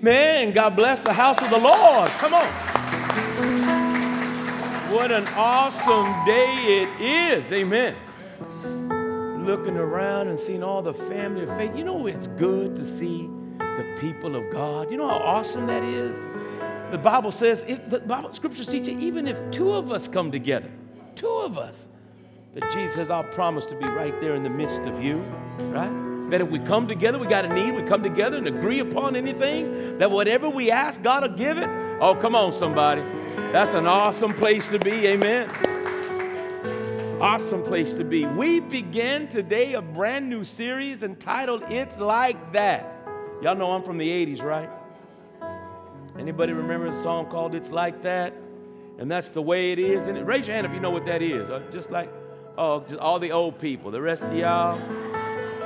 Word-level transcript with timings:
Amen. 0.00 0.52
God 0.52 0.76
bless 0.76 1.00
the 1.00 1.12
house 1.12 1.42
of 1.42 1.50
the 1.50 1.58
Lord. 1.58 2.08
Come 2.12 2.32
on. 2.32 2.46
What 4.90 5.12
an 5.12 5.26
awesome 5.36 6.24
day 6.24 6.54
it 6.82 7.00
is. 7.02 7.52
Amen. 7.52 7.94
Looking 9.44 9.76
around 9.76 10.28
and 10.28 10.40
seeing 10.40 10.62
all 10.62 10.80
the 10.80 10.94
family 10.94 11.42
of 11.42 11.54
faith. 11.54 11.76
You 11.76 11.84
know, 11.84 12.06
it's 12.06 12.28
good 12.28 12.76
to 12.76 12.86
see 12.86 13.28
the 13.58 13.96
people 14.00 14.36
of 14.36 14.50
God. 14.50 14.90
You 14.90 14.96
know 14.96 15.06
how 15.06 15.18
awesome 15.18 15.66
that 15.66 15.84
is? 15.84 16.18
The 16.92 16.98
Bible 16.98 17.30
says, 17.30 17.62
it, 17.68 17.90
the 17.90 18.00
Bible, 18.00 18.32
scriptures 18.32 18.68
teach 18.68 18.88
you, 18.88 18.98
even 18.98 19.28
if 19.28 19.38
two 19.50 19.72
of 19.72 19.92
us 19.92 20.08
come 20.08 20.32
together, 20.32 20.70
two 21.14 21.28
of 21.28 21.58
us, 21.58 21.88
that 22.54 22.72
Jesus 22.72 23.10
our 23.10 23.24
promise 23.24 23.66
to 23.66 23.74
be 23.74 23.84
right 23.84 24.18
there 24.22 24.34
in 24.34 24.44
the 24.44 24.50
midst 24.50 24.80
of 24.80 25.04
you, 25.04 25.18
right? 25.58 25.99
That 26.30 26.40
if 26.40 26.48
we 26.48 26.60
come 26.60 26.86
together, 26.86 27.18
we 27.18 27.26
got 27.26 27.44
a 27.44 27.52
need, 27.52 27.74
we 27.74 27.82
come 27.82 28.02
together 28.02 28.36
and 28.36 28.46
agree 28.46 28.78
upon 28.78 29.16
anything, 29.16 29.98
that 29.98 30.10
whatever 30.10 30.48
we 30.48 30.70
ask, 30.70 31.02
God 31.02 31.28
will 31.28 31.36
give 31.36 31.58
it. 31.58 31.68
Oh, 32.00 32.14
come 32.14 32.36
on, 32.36 32.52
somebody. 32.52 33.02
That's 33.52 33.74
an 33.74 33.86
awesome 33.86 34.32
place 34.32 34.68
to 34.68 34.78
be. 34.78 35.08
Amen. 35.08 35.50
Awesome 37.20 37.62
place 37.64 37.92
to 37.94 38.04
be. 38.04 38.24
We 38.26 38.60
begin 38.60 39.28
today 39.28 39.74
a 39.74 39.82
brand 39.82 40.30
new 40.30 40.44
series 40.44 41.02
entitled 41.02 41.64
It's 41.68 41.98
Like 41.98 42.52
That. 42.52 42.96
Y'all 43.42 43.56
know 43.56 43.72
I'm 43.72 43.82
from 43.82 43.98
the 43.98 44.08
80s, 44.08 44.42
right? 44.42 44.70
Anybody 46.18 46.52
remember 46.52 46.90
the 46.90 47.02
song 47.02 47.26
called 47.26 47.54
It's 47.54 47.70
Like 47.70 48.02
That? 48.04 48.32
And 48.98 49.10
that's 49.10 49.30
the 49.30 49.42
way 49.42 49.72
it 49.72 49.78
is. 49.78 50.06
And 50.06 50.26
raise 50.26 50.46
your 50.46 50.54
hand 50.54 50.66
if 50.66 50.72
you 50.72 50.80
know 50.80 50.90
what 50.90 51.06
that 51.06 51.22
is. 51.22 51.50
Uh, 51.50 51.62
just 51.72 51.90
like, 51.90 52.12
oh, 52.56 52.80
just 52.80 53.00
all 53.00 53.18
the 53.18 53.32
old 53.32 53.58
people. 53.58 53.90
The 53.90 54.00
rest 54.00 54.22
of 54.22 54.34
y'all. 54.36 55.19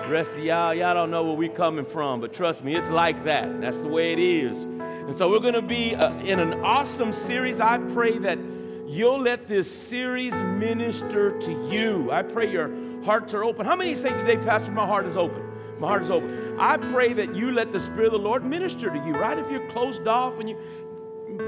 The 0.04 0.10
rest 0.10 0.36
of 0.36 0.44
y'all, 0.44 0.74
y'all 0.74 0.92
don't 0.92 1.10
know 1.10 1.24
where 1.24 1.34
we're 1.34 1.48
coming 1.48 1.86
from, 1.86 2.20
but 2.20 2.34
trust 2.34 2.62
me, 2.62 2.76
it's 2.76 2.90
like 2.90 3.24
that. 3.24 3.62
That's 3.62 3.78
the 3.78 3.88
way 3.88 4.12
it 4.12 4.18
is. 4.18 4.64
And 4.64 5.14
so 5.14 5.30
we're 5.30 5.38
going 5.38 5.54
to 5.54 5.62
be 5.62 5.94
uh, 5.94 6.12
in 6.18 6.40
an 6.40 6.62
awesome 6.62 7.14
series. 7.14 7.58
I 7.58 7.78
pray 7.78 8.18
that 8.18 8.38
you'll 8.86 9.18
let 9.18 9.48
this 9.48 9.70
series 9.70 10.34
minister 10.34 11.38
to 11.38 11.70
you. 11.70 12.10
I 12.12 12.22
pray 12.22 12.52
your 12.52 12.70
hearts 13.02 13.32
are 13.32 13.44
open. 13.44 13.64
How 13.64 13.76
many 13.76 13.94
say 13.94 14.10
today, 14.10 14.36
Pastor, 14.36 14.72
my 14.72 14.84
heart 14.86 15.06
is 15.06 15.16
open? 15.16 15.42
My 15.78 15.88
heart 15.88 16.02
is 16.02 16.10
open. 16.10 16.58
I 16.60 16.76
pray 16.76 17.14
that 17.14 17.34
you 17.34 17.52
let 17.52 17.72
the 17.72 17.80
Spirit 17.80 18.08
of 18.08 18.12
the 18.12 18.18
Lord 18.18 18.44
minister 18.44 18.90
to 18.90 18.98
you, 19.06 19.14
right? 19.14 19.38
If 19.38 19.50
you're 19.50 19.66
closed 19.70 20.06
off 20.06 20.38
and 20.38 20.50
you 20.50 20.58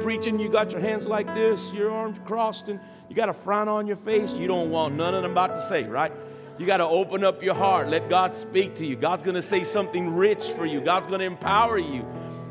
preaching, 0.01 0.39
you 0.39 0.49
got 0.49 0.73
your 0.73 0.81
hands 0.81 1.07
like 1.07 1.27
this, 1.34 1.73
your 1.73 1.91
arms 1.91 2.19
crossed, 2.25 2.71
and 2.71 2.81
you 3.11 3.15
got 3.15 3.29
a 3.29 3.34
frown 3.34 3.69
on 3.69 3.87
your 3.87 3.99
face, 3.99 4.33
you 4.33 4.47
don't 4.47 4.71
want 4.71 4.95
none 4.95 5.15
of 5.15 5.23
them 5.23 5.33
about 5.33 5.53
to 5.55 5.61
say, 5.69 5.84
right? 5.84 6.11
You 6.59 6.65
got 6.65 6.79
to 6.79 6.87
open 6.87 7.23
up 7.23 7.43
your 7.43 7.55
heart. 7.55 7.89
Let 7.89 8.09
God 8.09 8.33
speak 8.33 8.75
to 8.77 8.87
you. 8.87 8.97
God's 8.97 9.23
going 9.23 9.35
to 9.35 9.43
say 9.43 9.62
something 9.62 10.15
rich 10.15 10.47
for 10.53 10.65
you. 10.65 10.81
God's 10.81 11.07
going 11.07 11.21
to 11.21 11.27
empower 11.27 11.79
you. 11.79 12.03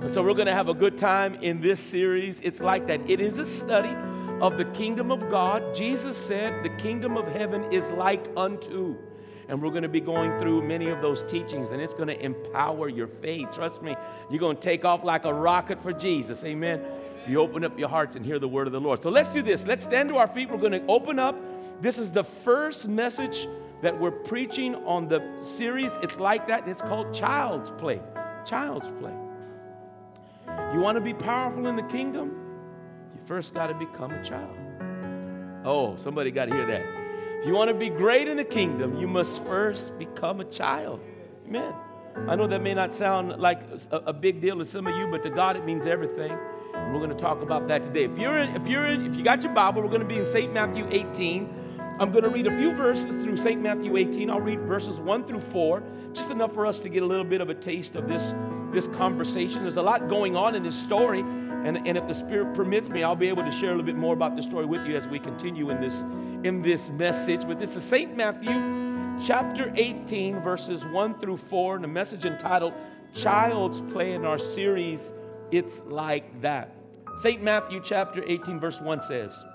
And 0.01 0.13
so 0.13 0.21
we're 0.21 0.35
going 0.35 0.45
to 0.45 0.53
have 0.53 0.69
a 0.69 0.73
good 0.73 0.97
time 0.97 1.35
in 1.41 1.59
this 1.59 1.79
series. 1.79 2.39
It's 2.41 2.61
like 2.61 2.85
that. 2.87 3.01
It 3.09 3.19
is 3.19 3.39
a 3.39 3.45
study 3.45 3.95
of 4.41 4.57
the 4.57 4.65
kingdom 4.65 5.11
of 5.11 5.29
God. 5.29 5.73
Jesus 5.73 6.17
said, 6.17 6.63
The 6.63 6.69
kingdom 6.69 7.17
of 7.17 7.27
heaven 7.27 7.63
is 7.73 7.89
like 7.91 8.27
unto. 8.37 8.95
And 9.47 9.61
we're 9.61 9.71
going 9.71 9.83
to 9.83 9.89
be 9.89 10.01
going 10.01 10.37
through 10.39 10.67
many 10.67 10.89
of 10.89 11.01
those 11.01 11.23
teachings, 11.23 11.69
and 11.69 11.79
it's 11.79 11.93
going 11.93 12.07
to 12.07 12.19
empower 12.23 12.89
your 12.89 13.07
faith. 13.07 13.47
Trust 13.53 13.81
me, 13.81 13.95
you're 14.29 14.39
going 14.39 14.55
to 14.55 14.61
take 14.61 14.85
off 14.85 15.03
like 15.03 15.25
a 15.25 15.33
rocket 15.33 15.81
for 15.81 15.93
Jesus. 15.93 16.43
Amen. 16.43 16.83
If 17.23 17.29
you 17.29 17.39
open 17.39 17.63
up 17.63 17.77
your 17.77 17.89
hearts 17.89 18.15
and 18.15 18.25
hear 18.25 18.39
the 18.39 18.47
word 18.47 18.67
of 18.67 18.73
the 18.73 18.79
Lord. 18.79 19.01
So 19.01 19.09
let's 19.09 19.29
do 19.29 19.41
this. 19.41 19.65
Let's 19.65 19.83
stand 19.83 20.09
to 20.09 20.17
our 20.17 20.27
feet. 20.27 20.49
We're 20.49 20.57
going 20.57 20.71
to 20.73 20.85
open 20.87 21.19
up. 21.19 21.35
This 21.81 21.97
is 21.97 22.11
the 22.11 22.23
first 22.23 22.87
message 22.87 23.47
that 23.85 23.99
we're 23.99 24.09
preaching 24.09 24.73
on 24.87 25.07
the 25.07 25.21
series. 25.39 25.91
It's 26.01 26.19
like 26.19 26.47
that. 26.47 26.67
It's 26.67 26.81
called 26.81 27.13
Child's 27.13 27.69
Play. 27.77 28.01
Child's 28.43 28.89
Play. 28.99 29.13
You 30.73 30.79
want 30.79 30.95
to 30.95 31.01
be 31.01 31.13
powerful 31.13 31.67
in 31.67 31.75
the 31.75 31.83
kingdom? 31.83 32.29
You 33.13 33.21
first 33.27 33.53
got 33.53 33.67
to 33.67 33.75
become 33.75 34.09
a 34.09 34.23
child. 34.23 34.57
Oh, 35.63 35.97
somebody 35.97 36.31
got 36.31 36.45
to 36.45 36.55
hear 36.55 36.65
that. 36.65 36.83
If 37.41 37.45
you 37.45 37.53
want 37.53 37.67
to 37.67 37.75
be 37.75 37.89
great 37.89 38.27
in 38.27 38.37
the 38.37 38.43
kingdom, 38.43 38.99
you 38.99 39.05
must 39.05 39.43
first 39.43 39.95
become 39.99 40.39
a 40.39 40.45
child. 40.45 40.99
Amen. 41.47 41.71
I 42.27 42.35
know 42.35 42.47
that 42.47 42.63
may 42.63 42.73
not 42.73 42.91
sound 42.91 43.39
like 43.39 43.61
a, 43.91 43.97
a 43.97 44.13
big 44.13 44.41
deal 44.41 44.57
to 44.57 44.65
some 44.65 44.87
of 44.87 44.95
you, 44.95 45.05
but 45.11 45.21
to 45.21 45.29
God 45.29 45.57
it 45.57 45.63
means 45.63 45.85
everything. 45.85 46.35
And 46.73 46.91
we're 46.91 47.05
going 47.05 47.15
to 47.15 47.23
talk 47.23 47.43
about 47.43 47.67
that 47.67 47.83
today. 47.83 48.05
If 48.05 48.17
you're 48.17 48.39
in, 48.39 48.55
if 48.55 48.65
you're 48.65 48.87
in, 48.87 49.05
if 49.05 49.15
you 49.15 49.23
got 49.23 49.43
your 49.43 49.53
Bible, 49.53 49.83
we're 49.83 49.89
going 49.89 50.01
to 50.01 50.07
be 50.07 50.17
in 50.17 50.25
St. 50.25 50.51
Matthew 50.51 50.87
18. 50.89 51.64
I'm 51.97 52.11
going 52.11 52.25
to 52.25 52.29
read 52.29 52.45
a 52.45 52.57
few 52.57 52.73
verses 52.73 53.05
through 53.05 53.37
St. 53.37 53.61
Matthew 53.61 53.95
18. 53.95 54.29
I'll 54.29 54.41
read 54.41 54.59
verses 54.61 54.99
1 54.99 55.23
through 55.23 55.39
4, 55.39 55.81
just 56.11 56.29
enough 56.29 56.53
for 56.53 56.65
us 56.65 56.81
to 56.81 56.89
get 56.89 57.03
a 57.03 57.05
little 57.05 57.23
bit 57.23 57.39
of 57.39 57.49
a 57.49 57.53
taste 57.53 57.95
of 57.95 58.09
this, 58.09 58.35
this 58.73 58.89
conversation. 58.89 59.61
There's 59.61 59.77
a 59.77 59.81
lot 59.81 60.09
going 60.09 60.35
on 60.35 60.55
in 60.55 60.63
this 60.63 60.75
story, 60.75 61.21
and, 61.21 61.87
and 61.87 61.97
if 61.97 62.05
the 62.05 62.13
Spirit 62.13 62.53
permits 62.53 62.89
me, 62.89 63.03
I'll 63.03 63.15
be 63.15 63.29
able 63.29 63.43
to 63.43 63.51
share 63.51 63.69
a 63.69 63.71
little 63.71 63.85
bit 63.85 63.95
more 63.95 64.13
about 64.13 64.35
the 64.35 64.43
story 64.43 64.65
with 64.65 64.85
you 64.85 64.97
as 64.97 65.07
we 65.07 65.19
continue 65.19 65.69
in 65.69 65.79
this, 65.79 66.01
in 66.43 66.61
this 66.61 66.89
message. 66.89 67.47
But 67.47 67.61
this 67.61 67.77
is 67.77 67.83
St. 67.85 68.13
Matthew 68.13 68.51
chapter 69.25 69.71
18, 69.77 70.41
verses 70.41 70.85
1 70.87 71.17
through 71.19 71.37
4, 71.37 71.77
and 71.77 71.85
a 71.85 71.87
message 71.87 72.25
entitled 72.25 72.73
Child's 73.13 73.79
Play 73.93 74.15
in 74.15 74.25
our 74.25 74.37
series, 74.37 75.13
It's 75.51 75.81
Like 75.85 76.41
That. 76.41 76.75
St. 77.21 77.41
Matthew 77.41 77.79
chapter 77.81 78.21
18, 78.27 78.59
verse 78.59 78.81
1 78.81 79.01
says, 79.03 79.45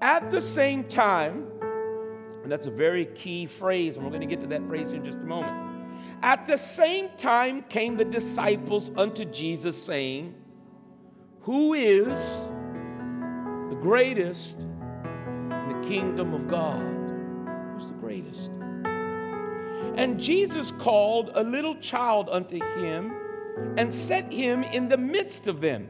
at 0.00 0.30
the 0.30 0.40
same 0.40 0.84
time, 0.84 1.46
and 2.42 2.50
that's 2.50 2.66
a 2.66 2.70
very 2.70 3.06
key 3.06 3.46
phrase, 3.46 3.96
and 3.96 4.04
we're 4.04 4.10
going 4.10 4.20
to 4.22 4.26
get 4.26 4.40
to 4.40 4.46
that 4.48 4.66
phrase 4.66 4.92
in 4.92 5.04
just 5.04 5.18
a 5.18 5.24
moment. 5.24 5.70
At 6.22 6.46
the 6.46 6.56
same 6.56 7.10
time 7.16 7.62
came 7.62 7.96
the 7.96 8.04
disciples 8.04 8.90
unto 8.96 9.24
Jesus, 9.24 9.82
saying, 9.82 10.34
Who 11.40 11.74
is 11.74 12.08
the 13.70 13.78
greatest 13.80 14.58
in 14.58 15.80
the 15.82 15.88
kingdom 15.88 16.34
of 16.34 16.48
God? 16.48 16.80
Who's 17.74 17.86
the 17.86 17.94
greatest? 17.94 18.50
And 19.96 20.20
Jesus 20.20 20.72
called 20.72 21.30
a 21.34 21.42
little 21.42 21.74
child 21.76 22.28
unto 22.30 22.58
him 22.78 23.12
and 23.76 23.92
set 23.92 24.32
him 24.32 24.62
in 24.62 24.88
the 24.88 24.96
midst 24.96 25.46
of 25.46 25.60
them 25.60 25.88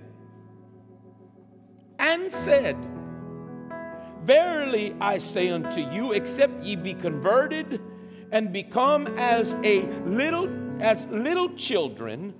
and 1.98 2.32
said, 2.32 2.76
Verily 4.24 4.94
I 5.00 5.18
say 5.18 5.48
unto 5.48 5.80
you, 5.80 6.12
except 6.12 6.62
ye 6.62 6.76
be 6.76 6.94
converted 6.94 7.80
and 8.32 8.52
become 8.52 9.06
as 9.18 9.56
a 9.64 9.86
little 10.04 10.48
as 10.80 11.06
little 11.06 11.54
children, 11.56 12.32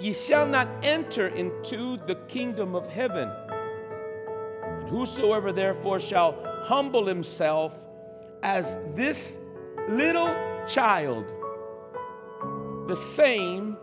ye 0.00 0.12
shall 0.12 0.46
not 0.46 0.68
enter 0.82 1.28
into 1.28 1.96
the 2.06 2.16
kingdom 2.28 2.74
of 2.74 2.88
heaven. 2.88 3.30
And 4.64 4.88
whosoever 4.88 5.52
therefore 5.52 6.00
shall 6.00 6.42
humble 6.64 7.06
himself 7.06 7.78
as 8.42 8.78
this 8.94 9.38
little 9.88 10.34
child, 10.66 11.32
the 12.88 12.96
same 12.96 13.76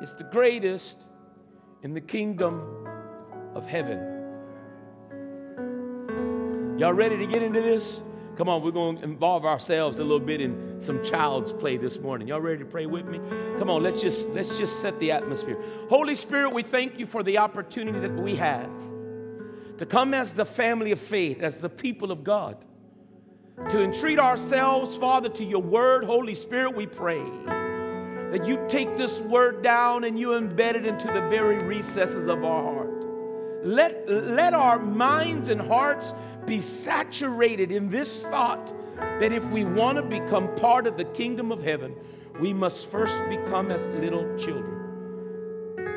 is 0.00 0.14
the 0.14 0.24
greatest 0.24 1.08
in 1.82 1.94
the 1.94 2.00
kingdom 2.00 2.86
of 3.54 3.66
heaven. 3.66 4.09
Y'all 6.80 6.94
ready 6.94 7.18
to 7.18 7.26
get 7.26 7.42
into 7.42 7.60
this? 7.60 8.02
Come 8.38 8.48
on, 8.48 8.62
we're 8.62 8.70
going 8.70 8.96
to 8.96 9.04
involve 9.04 9.44
ourselves 9.44 9.98
a 9.98 10.02
little 10.02 10.18
bit 10.18 10.40
in 10.40 10.80
some 10.80 11.04
child's 11.04 11.52
play 11.52 11.76
this 11.76 11.98
morning. 11.98 12.26
Y'all 12.26 12.40
ready 12.40 12.60
to 12.60 12.64
pray 12.64 12.86
with 12.86 13.04
me? 13.04 13.18
Come 13.58 13.68
on, 13.68 13.82
let's 13.82 14.00
just 14.00 14.26
let's 14.30 14.56
just 14.56 14.80
set 14.80 14.98
the 14.98 15.12
atmosphere. 15.12 15.62
Holy 15.90 16.14
Spirit, 16.14 16.54
we 16.54 16.62
thank 16.62 16.98
you 16.98 17.04
for 17.04 17.22
the 17.22 17.36
opportunity 17.36 18.00
that 18.00 18.14
we 18.14 18.34
have 18.36 18.70
to 19.76 19.84
come 19.84 20.14
as 20.14 20.32
the 20.32 20.46
family 20.46 20.90
of 20.90 20.98
faith, 20.98 21.42
as 21.42 21.58
the 21.58 21.68
people 21.68 22.10
of 22.10 22.24
God, 22.24 22.56
to 23.68 23.82
entreat 23.82 24.18
ourselves, 24.18 24.96
Father, 24.96 25.28
to 25.28 25.44
your 25.44 25.60
word. 25.60 26.04
Holy 26.04 26.32
Spirit, 26.32 26.74
we 26.74 26.86
pray 26.86 27.22
that 28.30 28.46
you 28.46 28.58
take 28.70 28.96
this 28.96 29.20
word 29.20 29.60
down 29.62 30.04
and 30.04 30.18
you 30.18 30.28
embed 30.28 30.76
it 30.76 30.86
into 30.86 31.08
the 31.08 31.28
very 31.28 31.58
recesses 31.58 32.26
of 32.26 32.42
our 32.42 32.62
heart. 32.62 33.00
Let, 33.62 34.08
let 34.08 34.54
our 34.54 34.78
minds 34.78 35.50
and 35.50 35.60
hearts 35.60 36.14
be 36.46 36.60
saturated 36.60 37.70
in 37.70 37.90
this 37.90 38.22
thought 38.22 38.74
that 38.96 39.32
if 39.32 39.44
we 39.46 39.64
want 39.64 39.96
to 39.96 40.02
become 40.02 40.54
part 40.56 40.86
of 40.86 40.96
the 40.96 41.04
kingdom 41.04 41.52
of 41.52 41.62
heaven, 41.62 41.94
we 42.40 42.52
must 42.52 42.86
first 42.86 43.20
become 43.28 43.70
as 43.70 43.86
little 43.88 44.24
children. 44.38 44.80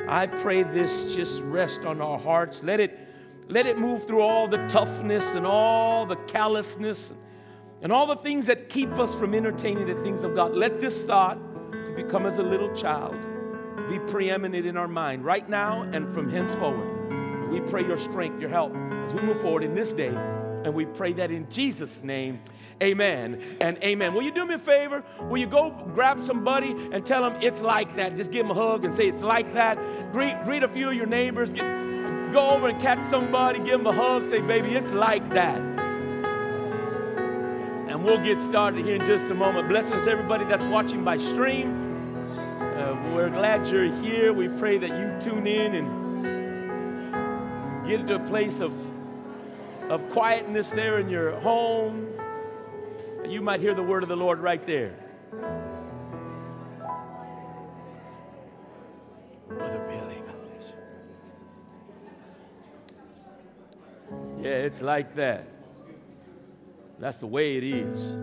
I 0.08 0.28
pray 0.28 0.64
this 0.64 1.14
just 1.16 1.42
rest 1.44 1.82
on 1.82 2.02
our 2.02 2.20
hearts. 2.20 2.64
Let 2.64 2.80
it, 2.80 3.00
let 3.48 3.66
it 3.66 3.78
move 3.80 4.06
through 4.06 4.22
all 4.22 4.48
the 4.48 4.66
toughness 4.68 5.34
and 5.36 5.46
all 5.46 6.06
the 6.06 6.18
callousness 6.18 7.14
and 7.82 7.92
all 7.92 8.06
the 8.06 8.18
things 8.18 8.46
that 8.46 8.70
keep 8.70 8.92
us 8.94 9.14
from 9.14 9.34
entertaining 9.34 9.88
the 9.88 10.02
things 10.04 10.24
of 10.24 10.36
God. 10.36 10.54
Let 10.54 10.80
this 10.80 11.04
thought 11.04 11.38
to 11.72 11.94
become 11.96 12.26
as 12.26 12.38
a 12.38 12.44
little 12.44 12.74
child 12.76 13.16
be 13.90 14.00
preeminent 14.12 14.66
in 14.66 14.78
our 14.78 14.88
mind 14.88 15.26
right 15.26 15.48
now 15.48 15.82
and 15.82 16.14
from 16.14 16.30
henceforward. 16.30 17.03
We 17.54 17.62
pray 17.62 17.86
your 17.86 17.98
strength, 17.98 18.42
your 18.42 18.50
help 18.50 18.74
as 19.06 19.14
we 19.14 19.22
move 19.22 19.40
forward 19.40 19.64
in 19.64 19.76
this 19.76 19.94
day 19.94 20.08
And 20.08 20.74
we 20.74 20.88
pray 20.88 21.14
that 21.14 21.30
in 21.30 21.48
Jesus' 21.52 22.04
name. 22.04 22.42
Amen 22.82 23.58
and 23.62 23.78
amen. 23.84 24.16
Will 24.16 24.24
you 24.24 24.32
do 24.32 24.44
me 24.48 24.56
a 24.56 24.58
favor? 24.58 25.04
Will 25.30 25.38
you 25.38 25.46
go 25.46 25.70
grab 25.94 26.24
somebody 26.24 26.72
and 26.92 27.06
tell 27.06 27.22
them 27.22 27.40
it's 27.44 27.62
like 27.62 27.96
that? 27.98 28.18
Just 28.18 28.32
give 28.32 28.48
them 28.48 28.58
a 28.58 28.60
hug 28.60 28.84
and 28.86 28.92
say 28.92 29.08
it's 29.08 29.22
like 29.22 29.54
that. 29.54 29.78
Greet, 30.12 30.44
greet 30.46 30.64
a 30.64 30.68
few 30.68 30.90
of 30.90 30.96
your 30.96 31.06
neighbors. 31.06 31.54
Get, 31.54 31.64
go 32.34 32.50
over 32.50 32.70
and 32.70 32.82
catch 32.82 33.04
somebody, 33.04 33.60
give 33.60 33.84
them 33.84 33.86
a 33.86 33.94
hug, 33.94 34.26
say, 34.26 34.42
baby, 34.42 34.74
it's 34.74 34.92
like 34.92 35.32
that. 35.36 35.60
And 37.88 38.04
we'll 38.04 38.24
get 38.24 38.42
started 38.42 38.84
here 38.84 38.96
in 38.96 39.06
just 39.06 39.28
a 39.28 39.36
moment. 39.36 39.70
Blessings, 39.70 40.08
everybody 40.08 40.46
that's 40.46 40.66
watching 40.66 41.04
by 41.04 41.18
stream. 41.18 41.70
Uh, 42.36 43.12
we're 43.14 43.30
glad 43.30 43.68
you're 43.68 43.94
here. 44.02 44.34
We 44.34 44.48
pray 44.48 44.80
that 44.80 44.90
you 44.90 45.16
tune 45.22 45.46
in 45.46 45.76
and 45.76 46.03
get 47.86 48.00
into 48.00 48.16
a 48.16 48.20
place 48.28 48.60
of, 48.60 48.74
of 49.90 50.10
quietness 50.12 50.72
there 50.72 51.00
in 51.00 51.10
your 51.10 51.32
home. 51.40 52.08
You 53.28 53.42
might 53.42 53.60
hear 53.60 53.74
the 53.74 53.84
word 53.84 54.04
of 54.04 54.10
the 54.10 54.16
Lord 54.16 54.40
right 54.40 54.66
there. 54.66 54.96
Brother 59.48 59.86
Billy, 59.90 60.22
God 60.26 60.36
bless 60.50 60.74
you. 64.10 64.44
Yeah, 64.44 64.52
it's 64.52 64.82
like 64.82 65.16
that. 65.16 65.48
That's 67.00 67.18
the 67.18 67.28
way 67.28 67.58
it 67.58 67.64
is. 67.64 68.18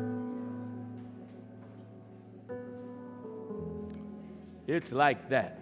It's 4.66 4.92
like 4.92 5.30
that. 5.30 5.58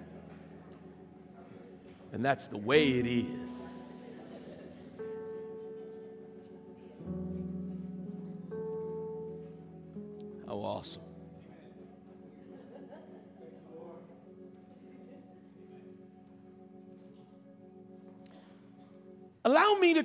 And 2.12 2.24
that's 2.24 2.46
the 2.48 2.58
way 2.58 2.88
it 2.90 3.06
is. 3.06 3.77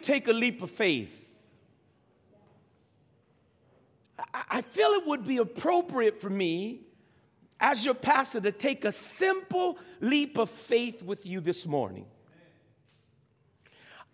Take 0.03 0.27
a 0.27 0.33
leap 0.33 0.61
of 0.61 0.71
faith. 0.71 1.19
I 4.33 4.61
feel 4.61 4.89
it 4.91 5.07
would 5.07 5.25
be 5.25 5.37
appropriate 5.37 6.21
for 6.21 6.29
me 6.29 6.81
as 7.59 7.85
your 7.85 7.93
pastor 7.93 8.41
to 8.41 8.51
take 8.51 8.85
a 8.85 8.91
simple 8.91 9.77
leap 10.01 10.37
of 10.37 10.49
faith 10.49 11.01
with 11.01 11.25
you 11.25 11.39
this 11.39 11.65
morning. 11.65 12.05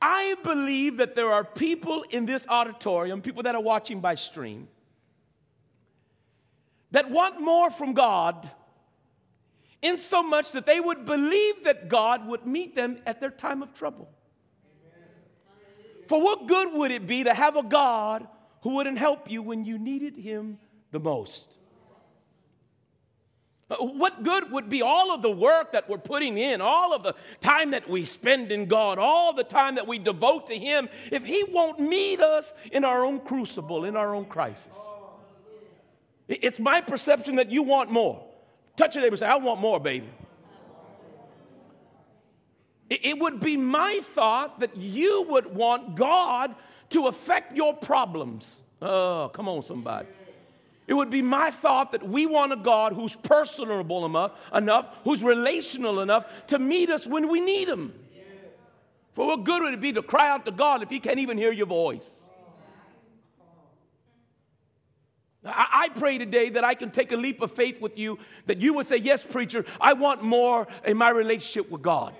I 0.01 0.35
believe 0.43 0.97
that 0.97 1.15
there 1.15 1.31
are 1.31 1.43
people 1.43 2.05
in 2.09 2.25
this 2.25 2.47
auditorium, 2.47 3.21
people 3.21 3.43
that 3.43 3.55
are 3.55 3.61
watching 3.61 3.99
by 3.99 4.15
stream, 4.15 4.67
that 6.91 7.09
want 7.09 7.41
more 7.41 7.69
from 7.69 7.93
God 7.93 8.49
in 9.81 9.97
so 9.97 10.23
much 10.23 10.51
that 10.51 10.65
they 10.65 10.79
would 10.79 11.05
believe 11.05 11.63
that 11.63 11.89
God 11.89 12.27
would 12.27 12.45
meet 12.45 12.75
them 12.75 12.99
at 13.05 13.19
their 13.19 13.31
time 13.31 13.61
of 13.61 13.73
trouble. 13.73 14.09
For 16.09 16.19
what 16.19 16.47
good 16.47 16.73
would 16.73 16.89
it 16.89 17.05
be 17.05 17.25
to 17.25 17.33
have 17.35 17.55
a 17.55 17.61
God 17.61 18.27
who 18.63 18.71
wouldn't 18.71 18.97
help 18.97 19.29
you 19.29 19.43
when 19.43 19.63
you 19.63 19.77
needed 19.77 20.17
Him 20.17 20.57
the 20.91 20.99
most? 20.99 21.55
Uh, 23.69 23.75
what 23.75 24.23
good 24.23 24.51
would 24.51 24.71
be 24.71 24.81
all 24.81 25.13
of 25.13 25.21
the 25.21 25.29
work 25.29 25.73
that 25.73 25.87
we're 25.87 25.99
putting 25.99 26.39
in, 26.39 26.61
all 26.61 26.95
of 26.95 27.03
the 27.03 27.13
time 27.41 27.69
that 27.71 27.87
we 27.87 28.05
spend 28.05 28.51
in 28.51 28.65
God, 28.65 28.97
all 28.97 29.33
the 29.33 29.43
time 29.43 29.75
that 29.75 29.87
we 29.87 29.99
devote 29.99 30.47
to 30.47 30.57
Him, 30.57 30.89
if 31.11 31.23
He 31.23 31.43
won't 31.47 31.79
meet 31.79 32.19
us 32.19 32.55
in 32.71 32.83
our 32.83 33.05
own 33.05 33.19
crucible, 33.19 33.85
in 33.85 33.95
our 33.95 34.15
own 34.15 34.25
crisis? 34.25 34.75
It's 36.27 36.57
my 36.57 36.81
perception 36.81 37.35
that 37.35 37.51
you 37.51 37.61
want 37.61 37.91
more. 37.91 38.25
Touch 38.75 38.95
your 38.95 39.03
neighbor 39.03 39.13
and 39.13 39.19
say, 39.19 39.27
I 39.27 39.35
want 39.35 39.61
more, 39.61 39.79
baby. 39.79 40.09
It 42.89 43.19
would 43.19 43.39
be 43.39 43.55
my 43.55 44.01
thought 44.15 44.61
that 44.61 44.75
you 44.75 45.25
would 45.29 45.53
want 45.53 45.95
God 45.95 46.55
to 46.89 47.07
affect 47.07 47.55
your 47.55 47.75
problems. 47.75 48.61
Oh, 48.81 49.29
come 49.33 49.47
on, 49.47 49.61
somebody. 49.61 50.07
It 50.87 50.95
would 50.95 51.11
be 51.11 51.21
my 51.21 51.51
thought 51.51 51.91
that 51.91 52.01
we 52.01 52.25
want 52.25 52.51
a 52.51 52.55
God 52.55 52.93
who's 52.93 53.15
personable 53.15 54.07
enough, 54.07 54.31
enough, 54.51 54.87
who's 55.03 55.21
relational 55.21 55.99
enough 55.99 56.25
to 56.47 56.57
meet 56.57 56.89
us 56.89 57.05
when 57.05 57.29
we 57.29 57.41
need 57.41 57.69
Him. 57.69 57.93
For 59.13 59.27
what 59.27 59.43
good 59.43 59.61
would 59.61 59.73
it 59.75 59.81
be 59.81 59.93
to 59.93 60.01
cry 60.01 60.29
out 60.29 60.45
to 60.45 60.51
God 60.51 60.81
if 60.81 60.89
He 60.89 60.99
can't 60.99 61.19
even 61.19 61.37
hear 61.37 61.51
your 61.51 61.67
voice? 61.67 62.23
I, 65.45 65.85
I 65.85 65.89
pray 65.89 66.17
today 66.17 66.49
that 66.49 66.63
I 66.63 66.73
can 66.73 66.89
take 66.89 67.11
a 67.11 67.17
leap 67.17 67.41
of 67.43 67.51
faith 67.51 67.79
with 67.79 67.99
you, 67.99 68.17
that 68.47 68.59
you 68.59 68.73
would 68.73 68.87
say, 68.87 68.97
Yes, 68.97 69.23
preacher, 69.23 69.65
I 69.79 69.93
want 69.93 70.23
more 70.23 70.67
in 70.83 70.97
my 70.97 71.09
relationship 71.09 71.69
with 71.69 71.83
God. 71.83 72.15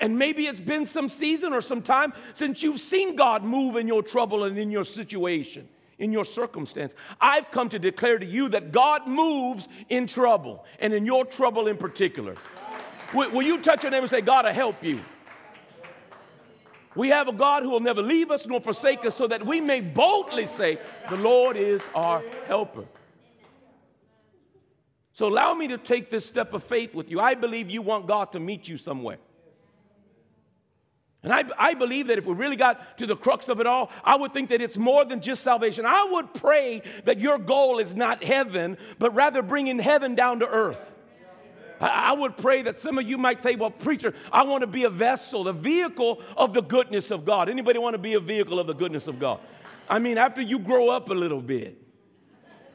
And 0.00 0.18
maybe 0.18 0.46
it's 0.46 0.60
been 0.60 0.84
some 0.84 1.08
season 1.08 1.52
or 1.52 1.60
some 1.60 1.82
time 1.82 2.12
since 2.32 2.62
you've 2.62 2.80
seen 2.80 3.14
God 3.14 3.44
move 3.44 3.76
in 3.76 3.86
your 3.86 4.02
trouble 4.02 4.44
and 4.44 4.58
in 4.58 4.70
your 4.70 4.84
situation 4.84 5.68
in 6.00 6.10
your 6.10 6.24
circumstance. 6.24 6.94
I've 7.20 7.50
come 7.50 7.68
to 7.68 7.78
declare 7.78 8.18
to 8.18 8.26
you 8.26 8.48
that 8.48 8.72
God 8.72 9.06
moves 9.06 9.68
in 9.88 10.06
trouble, 10.06 10.64
and 10.80 10.92
in 10.92 11.06
your 11.06 11.24
trouble 11.24 11.68
in 11.68 11.76
particular. 11.76 12.34
Will, 13.14 13.42
you 13.42 13.60
touch 13.60 13.82
your 13.82 13.90
neighbor 13.90 14.04
and 14.04 14.10
say, 14.10 14.20
God 14.20 14.44
will 14.44 14.52
help 14.52 14.82
you? 14.82 15.00
We 16.96 17.08
have 17.08 17.28
a 17.28 17.32
God 17.32 17.62
who 17.62 17.70
will 17.70 17.80
never 17.80 18.02
leave 18.02 18.30
us 18.30 18.46
nor 18.46 18.60
forsake 18.60 19.04
us 19.04 19.14
so 19.14 19.28
that 19.28 19.46
we 19.46 19.60
may 19.60 19.80
boldly 19.80 20.46
say, 20.46 20.78
The 21.08 21.16
Lord 21.16 21.56
is 21.56 21.82
our 21.94 22.22
helper. 22.46 22.84
So 25.12 25.28
allow 25.28 25.54
me 25.54 25.68
to 25.68 25.78
take 25.78 26.10
this 26.10 26.24
step 26.24 26.54
of 26.54 26.64
faith 26.64 26.94
with 26.94 27.10
you. 27.10 27.20
I 27.20 27.34
believe 27.34 27.68
you 27.70 27.82
want 27.82 28.06
God 28.06 28.32
to 28.32 28.40
meet 28.40 28.68
you 28.68 28.76
somewhere. 28.76 29.18
And 31.22 31.32
I, 31.32 31.44
I 31.58 31.74
believe 31.74 32.06
that 32.06 32.16
if 32.16 32.24
we 32.24 32.32
really 32.32 32.56
got 32.56 32.96
to 32.98 33.06
the 33.06 33.16
crux 33.16 33.48
of 33.48 33.60
it 33.60 33.66
all, 33.66 33.90
I 34.04 34.16
would 34.16 34.32
think 34.32 34.48
that 34.48 34.62
it's 34.62 34.78
more 34.78 35.04
than 35.04 35.20
just 35.20 35.42
salvation. 35.42 35.84
I 35.84 36.08
would 36.12 36.32
pray 36.32 36.82
that 37.04 37.20
your 37.20 37.38
goal 37.38 37.78
is 37.78 37.94
not 37.94 38.24
heaven, 38.24 38.78
but 38.98 39.14
rather 39.14 39.42
bringing 39.42 39.78
heaven 39.78 40.14
down 40.14 40.40
to 40.40 40.48
earth. 40.48 40.90
I 41.80 42.12
would 42.12 42.36
pray 42.36 42.62
that 42.62 42.78
some 42.78 42.98
of 42.98 43.08
you 43.08 43.16
might 43.16 43.42
say, 43.42 43.56
well, 43.56 43.70
preacher, 43.70 44.14
I 44.30 44.42
want 44.44 44.60
to 44.62 44.66
be 44.66 44.84
a 44.84 44.90
vessel, 44.90 45.48
a 45.48 45.52
vehicle 45.52 46.22
of 46.36 46.52
the 46.52 46.60
goodness 46.60 47.10
of 47.10 47.24
God. 47.24 47.48
Anybody 47.48 47.78
want 47.78 47.94
to 47.94 47.98
be 47.98 48.14
a 48.14 48.20
vehicle 48.20 48.58
of 48.58 48.66
the 48.66 48.74
goodness 48.74 49.06
of 49.06 49.18
God? 49.18 49.40
I 49.88 49.98
mean, 49.98 50.18
after 50.18 50.42
you 50.42 50.58
grow 50.58 50.88
up 50.88 51.08
a 51.08 51.14
little 51.14 51.40
bit, 51.40 51.78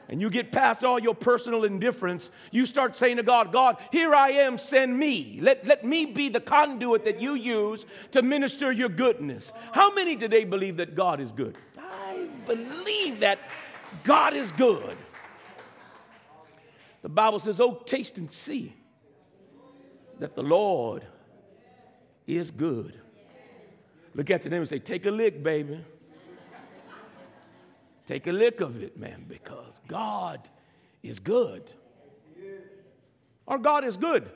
and 0.08 0.20
you 0.20 0.30
get 0.30 0.52
past 0.52 0.84
all 0.84 0.98
your 0.98 1.14
personal 1.14 1.64
indifference, 1.64 2.30
you 2.50 2.66
start 2.66 2.96
saying 2.96 3.16
to 3.16 3.22
God, 3.22 3.52
God, 3.52 3.76
here 3.90 4.14
I 4.14 4.30
am, 4.30 4.58
send 4.58 4.96
me. 4.96 5.38
Let, 5.42 5.66
let 5.66 5.84
me 5.84 6.06
be 6.06 6.28
the 6.28 6.40
conduit 6.40 7.04
that 7.04 7.20
you 7.20 7.34
use 7.34 7.86
to 8.12 8.22
minister 8.22 8.70
your 8.70 8.88
goodness. 8.88 9.52
How 9.72 9.92
many 9.94 10.16
today 10.16 10.44
believe 10.44 10.76
that 10.76 10.94
God 10.94 11.20
is 11.20 11.32
good? 11.32 11.56
I 11.78 12.28
believe 12.46 13.20
that 13.20 13.40
God 14.04 14.34
is 14.34 14.52
good. 14.52 14.96
The 17.02 17.08
Bible 17.08 17.38
says, 17.38 17.60
Oh, 17.60 17.82
taste 17.86 18.18
and 18.18 18.30
see 18.30 18.74
that 20.18 20.34
the 20.34 20.42
Lord 20.42 21.04
is 22.26 22.50
good. 22.50 22.98
Look 24.14 24.30
at 24.30 24.44
your 24.44 24.50
neighbor 24.50 24.62
and 24.62 24.68
say, 24.68 24.78
Take 24.78 25.06
a 25.06 25.10
lick, 25.10 25.42
baby. 25.42 25.84
Take 28.06 28.26
a 28.28 28.32
lick 28.32 28.60
of 28.60 28.82
it, 28.82 28.96
man, 28.96 29.24
because 29.28 29.80
God 29.88 30.40
is 31.02 31.18
good. 31.18 31.70
Our 33.48 33.58
God 33.58 33.84
is 33.84 33.96
good. 33.96 34.30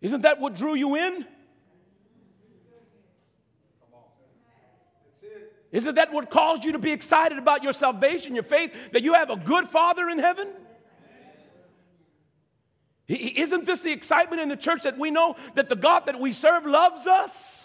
Isn't 0.00 0.22
that 0.22 0.40
what 0.40 0.54
drew 0.54 0.74
you 0.74 0.96
in? 0.96 1.26
Isn't 5.72 5.96
that 5.96 6.12
what 6.12 6.30
caused 6.30 6.64
you 6.64 6.72
to 6.72 6.78
be 6.78 6.92
excited 6.92 7.36
about 7.36 7.64
your 7.64 7.72
salvation, 7.72 8.34
your 8.34 8.44
faith, 8.44 8.70
that 8.92 9.02
you 9.02 9.14
have 9.14 9.30
a 9.30 9.36
good 9.36 9.66
Father 9.66 10.08
in 10.08 10.18
heaven? 10.18 10.48
Isn't 13.08 13.66
this 13.66 13.80
the 13.80 13.90
excitement 13.90 14.40
in 14.40 14.48
the 14.48 14.56
church 14.56 14.82
that 14.82 14.98
we 14.98 15.10
know 15.10 15.36
that 15.56 15.68
the 15.68 15.76
God 15.76 16.06
that 16.06 16.20
we 16.20 16.32
serve 16.32 16.64
loves 16.64 17.06
us? 17.06 17.63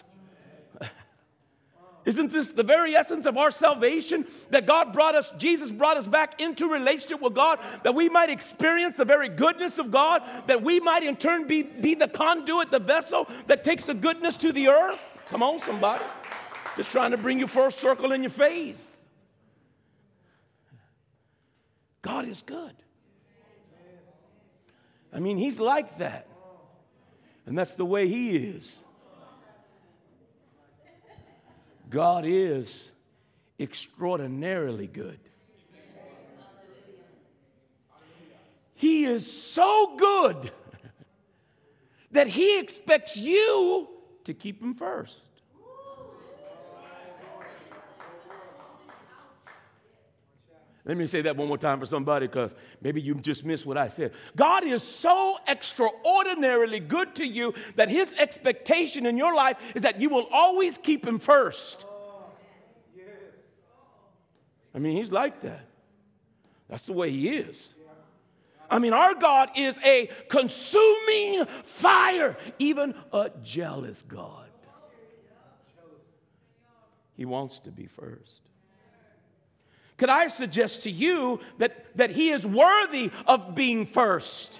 Isn't 2.10 2.32
this 2.32 2.50
the 2.50 2.64
very 2.64 2.96
essence 2.96 3.24
of 3.24 3.38
our 3.38 3.52
salvation? 3.52 4.26
That 4.50 4.66
God 4.66 4.92
brought 4.92 5.14
us, 5.14 5.32
Jesus 5.38 5.70
brought 5.70 5.96
us 5.96 6.08
back 6.08 6.40
into 6.40 6.68
relationship 6.68 7.20
with 7.20 7.34
God, 7.34 7.60
that 7.84 7.94
we 7.94 8.08
might 8.08 8.30
experience 8.30 8.96
the 8.96 9.04
very 9.04 9.28
goodness 9.28 9.78
of 9.78 9.92
God, 9.92 10.20
that 10.48 10.60
we 10.60 10.80
might 10.80 11.04
in 11.04 11.14
turn 11.14 11.46
be, 11.46 11.62
be 11.62 11.94
the 11.94 12.08
conduit, 12.08 12.72
the 12.72 12.80
vessel 12.80 13.28
that 13.46 13.62
takes 13.62 13.84
the 13.84 13.94
goodness 13.94 14.34
to 14.38 14.50
the 14.50 14.66
earth? 14.66 14.98
Come 15.28 15.44
on, 15.44 15.60
somebody. 15.60 16.02
Just 16.76 16.90
trying 16.90 17.12
to 17.12 17.16
bring 17.16 17.38
you 17.38 17.46
first 17.46 17.78
circle 17.78 18.10
in 18.10 18.24
your 18.24 18.30
faith. 18.30 18.76
God 22.02 22.26
is 22.26 22.42
good. 22.42 22.74
I 25.12 25.20
mean, 25.20 25.38
He's 25.38 25.60
like 25.60 25.98
that. 25.98 26.26
And 27.46 27.56
that's 27.56 27.76
the 27.76 27.84
way 27.84 28.08
He 28.08 28.30
is. 28.30 28.82
God 31.90 32.24
is 32.24 32.90
extraordinarily 33.58 34.86
good. 34.86 35.18
He 38.74 39.04
is 39.04 39.30
so 39.30 39.96
good 39.96 40.50
that 42.12 42.28
He 42.28 42.58
expects 42.58 43.16
you 43.16 43.88
to 44.24 44.32
keep 44.32 44.62
Him 44.62 44.74
first. 44.74 45.26
Let 50.84 50.96
me 50.96 51.06
say 51.06 51.20
that 51.22 51.36
one 51.36 51.48
more 51.48 51.58
time 51.58 51.78
for 51.78 51.86
somebody 51.86 52.26
because 52.26 52.54
maybe 52.80 53.00
you 53.02 53.14
just 53.16 53.44
missed 53.44 53.66
what 53.66 53.76
I 53.76 53.88
said. 53.88 54.12
God 54.34 54.64
is 54.64 54.82
so 54.82 55.36
extraordinarily 55.46 56.80
good 56.80 57.14
to 57.16 57.26
you 57.26 57.52
that 57.76 57.90
His 57.90 58.14
expectation 58.14 59.04
in 59.04 59.18
your 59.18 59.34
life 59.34 59.58
is 59.74 59.82
that 59.82 60.00
you 60.00 60.08
will 60.08 60.26
always 60.32 60.78
keep 60.78 61.06
Him 61.06 61.18
first. 61.18 61.84
I 64.74 64.78
mean, 64.78 64.96
He's 64.96 65.12
like 65.12 65.42
that. 65.42 65.66
That's 66.68 66.84
the 66.84 66.92
way 66.92 67.10
He 67.10 67.28
is. 67.28 67.68
I 68.70 68.78
mean, 68.78 68.92
our 68.92 69.14
God 69.14 69.50
is 69.56 69.78
a 69.84 70.08
consuming 70.28 71.44
fire, 71.64 72.36
even 72.58 72.94
a 73.12 73.30
jealous 73.42 74.02
God. 74.06 74.46
He 77.16 77.26
wants 77.26 77.58
to 77.60 77.70
be 77.70 77.86
first. 77.86 78.49
Could 80.00 80.08
I 80.08 80.28
suggest 80.28 80.84
to 80.84 80.90
you 80.90 81.40
that, 81.58 81.94
that 81.98 82.08
He 82.10 82.30
is 82.30 82.46
worthy 82.46 83.10
of 83.26 83.54
being 83.54 83.84
first? 83.84 84.58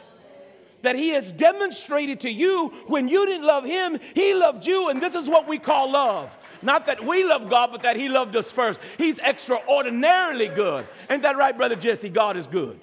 That 0.83 0.97
He 0.97 1.09
has 1.11 1.33
demonstrated 1.33 2.21
to 2.21 2.31
you 2.31 2.69
when 2.89 3.09
you 3.09 3.25
didn't 3.25 3.47
love 3.47 3.65
Him, 3.65 3.99
He 4.15 4.35
loved 4.35 4.67
you, 4.67 4.91
and 4.91 5.01
this 5.01 5.15
is 5.15 5.27
what 5.27 5.49
we 5.49 5.59
call 5.59 5.93
love. 5.93 6.37
Not 6.61 6.85
that 6.85 7.03
we 7.03 7.25
love 7.25 7.49
God, 7.49 7.71
but 7.73 7.85
that 7.85 7.97
He 7.97 8.11
loved 8.11 8.37
us 8.37 8.53
first. 8.53 8.81
He's 8.99 9.19
extraordinarily 9.19 10.49
good. 10.49 10.87
Ain't 11.09 11.23
that 11.23 11.39
right, 11.39 11.57
Brother 11.57 11.77
Jesse? 11.77 12.11
God 12.11 12.37
is 12.37 12.47
good. 12.47 12.79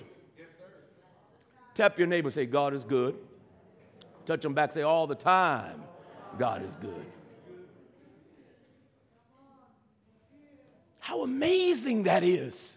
Tap 1.75 1.99
your 1.99 2.07
neighbor, 2.07 2.31
say, 2.31 2.47
God 2.47 2.73
is 2.73 2.85
good. 2.85 3.19
Touch 4.25 4.41
them 4.41 4.55
back, 4.55 4.71
say, 4.71 4.81
all 4.81 5.05
the 5.05 5.13
time, 5.13 5.83
God 6.39 6.65
is 6.65 6.75
good. 6.75 7.05
How 11.07 11.23
amazing 11.23 12.03
that 12.03 12.21
is. 12.21 12.75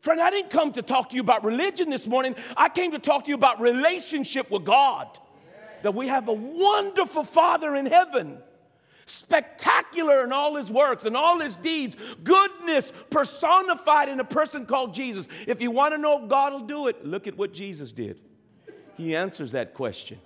Friend, 0.00 0.20
I 0.20 0.28
didn't 0.28 0.50
come 0.50 0.72
to 0.72 0.82
talk 0.82 1.10
to 1.10 1.14
you 1.14 1.20
about 1.20 1.44
religion 1.44 1.88
this 1.88 2.04
morning. 2.04 2.34
I 2.56 2.68
came 2.68 2.90
to 2.90 2.98
talk 2.98 3.26
to 3.26 3.28
you 3.28 3.36
about 3.36 3.60
relationship 3.60 4.50
with 4.50 4.64
God. 4.64 5.16
That 5.84 5.94
we 5.94 6.08
have 6.08 6.26
a 6.26 6.32
wonderful 6.32 7.22
Father 7.22 7.76
in 7.76 7.86
heaven, 7.86 8.38
spectacular 9.04 10.24
in 10.24 10.32
all 10.32 10.56
his 10.56 10.68
works 10.68 11.04
and 11.04 11.16
all 11.16 11.38
his 11.38 11.56
deeds, 11.56 11.94
goodness 12.24 12.92
personified 13.08 14.08
in 14.08 14.18
a 14.18 14.24
person 14.24 14.66
called 14.66 14.92
Jesus. 14.92 15.28
If 15.46 15.62
you 15.62 15.70
want 15.70 15.94
to 15.94 15.98
know 15.98 16.24
if 16.24 16.28
God 16.28 16.54
will 16.54 16.66
do 16.66 16.88
it, 16.88 17.06
look 17.06 17.28
at 17.28 17.38
what 17.38 17.52
Jesus 17.52 17.92
did. 17.92 18.18
He 18.96 19.14
answers 19.14 19.52
that 19.52 19.74
question. 19.74 20.18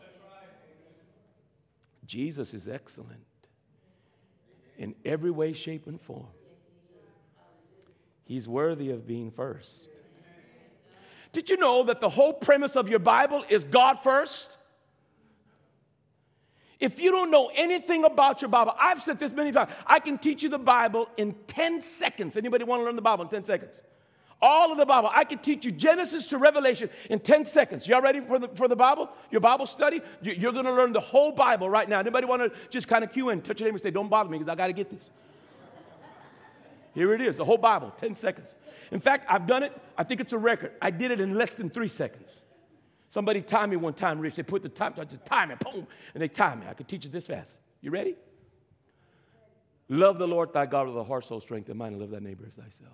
Jesus 2.06 2.54
is 2.54 2.66
excellent 2.66 3.20
in 4.78 4.94
every 5.04 5.30
way, 5.30 5.52
shape, 5.52 5.86
and 5.86 6.00
form. 6.00 6.28
He's 8.30 8.46
worthy 8.46 8.90
of 8.90 9.08
being 9.08 9.32
first. 9.32 9.88
Did 11.32 11.50
you 11.50 11.56
know 11.56 11.82
that 11.82 12.00
the 12.00 12.08
whole 12.08 12.32
premise 12.32 12.76
of 12.76 12.88
your 12.88 13.00
Bible 13.00 13.44
is 13.48 13.64
God 13.64 14.04
first? 14.04 14.56
If 16.78 17.00
you 17.00 17.10
don't 17.10 17.32
know 17.32 17.50
anything 17.56 18.04
about 18.04 18.40
your 18.40 18.48
Bible, 18.48 18.72
I've 18.78 19.02
said 19.02 19.18
this 19.18 19.32
many 19.32 19.50
times, 19.50 19.72
I 19.84 19.98
can 19.98 20.16
teach 20.16 20.44
you 20.44 20.48
the 20.48 20.60
Bible 20.60 21.08
in 21.16 21.34
10 21.48 21.82
seconds. 21.82 22.36
Anybody 22.36 22.62
want 22.62 22.78
to 22.78 22.84
learn 22.84 22.94
the 22.94 23.02
Bible 23.02 23.24
in 23.24 23.30
10 23.30 23.46
seconds? 23.46 23.82
All 24.40 24.70
of 24.70 24.78
the 24.78 24.86
Bible. 24.86 25.10
I 25.12 25.24
can 25.24 25.38
teach 25.38 25.64
you 25.64 25.72
Genesis 25.72 26.28
to 26.28 26.38
Revelation 26.38 26.88
in 27.10 27.18
10 27.18 27.46
seconds. 27.46 27.88
Y'all 27.88 28.00
ready 28.00 28.20
for 28.20 28.38
the, 28.38 28.46
for 28.54 28.68
the 28.68 28.76
Bible? 28.76 29.10
Your 29.32 29.40
Bible 29.40 29.66
study? 29.66 30.02
You're 30.22 30.52
going 30.52 30.66
to 30.66 30.72
learn 30.72 30.92
the 30.92 31.00
whole 31.00 31.32
Bible 31.32 31.68
right 31.68 31.88
now. 31.88 31.98
Anybody 31.98 32.26
want 32.26 32.42
to 32.42 32.56
just 32.68 32.86
kind 32.86 33.02
of 33.02 33.12
cue 33.12 33.30
in, 33.30 33.42
touch 33.42 33.58
your 33.58 33.66
name 33.66 33.74
and 33.74 33.82
say, 33.82 33.90
don't 33.90 34.08
bother 34.08 34.30
me 34.30 34.38
because 34.38 34.48
I 34.48 34.54
got 34.54 34.68
to 34.68 34.72
get 34.72 34.88
this. 34.88 35.10
Here 36.94 37.14
it 37.14 37.20
is, 37.20 37.36
the 37.36 37.44
whole 37.44 37.58
Bible, 37.58 37.92
10 37.98 38.16
seconds. 38.16 38.54
In 38.90 39.00
fact, 39.00 39.26
I've 39.28 39.46
done 39.46 39.62
it, 39.62 39.78
I 39.96 40.02
think 40.02 40.20
it's 40.20 40.32
a 40.32 40.38
record. 40.38 40.72
I 40.82 40.90
did 40.90 41.10
it 41.10 41.20
in 41.20 41.34
less 41.34 41.54
than 41.54 41.70
three 41.70 41.88
seconds. 41.88 42.32
Somebody 43.08 43.40
timed 43.42 43.70
me 43.70 43.76
one 43.76 43.94
time, 43.94 44.20
Rich. 44.20 44.36
They 44.36 44.42
put 44.42 44.62
the 44.62 44.68
time, 44.68 44.94
I 44.98 45.04
just 45.04 45.24
time 45.24 45.50
it, 45.50 45.58
boom, 45.60 45.86
and 46.14 46.22
they 46.22 46.28
time 46.28 46.60
me. 46.60 46.66
I 46.68 46.74
could 46.74 46.88
teach 46.88 47.04
it 47.04 47.12
this 47.12 47.26
fast. 47.26 47.56
You 47.80 47.90
ready? 47.90 48.16
Love 49.88 50.18
the 50.18 50.26
Lord 50.28 50.52
thy 50.52 50.66
God 50.66 50.86
with 50.86 50.96
a 50.96 51.04
heart, 51.04 51.24
soul, 51.24 51.40
strength, 51.40 51.68
and 51.68 51.78
mind, 51.78 51.94
and 51.94 52.00
love 52.00 52.10
thy 52.10 52.20
neighbor 52.20 52.44
as 52.46 52.54
thyself. 52.54 52.92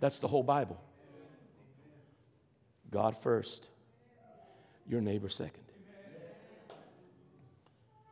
That's 0.00 0.16
the 0.16 0.28
whole 0.28 0.42
Bible. 0.42 0.80
God 2.90 3.16
first, 3.16 3.68
your 4.88 5.00
neighbor 5.00 5.28
second. 5.28 5.62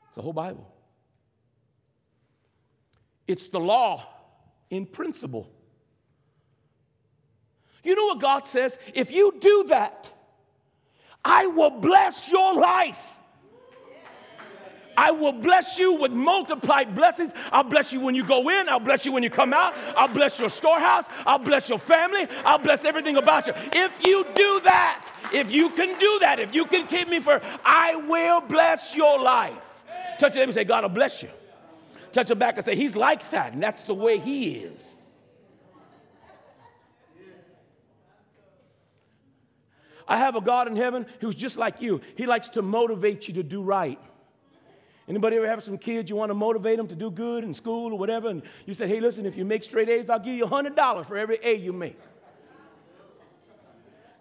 It's 0.07 0.17
the 0.17 0.23
whole 0.23 0.33
Bible. 0.33 0.73
It's 3.33 3.49
the 3.49 3.59
law 3.59 4.07
in 4.69 4.85
principle. 4.85 5.49
You 7.83 7.95
know 7.95 8.05
what 8.05 8.21
God 8.21 8.47
says? 8.47 8.77
If 8.93 9.11
you 9.11 9.35
do 9.41 9.65
that, 9.69 10.11
I 11.25 11.47
will 11.47 11.71
bless 11.71 12.29
your 12.29 12.55
life. 12.55 13.03
I 14.99 15.13
will 15.13 15.33
bless 15.33 15.79
you 15.79 15.95
with 15.95 16.13
multiplied 16.13 16.95
blessings. 16.95 17.33
I'll 17.51 17.65
bless 17.65 17.91
you 17.91 18.01
when 18.01 18.15
you 18.15 18.23
go 18.23 18.51
in. 18.51 18.69
I'll 18.69 18.79
bless 18.79 19.07
you 19.07 19.13
when 19.13 19.23
you 19.23 19.31
come 19.31 19.55
out. 19.55 19.73
I'll 19.97 20.13
bless 20.13 20.39
your 20.39 20.51
storehouse. 20.51 21.07
I'll 21.25 21.39
bless 21.39 21.71
your 21.71 21.79
family. 21.79 22.29
I'll 22.45 22.59
bless 22.59 22.85
everything 22.85 23.17
about 23.17 23.47
you. 23.47 23.55
If 23.73 24.05
you 24.05 24.27
do 24.35 24.61
that, 24.65 25.11
if 25.33 25.51
you 25.51 25.71
can 25.71 25.99
do 25.99 26.19
that, 26.21 26.39
if 26.39 26.55
you 26.55 26.67
can 26.67 26.87
keep 26.87 27.09
me 27.09 27.19
for, 27.19 27.41
I 27.65 27.97
will 27.97 28.43
bless 28.43 28.95
your 28.95 29.19
life. 29.19 29.57
Touch 30.21 30.35
your 30.35 30.43
them 30.43 30.51
and 30.51 30.55
say, 30.55 30.65
God 30.65 30.83
will 30.85 30.91
bless 30.91 31.23
you 31.23 31.31
touch 32.13 32.31
him 32.31 32.39
back 32.39 32.57
and 32.57 32.65
say, 32.65 32.77
He's 32.77 32.97
like 32.97 33.29
that, 33.31 33.53
and 33.53 33.63
that's 33.63 33.83
the 33.83 33.95
way 33.95 34.19
He 34.19 34.57
is. 34.57 34.83
I 40.07 40.19
have 40.19 40.37
a 40.37 40.41
God 40.41 40.69
in 40.69 40.77
heaven 40.77 41.07
who's 41.21 41.35
just 41.35 41.57
like 41.57 41.81
you. 41.81 42.01
He 42.17 42.27
likes 42.27 42.51
to 42.51 42.63
motivate 42.63 43.29
you 43.29 43.35
to 43.35 43.43
do 43.43 43.63
right. 43.63 43.99
Anybody 45.09 45.37
ever 45.37 45.49
have 45.49 45.65
some 45.65 45.79
kids 45.79 46.11
you 46.11 46.17
want 46.17 46.31
to 46.31 46.35
motivate 46.35 46.77
them 46.77 46.87
to 46.89 46.95
do 46.95 47.11
good 47.11 47.45
in 47.45 47.55
school 47.55 47.93
or 47.93 47.99
whatever? 47.99 48.29
And 48.29 48.43
you 48.67 48.75
say, 48.75 48.87
hey, 48.87 49.01
listen, 49.01 49.27
if 49.27 49.37
you 49.37 49.45
make 49.45 49.65
straight 49.65 49.89
A's, 49.89 50.09
I'll 50.09 50.19
give 50.19 50.35
you 50.35 50.47
$100 50.47 51.07
for 51.07 51.17
every 51.17 51.39
A 51.43 51.55
you 51.55 51.73
make. 51.73 51.99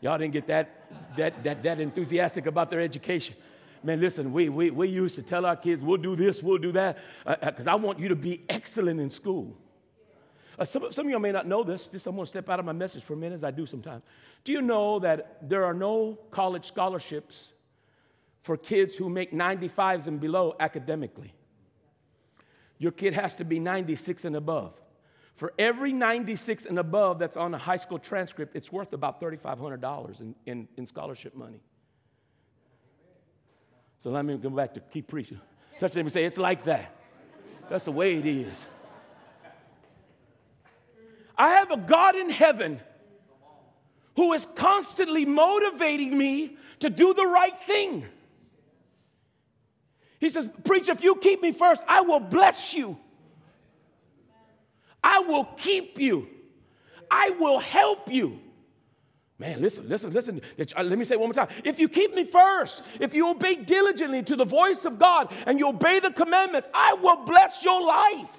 Y'all 0.01 0.17
didn't 0.17 0.33
get 0.33 0.48
that, 0.48 1.15
that, 1.17 1.43
that, 1.43 1.63
that 1.63 1.79
enthusiastic 1.79 2.48
about 2.48 2.71
their 2.71 2.79
education 2.79 3.36
man, 3.84 4.00
listen, 4.00 4.32
we, 4.32 4.50
we, 4.50 4.72
we 4.72 4.88
used 4.88 5.16
to 5.16 5.24
tell 5.24 5.46
our 5.46 5.56
kids, 5.56 5.82
we'll 5.82 5.98
do 5.98 6.16
this, 6.16 6.42
we'll 6.44 6.58
do 6.58 6.72
that, 6.74 6.98
because 7.26 7.68
uh, 7.68 7.72
uh 7.72 7.74
I 7.74 7.76
want 7.76 8.00
you 8.00 8.10
to 8.10 8.16
be 8.16 8.44
excellent 8.50 9.00
in 9.00 9.10
school. 9.10 9.58
Uh, 10.60 10.66
some, 10.66 10.92
some 10.92 11.06
of 11.08 11.12
y'all 11.12 11.20
may 11.20 11.32
not 11.32 11.48
know 11.48 11.64
this. 11.64 11.88
Just 11.88 12.06
I'm 12.08 12.16
going 12.16 12.26
to 12.26 12.30
step 12.30 12.50
out 12.50 12.60
of 12.60 12.66
my 12.66 12.72
message 12.72 13.04
for 13.04 13.14
a 13.14 13.18
minute, 13.18 13.36
as 13.36 13.44
I 13.44 13.52
do 13.52 13.66
sometimes. 13.66 14.04
Do 14.44 14.52
you 14.52 14.62
know 14.62 15.00
that 15.00 15.50
there 15.50 15.66
are 15.66 15.74
no 15.74 16.20
college 16.30 16.66
scholarships 16.66 17.52
for 18.44 18.58
kids 18.58 18.96
who 18.96 19.10
make 19.10 19.32
95s 19.32 20.08
and 20.08 20.20
below 20.20 20.56
academically? 20.60 21.34
Your 22.78 22.92
kid 22.92 23.14
has 23.14 23.36
to 23.36 23.46
be 23.46 23.60
96 23.60 24.26
and 24.26 24.36
above. 24.36 24.74
For 25.36 25.54
every 25.58 25.94
96 25.94 26.66
and 26.66 26.78
above 26.78 27.18
that's 27.18 27.38
on 27.38 27.54
a 27.54 27.58
high 27.58 27.78
school 27.78 27.98
transcript, 27.98 28.56
it's 28.56 28.72
worth 28.72 28.94
about 28.94 29.20
$3,500 29.20 30.22
in, 30.22 30.36
in, 30.46 30.68
in 30.78 30.86
scholarship 30.86 31.36
money. 31.36 31.62
So 34.01 34.10
let 34.10 34.25
me 34.25 34.36
go 34.36 34.50
back 34.50 34.74
to 34.74 34.79
keep 34.79 35.08
preaching. 35.08 35.39
Touch 35.79 35.93
them 35.93 36.08
and 36.08 36.13
say, 36.13 36.25
It's 36.25 36.38
like 36.38 36.65
that. 36.65 36.93
That's 37.70 37.86
the 37.86 37.91
way 37.91 38.17
it 38.17 38.25
is. 38.25 38.65
I 41.38 41.51
have 41.51 41.72
a 41.72 41.77
God 41.77 42.15
in 42.15 42.29
heaven 42.29 42.79
who 44.15 44.34
is 44.34 44.46
constantly 44.55 45.25
motivating 45.25 46.17
me 46.17 46.58
to 46.79 46.89
do 46.89 47.13
the 47.13 47.25
right 47.25 47.58
thing. 47.63 48.05
He 50.20 50.29
says, 50.29 50.48
Preach, 50.63 50.89
if 50.89 51.03
you 51.03 51.15
keep 51.15 51.41
me 51.41 51.51
first, 51.51 51.81
I 51.88 52.01
will 52.01 52.20
bless 52.20 52.74
you. 52.74 52.98
I 55.03 55.20
will 55.20 55.46
keep 55.46 56.00
you. 56.00 56.27
I 57.10 57.31
will 57.31 57.60
help 57.60 58.12
you. 58.12 58.39
Man, 59.41 59.60
listen, 59.60 59.89
listen, 59.89 60.13
listen. 60.13 60.39
Uh, 60.77 60.83
let 60.83 61.00
me 61.00 61.03
say 61.03 61.15
one 61.15 61.29
more 61.29 61.33
time. 61.33 61.48
If 61.63 61.79
you 61.79 61.89
keep 61.89 62.13
me 62.13 62.25
first, 62.25 62.83
if 63.00 63.15
you 63.15 63.27
obey 63.27 63.55
diligently 63.55 64.21
to 64.21 64.36
the 64.36 64.45
voice 64.45 64.86
of 64.86 65.00
God 65.00 65.33
and 65.48 65.57
you 65.57 65.69
obey 65.69 66.00
the 66.00 66.12
commandments, 66.12 66.67
I 66.75 66.93
will 66.93 67.25
bless 67.25 67.63
your 67.63 67.83
life. 67.83 68.29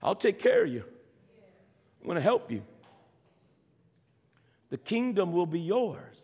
I'll 0.00 0.14
take 0.14 0.38
care 0.38 0.62
of 0.62 0.72
you. 0.72 0.84
I'm 2.00 2.06
going 2.06 2.14
to 2.14 2.22
help 2.22 2.52
you. 2.52 2.62
The 4.70 4.78
kingdom 4.78 5.32
will 5.32 5.44
be 5.44 5.58
yours. 5.58 6.18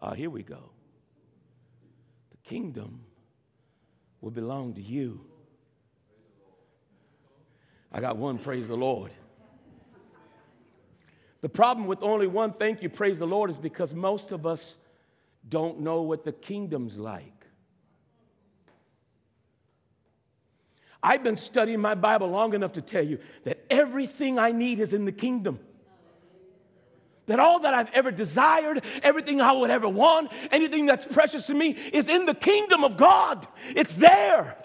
Ah, 0.00 0.14
here 0.14 0.30
we 0.30 0.44
go. 0.44 0.70
The 2.30 2.48
kingdom 2.48 3.00
will 4.20 4.30
belong 4.30 4.74
to 4.74 4.80
you. 4.80 5.22
I 7.90 8.00
got 8.00 8.16
one, 8.16 8.38
praise 8.38 8.68
the 8.68 8.76
Lord. 8.76 9.10
The 11.40 11.48
problem 11.48 11.86
with 11.86 12.02
only 12.02 12.26
one 12.26 12.52
thank 12.52 12.82
you, 12.82 12.88
praise 12.88 13.18
the 13.18 13.26
Lord, 13.26 13.50
is 13.50 13.58
because 13.58 13.94
most 13.94 14.32
of 14.32 14.46
us 14.46 14.76
don't 15.48 15.80
know 15.80 16.02
what 16.02 16.24
the 16.24 16.32
kingdom's 16.32 16.96
like. 16.98 17.32
I've 21.02 21.22
been 21.22 21.38
studying 21.38 21.80
my 21.80 21.94
Bible 21.94 22.28
long 22.28 22.52
enough 22.52 22.74
to 22.74 22.82
tell 22.82 23.04
you 23.04 23.18
that 23.44 23.64
everything 23.70 24.38
I 24.38 24.52
need 24.52 24.80
is 24.80 24.92
in 24.92 25.06
the 25.06 25.12
kingdom. 25.12 25.58
That 27.26 27.40
all 27.40 27.60
that 27.60 27.72
I've 27.72 27.90
ever 27.94 28.10
desired, 28.10 28.84
everything 29.02 29.40
I 29.40 29.52
would 29.52 29.70
ever 29.70 29.88
want, 29.88 30.30
anything 30.50 30.84
that's 30.84 31.04
precious 31.06 31.46
to 31.46 31.54
me 31.54 31.70
is 31.92 32.08
in 32.08 32.26
the 32.26 32.34
kingdom 32.34 32.84
of 32.84 32.96
God. 32.96 33.46
It's 33.74 33.94
there. 33.94 34.56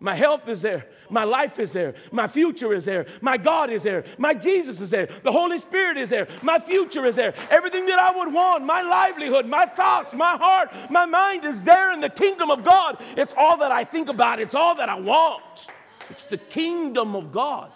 My 0.00 0.14
health 0.16 0.48
is 0.48 0.62
there. 0.62 0.86
My 1.12 1.24
life 1.24 1.58
is 1.58 1.72
there. 1.72 1.94
My 2.10 2.26
future 2.26 2.72
is 2.72 2.86
there. 2.86 3.04
My 3.20 3.36
God 3.36 3.68
is 3.68 3.82
there. 3.82 4.04
My 4.16 4.32
Jesus 4.32 4.80
is 4.80 4.88
there. 4.88 5.10
The 5.22 5.30
Holy 5.30 5.58
Spirit 5.58 5.98
is 5.98 6.08
there. 6.08 6.26
My 6.40 6.58
future 6.58 7.04
is 7.04 7.16
there. 7.16 7.34
Everything 7.50 7.84
that 7.86 7.98
I 7.98 8.16
would 8.16 8.32
want, 8.32 8.64
my 8.64 8.80
livelihood, 8.80 9.46
my 9.46 9.66
thoughts, 9.66 10.14
my 10.14 10.38
heart, 10.38 10.72
my 10.90 11.04
mind 11.04 11.44
is 11.44 11.62
there 11.62 11.92
in 11.92 12.00
the 12.00 12.08
kingdom 12.08 12.50
of 12.50 12.64
God. 12.64 12.96
It's 13.14 13.34
all 13.36 13.58
that 13.58 13.70
I 13.70 13.84
think 13.84 14.08
about. 14.08 14.40
It's 14.40 14.54
all 14.54 14.74
that 14.76 14.88
I 14.88 14.98
want. 14.98 15.66
It's 16.08 16.24
the 16.24 16.38
kingdom 16.38 17.14
of 17.14 17.30
God. 17.30 17.70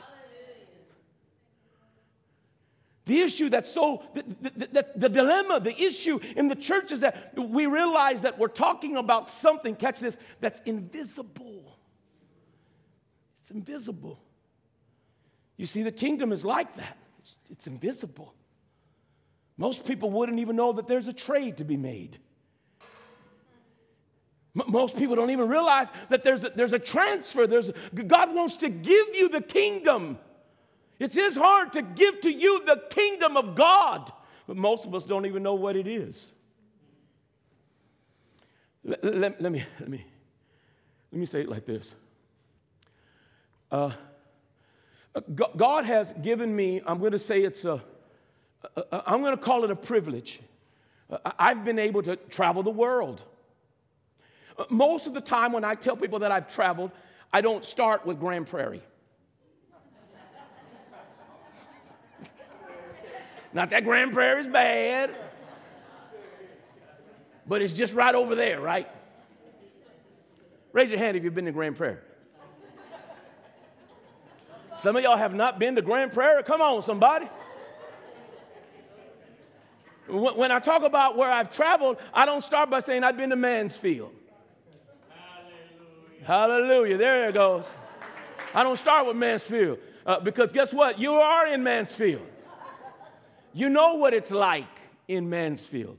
The 3.04 3.20
issue 3.20 3.50
that's 3.50 3.70
so, 3.70 4.02
the, 4.14 4.24
the, 4.40 4.66
the, 4.66 4.86
the, 4.96 5.08
dilemma, 5.10 5.60
the 5.60 5.78
issue 5.78 6.18
in 6.34 6.48
the 6.48 6.56
church 6.56 6.90
is 6.90 7.00
that 7.00 7.38
we 7.38 7.66
realize 7.66 8.22
that 8.22 8.38
we're 8.38 8.48
talking 8.48 8.96
about 8.96 9.28
something, 9.28 9.76
catch 9.76 10.00
this, 10.00 10.16
that's 10.40 10.60
invisible. 10.64 11.65
It's 13.46 13.52
invisible. 13.52 14.18
You 15.56 15.66
see, 15.66 15.84
the 15.84 15.92
kingdom 15.92 16.32
is 16.32 16.44
like 16.44 16.74
that, 16.74 16.98
it's, 17.20 17.36
it's 17.48 17.66
invisible. 17.68 18.34
Most 19.56 19.86
people 19.86 20.10
wouldn't 20.10 20.40
even 20.40 20.56
know 20.56 20.72
that 20.72 20.88
there's 20.88 21.06
a 21.06 21.12
trade 21.12 21.58
to 21.58 21.64
be 21.64 21.76
made. 21.76 22.18
most 24.52 24.98
people 24.98 25.14
don't 25.14 25.30
even 25.30 25.46
realize 25.46 25.92
that 26.08 26.24
there's 26.24 26.42
a, 26.42 26.50
there's 26.56 26.72
a 26.72 26.78
transfer. 26.80 27.46
There's 27.46 27.70
God 27.94 28.34
wants 28.34 28.56
to 28.58 28.68
give 28.68 29.14
you 29.14 29.28
the 29.28 29.40
kingdom. 29.40 30.18
It's 30.98 31.14
His 31.14 31.36
heart 31.36 31.72
to 31.74 31.82
give 31.82 32.22
to 32.22 32.30
you 32.30 32.64
the 32.66 32.82
kingdom 32.90 33.36
of 33.36 33.54
God, 33.54 34.12
but 34.48 34.56
most 34.56 34.86
of 34.86 34.92
us 34.92 35.04
don't 35.04 35.24
even 35.24 35.44
know 35.44 35.54
what 35.54 35.76
it 35.76 35.86
is. 35.86 36.32
Let, 38.82 39.40
me, 39.40 39.64
let, 39.78 39.88
me, 39.88 40.04
let 41.12 41.20
me 41.20 41.26
say 41.26 41.42
it 41.42 41.48
like 41.48 41.64
this 41.64 41.94
uh, 43.76 43.92
uh 45.14 45.20
God 45.56 45.84
has 45.84 46.12
given 46.22 46.54
me, 46.54 46.80
I'm 46.86 46.98
going 46.98 47.12
to 47.12 47.18
say 47.18 47.42
it's 47.42 47.64
a, 47.64 47.82
I'm 48.90 49.20
going 49.22 49.36
to 49.36 49.42
call 49.42 49.64
it 49.64 49.70
a 49.70 49.76
privilege. 49.76 50.40
Uh, 51.10 51.18
I've 51.38 51.64
been 51.64 51.78
able 51.78 52.02
to 52.02 52.16
travel 52.16 52.62
the 52.62 52.70
world. 52.70 53.22
Uh, 54.58 54.64
most 54.70 55.06
of 55.06 55.14
the 55.14 55.20
time, 55.20 55.52
when 55.52 55.64
I 55.64 55.74
tell 55.74 55.96
people 55.96 56.20
that 56.20 56.32
I've 56.32 56.52
traveled, 56.52 56.90
I 57.32 57.40
don't 57.40 57.64
start 57.64 58.06
with 58.06 58.18
Grand 58.18 58.46
Prairie. 58.46 58.82
Not 63.52 63.70
that 63.70 63.84
Grand 63.84 64.12
Prairie 64.12 64.40
is 64.40 64.46
bad, 64.46 65.14
but 67.46 67.62
it's 67.62 67.72
just 67.72 67.94
right 67.94 68.14
over 68.14 68.34
there, 68.34 68.60
right? 68.60 68.88
Raise 70.72 70.90
your 70.90 70.98
hand 70.98 71.16
if 71.16 71.24
you've 71.24 71.34
been 71.34 71.46
to 71.46 71.52
Grand 71.52 71.76
Prairie. 71.76 71.98
Some 74.76 74.96
of 74.96 75.02
y'all 75.02 75.16
have 75.16 75.34
not 75.34 75.58
been 75.58 75.74
to 75.76 75.82
Grand 75.82 76.12
Prairie. 76.12 76.42
Come 76.42 76.60
on, 76.60 76.82
somebody. 76.82 77.28
When 80.08 80.52
I 80.52 80.60
talk 80.60 80.82
about 80.82 81.16
where 81.16 81.30
I've 81.30 81.50
traveled, 81.50 81.96
I 82.14 82.26
don't 82.26 82.44
start 82.44 82.70
by 82.70 82.80
saying 82.80 83.02
I've 83.02 83.16
been 83.16 83.30
to 83.30 83.36
Mansfield. 83.36 84.12
Hallelujah. 86.24 86.24
Hallelujah. 86.24 86.96
There 86.96 87.28
it 87.28 87.34
goes. 87.34 87.66
I 88.54 88.62
don't 88.62 88.78
start 88.78 89.06
with 89.06 89.16
Mansfield 89.16 89.78
uh, 90.04 90.20
because 90.20 90.52
guess 90.52 90.72
what? 90.72 90.98
You 90.98 91.14
are 91.14 91.48
in 91.48 91.62
Mansfield. 91.62 92.26
You 93.52 93.68
know 93.68 93.94
what 93.94 94.14
it's 94.14 94.30
like 94.30 94.64
in 95.08 95.28
Mansfield. 95.28 95.98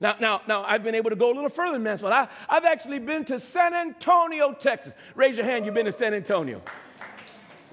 Now, 0.00 0.16
now, 0.20 0.42
now, 0.46 0.64
I've 0.64 0.82
been 0.82 0.94
able 0.94 1.10
to 1.10 1.16
go 1.16 1.32
a 1.32 1.34
little 1.34 1.48
further 1.48 1.72
than 1.72 1.82
Mansfield. 1.82 2.12
I, 2.12 2.28
I've 2.48 2.64
actually 2.64 2.98
been 2.98 3.24
to 3.26 3.38
San 3.38 3.74
Antonio, 3.74 4.52
Texas. 4.52 4.94
Raise 5.14 5.36
your 5.36 5.46
hand, 5.46 5.64
you've 5.64 5.74
been 5.74 5.86
to 5.86 5.92
San 5.92 6.14
Antonio. 6.14 6.62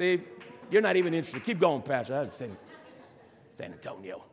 See, 0.01 0.19
you're 0.71 0.81
not 0.81 0.95
even 0.95 1.13
interested. 1.13 1.43
Keep 1.43 1.59
going, 1.59 1.83
Pastor. 1.83 2.15
I'm 2.15 2.31
saying 2.35 2.57
San 3.53 3.71
Antonio. 3.71 4.23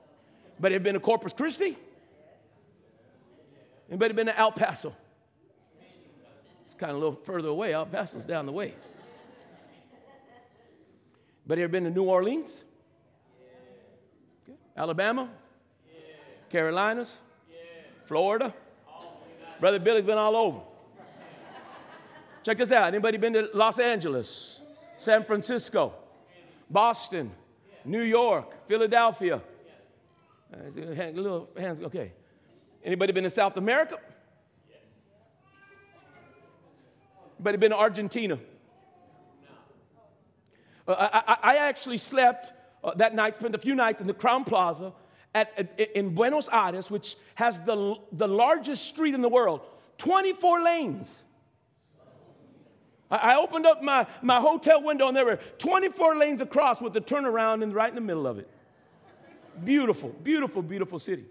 But 0.58 0.72
have 0.72 0.82
been 0.82 0.94
to 0.94 1.00
Corpus 1.00 1.34
Christi? 1.34 1.76
Anybody 3.90 4.14
been 4.14 4.28
to 4.28 4.38
El 4.38 4.50
Paso? 4.50 4.96
It's 6.68 6.74
kind 6.76 6.92
of 6.92 6.96
a 6.96 6.98
little 6.98 7.20
further 7.22 7.48
away. 7.50 7.74
El 7.74 7.84
Paso's 7.84 8.24
down 8.24 8.46
the 8.46 8.52
way. 8.52 8.76
But 11.46 11.58
ever 11.58 11.68
been 11.68 11.84
to 11.84 11.90
New 11.90 12.04
Orleans? 12.04 12.50
Alabama? 14.74 15.28
Carolinas? 16.48 17.14
Florida? 18.06 18.54
Brother 19.60 19.80
Billy's 19.80 20.06
been 20.06 20.16
all 20.16 20.34
over. 20.34 20.60
Check 22.42 22.56
this 22.56 22.72
out. 22.72 22.88
Anybody 22.88 23.18
been 23.18 23.34
to 23.34 23.50
Los 23.52 23.78
Angeles? 23.78 24.57
San 24.98 25.24
Francisco, 25.24 25.94
Boston, 26.68 27.30
New 27.84 28.02
York, 28.02 28.68
Philadelphia. 28.68 29.40
A 30.52 31.10
little 31.12 31.48
hands, 31.56 31.82
okay. 31.82 32.12
Anybody 32.84 33.12
been 33.12 33.24
to 33.24 33.30
South 33.30 33.56
America? 33.56 33.98
Anybody 37.38 37.58
been 37.58 37.70
to 37.70 37.76
Argentina? 37.76 38.38
Uh, 40.86 41.08
I, 41.12 41.52
I, 41.52 41.56
actually 41.56 41.98
slept 41.98 42.52
uh, 42.82 42.94
that 42.94 43.14
night, 43.14 43.34
spent 43.34 43.54
a 43.54 43.58
few 43.58 43.74
nights 43.74 44.00
in 44.00 44.06
the 44.06 44.14
Crowne 44.14 44.46
Plaza 44.46 44.94
at, 45.34 45.78
in 45.94 46.14
Buenos 46.14 46.48
Aires, 46.48 46.90
which 46.90 47.16
has 47.34 47.60
the, 47.60 47.96
the 48.12 48.26
largest 48.26 48.86
street 48.86 49.14
in 49.14 49.20
the 49.20 49.28
world, 49.28 49.60
24 49.98 50.62
lanes. 50.62 51.18
I 53.10 53.36
opened 53.36 53.66
up 53.66 53.82
my, 53.82 54.06
my 54.20 54.38
hotel 54.38 54.82
window 54.82 55.08
and 55.08 55.16
there 55.16 55.24
were 55.24 55.38
24 55.58 56.16
lanes 56.16 56.40
across 56.40 56.80
with 56.80 56.92
the 56.92 57.00
turnaround 57.00 57.62
and 57.62 57.74
right 57.74 57.88
in 57.88 57.94
the 57.94 58.02
middle 58.02 58.26
of 58.26 58.38
it. 58.38 58.48
Beautiful, 59.64 60.10
beautiful, 60.22 60.62
beautiful 60.62 60.98
city. 60.98 61.24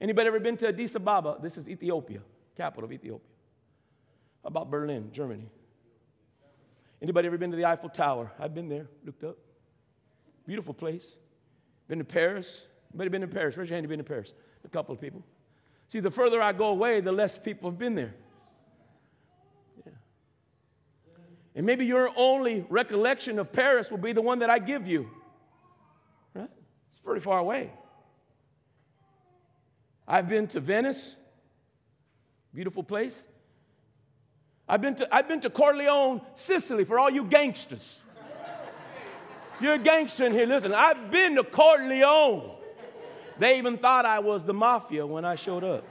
Anybody 0.00 0.28
ever 0.28 0.40
been 0.40 0.56
to 0.58 0.68
Addis 0.68 0.94
Ababa? 0.94 1.38
This 1.42 1.58
is 1.58 1.68
Ethiopia, 1.68 2.20
capital 2.56 2.84
of 2.84 2.92
Ethiopia. 2.92 3.26
How 4.42 4.48
about 4.48 4.70
Berlin, 4.70 5.10
Germany? 5.12 5.46
Anybody 7.02 7.26
ever 7.26 7.36
been 7.36 7.50
to 7.50 7.56
the 7.56 7.64
Eiffel 7.64 7.88
Tower? 7.88 8.32
I've 8.38 8.54
been 8.54 8.68
there, 8.68 8.86
looked 9.04 9.24
up. 9.24 9.36
Beautiful 10.46 10.72
place. 10.72 11.06
Been 11.88 11.98
to 11.98 12.04
Paris? 12.04 12.66
Anybody 12.92 13.10
been 13.10 13.20
to 13.22 13.26
Paris? 13.26 13.56
Raise 13.56 13.68
your 13.68 13.76
hand, 13.76 13.84
you've 13.84 13.90
been 13.90 13.98
to 13.98 14.04
Paris. 14.04 14.32
A 14.64 14.68
couple 14.68 14.94
of 14.94 15.00
people. 15.00 15.22
See, 15.88 16.00
the 16.00 16.10
further 16.10 16.40
I 16.40 16.52
go 16.52 16.66
away, 16.66 17.00
the 17.00 17.12
less 17.12 17.36
people 17.36 17.70
have 17.70 17.78
been 17.78 17.94
there. 17.94 18.14
And 21.60 21.66
maybe 21.66 21.84
your 21.84 22.10
only 22.16 22.64
recollection 22.70 23.38
of 23.38 23.52
Paris 23.52 23.90
will 23.90 23.98
be 23.98 24.14
the 24.14 24.22
one 24.22 24.38
that 24.38 24.48
I 24.48 24.58
give 24.58 24.86
you. 24.86 25.10
Right? 26.32 26.48
It's 26.90 27.00
pretty 27.00 27.20
far 27.20 27.38
away. 27.38 27.70
I've 30.08 30.26
been 30.26 30.46
to 30.46 30.60
Venice, 30.60 31.16
beautiful 32.54 32.82
place. 32.82 33.22
I've 34.66 34.80
been 34.80 34.94
to, 34.94 35.14
I've 35.14 35.28
been 35.28 35.42
to 35.42 35.50
Corleone, 35.50 36.22
Sicily, 36.34 36.86
for 36.86 36.98
all 36.98 37.10
you 37.10 37.24
gangsters. 37.24 38.00
you're 39.60 39.74
a 39.74 39.78
gangster 39.78 40.24
in 40.24 40.32
here, 40.32 40.46
listen, 40.46 40.72
I've 40.72 41.10
been 41.10 41.34
to 41.34 41.44
Corleone. 41.44 42.52
They 43.38 43.58
even 43.58 43.76
thought 43.76 44.06
I 44.06 44.20
was 44.20 44.46
the 44.46 44.54
mafia 44.54 45.06
when 45.06 45.26
I 45.26 45.34
showed 45.34 45.64
up. 45.64 45.84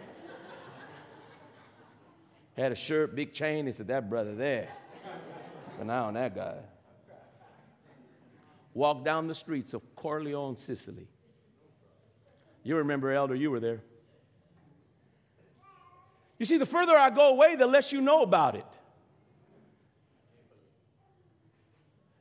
Had 2.57 2.71
a 2.71 2.75
shirt, 2.75 3.15
big 3.15 3.33
chain. 3.33 3.65
They 3.65 3.71
said, 3.71 3.89
That 3.89 4.09
brother 4.09 4.33
there. 4.33 4.69
An 5.79 5.89
eye 5.89 5.99
on 5.99 6.13
that 6.15 6.35
guy. 6.35 6.57
Walk 8.73 9.03
down 9.03 9.27
the 9.27 9.35
streets 9.35 9.73
of 9.73 9.81
Corleone, 9.95 10.55
Sicily. 10.55 11.07
You 12.63 12.75
remember, 12.77 13.11
Elder, 13.11 13.35
you 13.35 13.49
were 13.49 13.59
there. 13.59 13.81
You 16.37 16.45
see, 16.45 16.57
the 16.57 16.65
further 16.65 16.95
I 16.97 17.09
go 17.09 17.29
away, 17.29 17.55
the 17.55 17.65
less 17.65 17.91
you 17.91 18.01
know 18.01 18.21
about 18.21 18.55
it. 18.55 18.65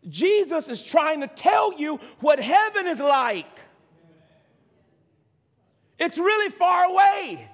Jesus 0.09 0.69
is 0.69 0.83
trying 0.83 1.21
to 1.21 1.29
tell 1.29 1.73
you 1.79 2.01
what 2.21 2.39
heaven 2.39 2.87
is 2.87 2.99
like. 2.99 3.47
It's 5.99 6.17
really 6.17 6.51
far 6.51 6.85
away. 6.85 7.49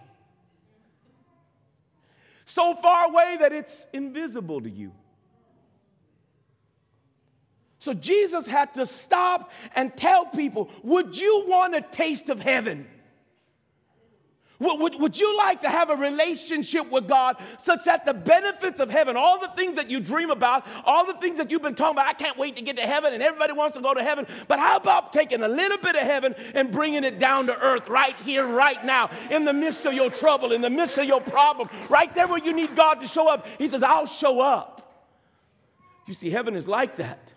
so 2.44 2.74
far 2.74 3.06
away 3.06 3.38
that 3.40 3.52
it's 3.52 3.86
invisible 3.92 4.60
to 4.60 4.70
you. 4.70 4.92
So 7.84 7.92
Jesus 7.92 8.46
had 8.46 8.72
to 8.76 8.86
stop 8.86 9.50
and 9.74 9.94
tell 9.94 10.24
people, 10.24 10.70
Would 10.84 11.18
you 11.18 11.44
want 11.46 11.74
a 11.74 11.82
taste 11.82 12.30
of 12.30 12.40
heaven? 12.40 12.86
Would, 14.58 14.80
would, 14.80 15.00
would, 15.00 15.20
you 15.20 15.36
like 15.36 15.60
to 15.60 15.68
have 15.68 15.90
a 15.90 15.96
relationship 15.96 16.90
with 16.90 17.06
God 17.06 17.36
such 17.58 17.84
that 17.84 18.06
the 18.06 18.14
benefits 18.14 18.80
of 18.80 18.88
heaven, 18.88 19.18
all 19.18 19.38
the 19.38 19.50
things 19.54 19.76
that 19.76 19.90
you 19.90 20.00
dream 20.00 20.30
about, 20.30 20.66
all 20.86 21.04
the 21.04 21.20
things 21.20 21.36
that 21.36 21.50
you've 21.50 21.60
been 21.60 21.74
talking 21.74 21.96
about, 21.96 22.06
I 22.06 22.14
can't 22.14 22.38
wait 22.38 22.56
to 22.56 22.62
get 22.62 22.76
to 22.76 22.86
heaven 22.86 23.12
and 23.12 23.22
everybody 23.22 23.52
wants 23.52 23.76
to 23.76 23.82
go 23.82 23.92
to 23.92 24.02
heaven, 24.02 24.26
but 24.48 24.58
how 24.58 24.76
about 24.76 25.12
taking 25.12 25.42
a 25.42 25.48
little 25.48 25.76
bit 25.76 25.94
of 25.94 26.02
heaven 26.02 26.34
and 26.54 26.72
bringing 26.72 27.04
it 27.04 27.18
down 27.18 27.48
to 27.48 27.60
earth 27.60 27.86
right 27.90 28.16
here, 28.24 28.46
right 28.46 28.82
now, 28.82 29.10
in 29.30 29.44
the 29.44 29.52
midst 29.52 29.84
of 29.84 29.92
your 29.92 30.08
trouble, 30.08 30.52
in 30.52 30.62
the 30.62 30.70
midst 30.70 30.96
of 30.96 31.04
your 31.04 31.20
problem, 31.20 31.68
right 31.90 32.14
there 32.14 32.28
where 32.28 32.42
you 32.42 32.54
need 32.54 32.74
God 32.74 33.02
to 33.02 33.08
show 33.08 33.28
up? 33.28 33.46
He 33.58 33.68
says, 33.68 33.82
I'll 33.82 34.06
show 34.06 34.40
up. 34.40 35.04
You 36.06 36.14
see, 36.14 36.30
heaven 36.30 36.56
is 36.56 36.66
like 36.66 36.96
that. 36.96 37.33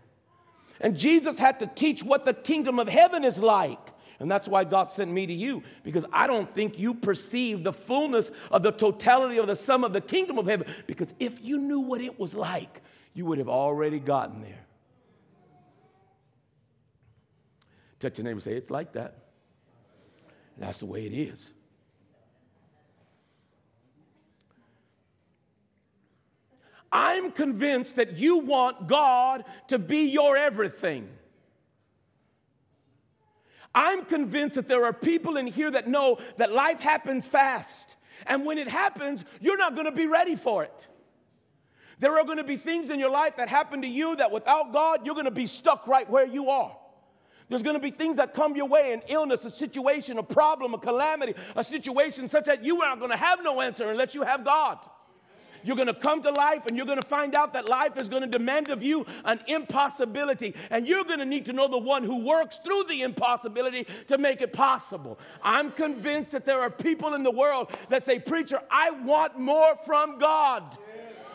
And 0.80 0.98
Jesus 0.98 1.40
had 1.40 1.60
to 1.60 1.68
teach 1.68 2.04
what 2.04 2.26
the 2.26 2.34
kingdom 2.34 2.80
of 2.80 2.88
heaven 2.88 3.24
is 3.24 3.40
like. 3.40 3.80
And 4.20 4.32
that's 4.32 4.48
why 4.48 4.64
God 4.64 4.92
sent 4.92 5.12
me 5.12 5.28
to 5.28 5.34
you, 5.34 5.62
because 5.84 6.04
I 6.12 6.26
don't 6.26 6.52
think 6.56 6.80
you 6.80 6.96
perceive 6.96 7.64
the 7.64 7.74
fullness 7.74 8.32
of 8.50 8.64
the 8.64 8.72
totality 8.72 9.38
of 9.38 9.46
the 9.46 9.56
sum 9.56 9.84
of 9.84 9.94
the 9.94 10.02
kingdom 10.02 10.40
of 10.40 10.48
heaven. 10.48 10.68
Because 10.88 11.14
if 11.20 11.40
you 11.44 11.60
knew 11.60 11.80
what 11.80 12.02
it 12.02 12.20
was 12.20 12.34
like, 12.34 12.82
you 13.14 13.26
would 13.26 13.38
have 13.38 13.50
already 13.50 14.00
gotten 14.00 14.42
there. 14.42 14.66
Touch 18.00 18.18
your 18.18 18.26
neighbor 18.26 18.34
and 18.34 18.44
say, 18.44 18.54
It's 18.54 18.72
like 18.72 18.94
that. 18.94 19.18
That's 20.58 20.80
the 20.80 20.86
way 20.88 21.06
it 21.06 21.14
is. 21.14 21.50
I'm 26.92 27.32
convinced 27.32 27.98
that 27.98 28.18
you 28.18 28.38
want 28.38 28.88
God 28.88 29.44
to 29.68 29.78
be 29.78 30.04
your 30.04 30.38
everything. 30.38 31.10
I'm 33.76 34.06
convinced 34.06 34.56
that 34.56 34.68
there 34.68 34.86
are 34.86 34.94
people 34.94 35.38
in 35.38 35.48
here 35.48 35.70
that 35.70 35.88
know 35.88 36.18
that 36.38 36.52
life 36.52 36.80
happens 36.80 37.28
fast. 37.28 37.96
And 38.26 38.46
when 38.46 38.58
it 38.58 38.68
happens, 38.68 39.24
you're 39.40 39.58
not 39.58 39.76
going 39.76 39.86
to 39.86 39.92
be 39.92 40.08
ready 40.08 40.36
for 40.36 40.64
it. 40.64 40.88
There 42.00 42.18
are 42.18 42.24
going 42.24 42.38
to 42.38 42.44
be 42.44 42.58
things 42.58 42.90
in 42.90 43.00
your 43.00 43.10
life 43.10 43.38
that 43.38 43.50
happen 43.50 43.82
to 43.82 43.88
you 43.88 44.16
that 44.16 44.32
without 44.32 44.74
God, 44.74 45.06
you're 45.06 45.16
going 45.16 45.26
to 45.26 45.32
be 45.32 45.48
stuck 45.48 45.88
right 45.88 46.10
where 46.10 46.26
you 46.26 46.50
are. 46.50 46.76
There's 47.50 47.64
going 47.64 47.76
to 47.76 47.82
be 47.82 47.92
things 47.92 48.18
that 48.18 48.34
come 48.34 48.56
your 48.56 48.68
way 48.68 48.94
an 48.94 49.02
illness, 49.08 49.46
a 49.46 49.50
situation, 49.50 50.18
a 50.18 50.24
problem, 50.24 50.74
a 50.74 50.78
calamity, 50.78 51.34
a 51.56 51.64
situation 51.64 52.28
such 52.28 52.46
that 52.46 52.64
you 52.64 52.82
are 52.82 52.90
not 52.90 53.00
going 53.00 53.12
to 53.12 53.18
have 53.18 53.44
no 53.44 53.62
answer 53.62 53.90
unless 53.90 54.14
you 54.14 54.24
have 54.24 54.44
God. 54.44 54.80
You're 55.68 55.76
going 55.76 55.88
to 55.88 55.94
come 55.94 56.24
to 56.24 56.32
life 56.32 56.66
and 56.66 56.78
you're 56.78 56.86
going 56.86 57.02
to 57.02 57.08
find 57.08 57.36
out 57.36 57.52
that 57.52 57.68
life 57.68 57.98
is 57.98 58.08
going 58.08 58.22
to 58.22 58.28
demand 58.28 58.70
of 58.70 58.82
you 58.82 59.06
an 59.26 59.42
impossibility. 59.48 60.56
And 60.70 60.88
you're 60.88 61.04
going 61.04 61.20
to 61.20 61.26
need 61.26 61.46
to 61.48 61.54
know 61.54 61.68
the 61.68 61.78
one 61.78 62.04
who 62.04 62.26
works 62.26 62.58
through 62.64 62.86
the 62.86 63.02
impossibility 63.02 63.86
to 64.08 64.18
make 64.18 64.40
it 64.42 64.54
possible. 64.54 65.20
I'm 65.44 65.72
convinced 65.72 66.32
that 66.32 66.46
there 66.46 66.62
are 66.62 66.70
people 66.70 67.16
in 67.16 67.24
the 67.24 67.32
world 67.32 67.78
that 67.90 68.06
say, 68.06 68.18
Preacher, 68.18 68.62
I 68.72 68.92
want 68.92 69.38
more 69.38 69.78
from 69.86 70.20
God. 70.20 70.78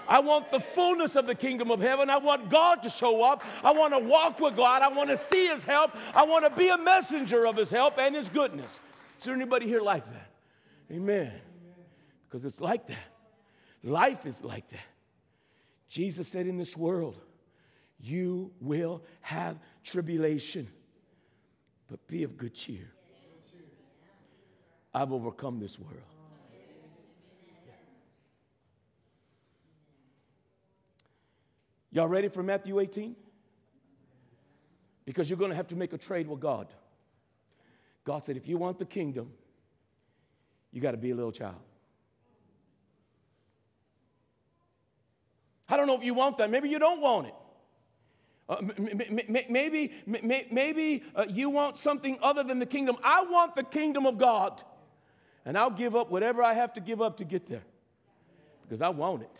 I 0.08 0.20
want 0.20 0.50
the 0.50 0.60
fullness 0.60 1.14
of 1.14 1.26
the 1.26 1.34
kingdom 1.34 1.70
of 1.70 1.80
heaven. 1.80 2.08
I 2.08 2.16
want 2.16 2.48
God 2.48 2.82
to 2.84 2.88
show 2.88 3.22
up. 3.22 3.44
I 3.62 3.72
want 3.72 3.92
to 3.92 3.98
walk 3.98 4.40
with 4.40 4.56
God. 4.56 4.80
I 4.80 4.88
want 4.88 5.10
to 5.10 5.18
see 5.18 5.48
His 5.48 5.62
help. 5.62 5.90
I 6.14 6.24
want 6.24 6.46
to 6.46 6.50
be 6.50 6.68
a 6.68 6.78
messenger 6.78 7.46
of 7.46 7.56
His 7.56 7.68
help 7.68 7.98
and 7.98 8.14
His 8.14 8.30
goodness. 8.30 8.80
Is 9.18 9.26
there 9.26 9.34
anybody 9.34 9.66
here 9.66 9.82
like 9.82 10.06
that? 10.06 10.30
Amen. 10.90 11.32
Because 12.30 12.46
it's 12.46 12.60
like 12.60 12.86
that. 12.88 13.11
Life 13.82 14.26
is 14.26 14.42
like 14.42 14.68
that. 14.70 14.80
Jesus 15.88 16.28
said, 16.28 16.46
In 16.46 16.56
this 16.56 16.76
world, 16.76 17.18
you 18.00 18.50
will 18.60 19.02
have 19.20 19.58
tribulation, 19.84 20.68
but 21.88 22.06
be 22.06 22.22
of 22.22 22.36
good 22.36 22.54
cheer. 22.54 22.90
I've 24.94 25.12
overcome 25.12 25.58
this 25.58 25.78
world. 25.78 26.02
Y'all 31.90 32.08
ready 32.08 32.28
for 32.28 32.42
Matthew 32.42 32.80
18? 32.80 33.14
Because 35.04 35.28
you're 35.28 35.38
going 35.38 35.50
to 35.50 35.56
have 35.56 35.68
to 35.68 35.76
make 35.76 35.92
a 35.92 35.98
trade 35.98 36.26
with 36.26 36.40
God. 36.40 36.68
God 38.04 38.24
said, 38.24 38.36
if 38.36 38.48
you 38.48 38.56
want 38.56 38.78
the 38.78 38.84
kingdom, 38.86 39.30
you 40.72 40.80
got 40.80 40.92
to 40.92 40.96
be 40.96 41.10
a 41.10 41.14
little 41.14 41.32
child. 41.32 41.60
I 45.72 45.78
don't 45.78 45.86
know 45.86 45.96
if 45.96 46.04
you 46.04 46.12
want 46.12 46.36
that. 46.36 46.50
Maybe 46.50 46.68
you 46.68 46.78
don't 46.78 47.00
want 47.00 47.28
it. 47.28 47.34
Uh, 48.46 48.56
maybe 49.48 49.90
maybe 50.06 51.02
uh, 51.16 51.24
you 51.30 51.48
want 51.48 51.78
something 51.78 52.18
other 52.20 52.42
than 52.42 52.58
the 52.58 52.66
kingdom. 52.66 52.98
I 53.02 53.22
want 53.22 53.56
the 53.56 53.62
kingdom 53.62 54.04
of 54.04 54.18
God. 54.18 54.60
And 55.46 55.56
I'll 55.56 55.70
give 55.70 55.96
up 55.96 56.10
whatever 56.10 56.42
I 56.42 56.52
have 56.52 56.74
to 56.74 56.82
give 56.82 57.00
up 57.00 57.16
to 57.16 57.24
get 57.24 57.48
there 57.48 57.62
because 58.64 58.82
I 58.82 58.90
want 58.90 59.22
it. 59.22 59.30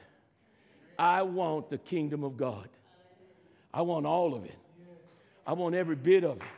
I 0.99 1.21
want 1.21 1.69
the 1.69 1.77
kingdom 1.77 2.25
of 2.25 2.39
God. 2.39 2.71
I 3.75 3.83
want 3.83 4.07
all 4.07 4.33
of 4.33 4.47
it. 4.47 4.57
I 5.47 5.53
want 5.53 5.75
every 5.75 5.97
bit 5.97 6.25
of 6.25 6.39
it. 6.39 6.49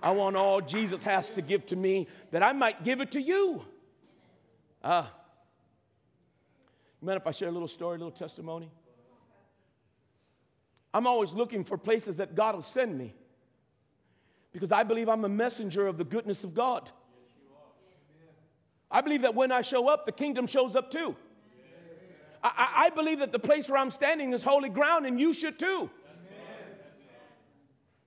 I 0.00 0.12
want 0.12 0.36
all 0.36 0.60
Jesus 0.60 1.02
has 1.02 1.32
to 1.32 1.42
give 1.42 1.66
to 1.66 1.74
me 1.74 2.06
that 2.30 2.44
I 2.44 2.52
might 2.52 2.84
give 2.84 3.00
it 3.00 3.10
to 3.10 3.20
you. 3.20 3.64
Ah. 4.84 5.08
Uh, 5.08 7.04
mind 7.04 7.20
if 7.20 7.26
I 7.26 7.32
share 7.32 7.48
a 7.48 7.52
little 7.52 7.66
story, 7.66 7.96
a 7.96 7.98
little 7.98 8.12
testimony? 8.12 8.70
I'm 10.96 11.06
always 11.06 11.34
looking 11.34 11.62
for 11.62 11.76
places 11.76 12.16
that 12.16 12.34
God 12.34 12.54
will 12.54 12.62
send 12.62 12.96
me 12.96 13.12
because 14.50 14.72
I 14.72 14.82
believe 14.82 15.10
I'm 15.10 15.26
a 15.26 15.28
messenger 15.28 15.86
of 15.86 15.98
the 15.98 16.04
goodness 16.04 16.42
of 16.42 16.54
God. 16.54 16.88
I 18.90 19.02
believe 19.02 19.20
that 19.20 19.34
when 19.34 19.52
I 19.52 19.60
show 19.60 19.88
up, 19.88 20.06
the 20.06 20.12
kingdom 20.12 20.46
shows 20.46 20.74
up 20.74 20.90
too. 20.90 21.14
I, 22.42 22.86
I, 22.86 22.88
believe 22.88 23.18
that 23.18 23.30
the 23.30 23.38
place 23.38 23.68
where 23.68 23.78
I'm 23.78 23.90
standing 23.90 24.32
is 24.32 24.42
holy 24.42 24.70
ground, 24.70 25.04
and 25.04 25.20
you 25.20 25.34
should 25.34 25.58
too. 25.58 25.90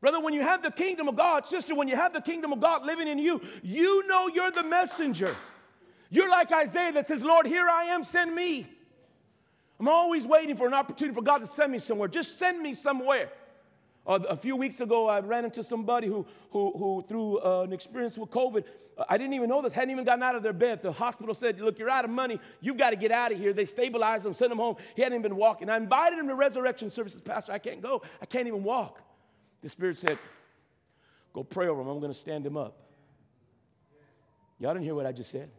Brother, 0.02 0.19
when 0.19 0.34
you 0.34 0.41
have 0.41 0.63
the 0.63 0.71
kingdom 0.71 1.08
of 1.08 1.15
God, 1.15 1.45
sister, 1.45 1.75
when 1.75 1.89
you 1.89 1.95
have 1.95 2.12
the 2.12 2.21
kingdom 2.21 2.52
of 2.52 2.60
God 2.60 2.88
living 2.88 3.08
in 3.08 3.19
you, 3.19 3.39
you 3.62 4.08
know 4.08 4.28
you're 4.34 4.49
the 4.49 4.63
messenger. 4.63 5.36
You're 6.10 6.30
like 6.30 6.52
Isaiah 6.52 6.93
that 6.93 7.06
says, 7.06 7.21
Lord, 7.21 7.45
here 7.45 7.69
I 7.69 7.84
am, 7.86 8.04
send 8.04 8.34
me. 8.34 8.65
I'm 9.79 9.87
always 9.87 10.25
waiting 10.25 10.57
for 10.57 10.67
an 10.67 10.73
opportunity 10.73 11.15
for 11.15 11.21
God 11.21 11.39
to 11.39 11.47
send 11.47 11.71
me 11.71 11.79
somewhere. 11.79 12.09
Just 12.09 12.37
send 12.37 12.59
me 12.59 12.73
somewhere. 12.73 13.29
Uh, 14.05 14.19
a 14.27 14.35
few 14.35 14.55
weeks 14.55 14.81
ago, 14.81 15.07
I 15.07 15.19
ran 15.19 15.45
into 15.45 15.63
somebody 15.63 16.07
who, 16.07 16.25
who, 16.51 16.73
who 16.77 17.05
through 17.07 17.39
uh, 17.39 17.61
an 17.61 17.73
experience 17.73 18.17
with 18.17 18.29
COVID, 18.29 18.63
uh, 18.97 19.05
I 19.07 19.17
didn't 19.17 19.33
even 19.33 19.49
know 19.49 19.61
this, 19.61 19.71
hadn't 19.71 19.91
even 19.91 20.03
gotten 20.03 20.23
out 20.23 20.35
of 20.35 20.43
their 20.43 20.53
bed. 20.53 20.81
The 20.81 20.91
hospital 20.91 21.33
said, 21.33 21.61
Look, 21.61 21.79
you're 21.79 21.89
out 21.89 22.05
of 22.05 22.11
money. 22.11 22.39
You've 22.59 22.77
got 22.77 22.89
to 22.89 22.95
get 22.95 23.11
out 23.11 23.31
of 23.31 23.37
here. 23.37 23.53
They 23.53 23.65
stabilized 23.65 24.25
him, 24.25 24.33
sent 24.33 24.51
him 24.51 24.57
home. 24.57 24.75
He 24.95 25.01
hadn't 25.01 25.17
even 25.19 25.29
been 25.29 25.37
walking. 25.37 25.69
I 25.69 25.77
invited 25.77 26.19
him 26.19 26.27
to 26.27 26.35
resurrection 26.35 26.89
services. 26.91 27.21
Pastor, 27.21 27.51
I 27.53 27.59
can't 27.59 27.81
go. 27.81 28.01
I 28.21 28.25
can't 28.25 28.47
even 28.47 28.63
walk. 28.63 28.99
The 29.61 29.69
Spirit 29.69 29.97
said, 29.97 30.17
Go 31.33 31.43
pray 31.43 31.67
over 31.67 31.81
him. 31.81 31.87
I'm 31.87 31.99
going 31.99 32.11
to 32.11 32.19
stand 32.19 32.45
him 32.45 32.57
up. 32.57 32.75
Y'all 34.59 34.73
didn't 34.73 34.85
hear 34.85 34.95
what 34.95 35.05
I 35.05 35.11
just 35.11 35.31
said. 35.31 35.49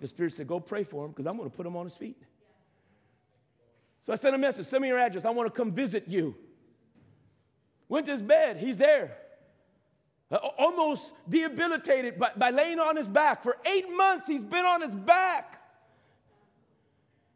The 0.00 0.08
Spirit 0.08 0.32
said, 0.34 0.48
Go 0.48 0.58
pray 0.58 0.82
for 0.82 1.04
him 1.04 1.12
because 1.12 1.26
I'm 1.26 1.36
going 1.36 1.48
to 1.48 1.56
put 1.56 1.66
him 1.66 1.76
on 1.76 1.84
his 1.84 1.94
feet. 1.94 2.20
So 4.02 4.12
I 4.12 4.16
sent 4.16 4.34
a 4.34 4.38
message 4.38 4.66
send 4.66 4.82
me 4.82 4.88
your 4.88 4.98
address. 4.98 5.24
I 5.24 5.30
want 5.30 5.52
to 5.52 5.56
come 5.56 5.72
visit 5.72 6.04
you. 6.08 6.34
Went 7.88 8.06
to 8.06 8.12
his 8.12 8.22
bed. 8.22 8.56
He's 8.56 8.78
there. 8.78 9.16
Uh, 10.30 10.36
almost 10.58 11.12
debilitated 11.28 12.18
by, 12.18 12.32
by 12.36 12.50
laying 12.50 12.80
on 12.80 12.96
his 12.96 13.06
back. 13.06 13.42
For 13.42 13.58
eight 13.66 13.94
months, 13.94 14.26
he's 14.26 14.42
been 14.42 14.64
on 14.64 14.80
his 14.80 14.92
back. 14.92 15.60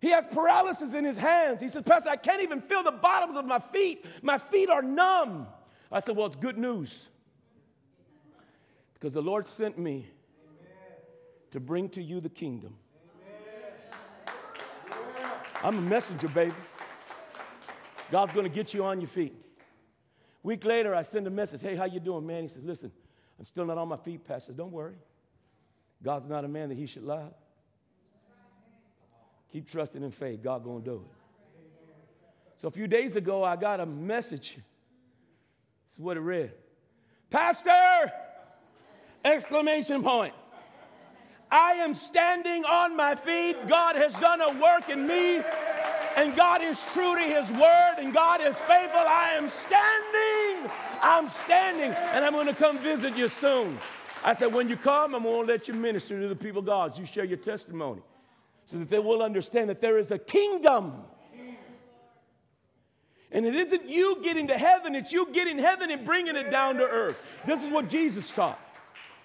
He 0.01 0.11
has 0.11 0.27
paralysis 0.27 0.93
in 0.93 1.05
his 1.05 1.17
hands. 1.17 1.61
He 1.61 1.69
says, 1.69 1.83
Pastor, 1.83 2.11
I 2.11 2.17
can't 2.17 2.43
even 2.43 2.61
feel 2.61 2.83
the 2.83 2.93
bottoms 2.93 3.37
of 3.37 3.45
my 3.45 3.59
feet. 3.59 4.05
My 4.23 4.39
feet 4.39 4.71
are 4.71 4.83
numb. 4.83 5.47
I 5.91 6.01
said, 6.01 6.17
Well, 6.17 6.27
it's 6.27 6.37
good 6.37 6.59
news. 6.59 7.09
Because 8.95 9.13
the 9.13 9.23
Lord 9.23 9.47
sent 9.47 9.79
me 9.79 10.07
to 11.51 11.61
bring 11.61 11.89
to 11.91 12.03
you 12.03 12.21
the 12.21 12.29
kingdom. 12.29 12.77
I'm 15.63 15.79
a 15.79 15.81
messenger, 15.81 16.29
baby. 16.29 16.55
God's 18.11 18.33
going 18.33 18.45
to 18.45 18.55
get 18.55 18.73
you 18.73 18.85
on 18.85 19.01
your 19.01 19.09
feet. 19.09 19.35
Week 20.43 20.65
later, 20.65 20.95
I 20.95 21.03
send 21.03 21.27
a 21.27 21.31
message. 21.31 21.61
Hey, 21.61 21.75
how 21.75 21.87
you 21.87 21.99
doing, 21.99 22.27
man? 22.27 22.43
He 22.43 22.49
says, 22.49 22.63
listen, 22.63 22.93
I'm 23.39 23.47
still 23.47 23.65
not 23.65 23.79
on 23.79 23.89
my 23.89 23.97
feet, 23.97 24.27
Pastor. 24.27 24.53
Don't 24.53 24.71
worry. 24.71 24.95
God's 26.03 26.29
not 26.29 26.45
a 26.45 26.49
man 26.49 26.69
that 26.69 26.79
he 26.79 26.87
should 26.87 27.03
lie. 27.03 27.29
Keep 29.53 29.71
trusting 29.71 30.03
in 30.03 30.11
faith. 30.11 30.43
God 30.43 30.63
going 30.63 30.83
to 30.83 30.91
do 30.91 30.97
it. 30.97 31.17
So 32.59 32.69
a 32.69 32.71
few 32.71 32.87
days 32.87 33.17
ago, 33.17 33.43
I 33.43 33.57
got 33.57 33.81
a 33.81 33.87
message. 33.87 34.55
This 34.55 35.95
is 35.95 35.99
what 35.99 36.17
it 36.17 36.21
read. 36.21 36.53
Pastor! 37.31 38.13
Exclamation 39.25 40.03
point. 40.03 40.33
I 41.51 41.73
am 41.75 41.95
standing 41.95 42.65
on 42.65 42.97
my 42.97 43.15
feet. 43.15 43.57
God 43.69 43.97
has 43.97 44.15
done 44.15 44.41
a 44.41 44.53
work 44.61 44.89
in 44.89 45.07
me, 45.07 45.43
and 46.17 46.35
God 46.35 46.63
is 46.63 46.81
true 46.93 47.15
to 47.15 47.23
His 47.23 47.49
word, 47.53 47.95
and 47.99 48.13
God 48.13 48.41
is 48.41 48.57
faithful. 48.57 49.01
I 49.01 49.35
am 49.37 49.49
standing. 49.51 50.71
I'm 51.01 51.29
standing, 51.29 51.93
and 51.93 52.25
I'm 52.25 52.33
going 52.33 52.47
to 52.47 52.55
come 52.55 52.79
visit 52.79 53.17
you 53.17 53.29
soon. 53.29 53.79
I 54.25 54.35
said, 54.35 54.53
when 54.53 54.69
you 54.69 54.77
come, 54.77 55.15
I'm 55.15 55.23
going 55.23 55.47
to 55.47 55.53
let 55.53 55.69
you 55.69 55.75
minister 55.75 56.21
to 56.21 56.27
the 56.27 56.35
people 56.35 56.59
of 56.61 56.67
God. 56.67 56.99
You 56.99 57.07
share 57.07 57.25
your 57.25 57.37
testimony 57.37 58.03
so 58.65 58.79
that 58.79 58.91
they 58.91 58.99
will 58.99 59.23
understand 59.23 59.71
that 59.71 59.81
there 59.81 59.99
is 59.99 60.11
a 60.11 60.19
kingdom. 60.19 60.95
And 63.31 63.45
it 63.45 63.55
isn't 63.55 63.89
you 63.89 64.21
getting 64.23 64.49
to 64.49 64.59
heaven, 64.59 64.95
it's 64.95 65.13
you 65.13 65.29
getting 65.33 65.59
heaven 65.59 65.91
and 65.91 66.05
bringing 66.05 66.37
it 66.37 66.51
down 66.51 66.77
to 66.77 66.85
earth. 66.85 67.17
This 67.45 67.63
is 67.63 67.71
what 67.71 67.89
Jesus 67.89 68.31
taught. 68.31 68.59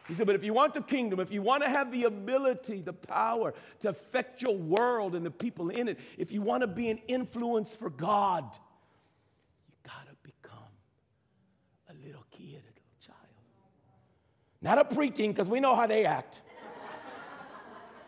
He 0.07 0.13
said, 0.13 0.25
But 0.25 0.35
if 0.35 0.43
you 0.43 0.53
want 0.53 0.73
the 0.73 0.81
kingdom, 0.81 1.19
if 1.19 1.31
you 1.31 1.41
want 1.41 1.63
to 1.63 1.69
have 1.69 1.91
the 1.91 2.05
ability, 2.05 2.81
the 2.81 2.93
power 2.93 3.53
to 3.81 3.89
affect 3.89 4.41
your 4.41 4.55
world 4.55 5.15
and 5.15 5.25
the 5.25 5.31
people 5.31 5.69
in 5.69 5.87
it, 5.87 5.99
if 6.17 6.31
you 6.31 6.41
want 6.41 6.61
to 6.61 6.67
be 6.67 6.89
an 6.89 6.99
influence 7.07 7.75
for 7.75 7.89
God, 7.89 8.43
you 9.69 9.75
got 9.83 10.07
to 10.07 10.15
become 10.23 10.57
a 11.89 11.93
little 12.05 12.25
kid, 12.31 12.61
a 12.63 12.73
little 12.73 12.97
child. 13.05 13.17
Not 14.61 14.79
a 14.79 14.85
preteen, 14.85 15.29
because 15.29 15.49
we 15.49 15.59
know 15.59 15.75
how 15.75 15.87
they 15.87 16.05
act. 16.05 16.41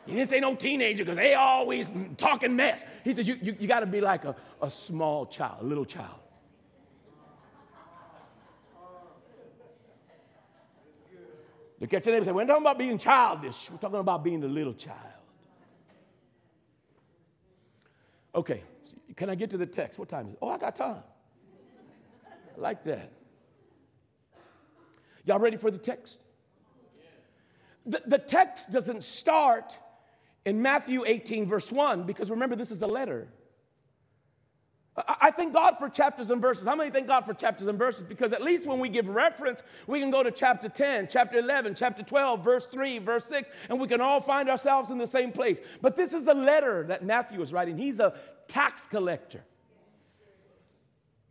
He 0.06 0.14
didn't 0.14 0.30
say 0.30 0.40
no 0.40 0.54
teenager 0.56 1.06
because 1.06 1.18
they 1.18 1.34
always 1.34 1.90
talking 2.18 2.56
mess. 2.56 2.84
He 3.04 3.14
says 3.14 3.28
you, 3.28 3.38
you, 3.42 3.56
you 3.58 3.68
got 3.68 3.80
to 3.80 3.86
be 3.86 4.02
like 4.02 4.26
a, 4.26 4.36
a 4.62 4.70
small 4.70 5.26
child, 5.26 5.62
a 5.62 5.66
little 5.66 5.86
child. 5.86 6.20
Look 11.84 11.94
at 11.94 12.06
your 12.06 12.16
neighbor 12.16 12.20
and 12.20 12.26
say, 12.28 12.32
We're 12.32 12.46
not 12.46 12.54
talking 12.54 12.64
about 12.64 12.78
being 12.78 12.98
childish, 12.98 13.70
we're 13.70 13.78
talking 13.78 14.00
about 14.00 14.24
being 14.24 14.42
a 14.42 14.48
little 14.48 14.74
child. 14.74 14.98
Okay, 18.34 18.64
can 19.18 19.30
I 19.30 19.36
get 19.36 19.50
to 19.50 19.58
the 19.58 19.66
text? 19.66 20.00
What 20.00 20.08
time 20.08 20.28
is 20.28 20.34
it? 20.34 20.40
Oh, 20.42 20.48
I 20.48 20.58
got 20.58 20.78
time. 20.78 21.04
I 22.26 22.62
like 22.62 22.86
that. 22.86 23.12
Y'all 25.26 25.40
ready 25.40 25.58
for 25.58 25.70
the 25.70 25.78
text? 25.78 26.20
The, 27.86 28.02
the 28.06 28.18
text 28.18 28.72
doesn't 28.72 29.04
start 29.04 29.78
in 30.46 30.62
Matthew 30.62 31.04
18, 31.06 31.48
verse 31.48 31.70
1, 31.70 32.04
because 32.04 32.30
remember, 32.30 32.56
this 32.56 32.72
is 32.72 32.82
a 32.82 32.88
letter. 32.88 33.28
I 34.96 35.32
thank 35.32 35.54
God 35.54 35.78
for 35.80 35.90
chapters 35.90 36.30
and 36.30 36.40
verses. 36.40 36.68
How 36.68 36.76
many 36.76 36.92
thank 36.92 37.08
God 37.08 37.26
for 37.26 37.34
chapters 37.34 37.68
and 37.68 37.80
verses? 37.80 38.04
Because 38.08 38.32
at 38.32 38.44
least 38.44 38.68
when 38.68 38.78
we 38.78 38.90
give 38.90 39.08
reference, 39.08 39.64
we 39.88 40.00
can 40.00 40.12
go 40.12 40.22
to 40.22 40.30
chapter 40.30 40.70
10, 40.70 41.08
chapter 41.10 41.40
11, 41.40 41.74
chapter 41.74 42.04
12, 42.04 42.46
verse 42.46 42.68
3, 42.68 43.00
verse 43.00 43.26
6, 43.26 43.50
and 43.70 43.82
we 43.82 43.88
can 43.88 44.02
all 44.02 44.22
find 44.22 44.50
ourselves 44.50 44.92
in 44.92 45.00
the 45.00 45.08
same 45.08 45.32
place. 45.32 45.60
But 45.82 45.96
this 45.96 46.14
is 46.14 46.28
a 46.28 46.34
letter 46.34 46.84
that 46.84 47.04
Matthew 47.04 47.42
is 47.42 47.52
writing. 47.52 47.76
He's 47.76 48.00
a 48.00 48.14
tax 48.48 48.86
collector. 48.86 49.44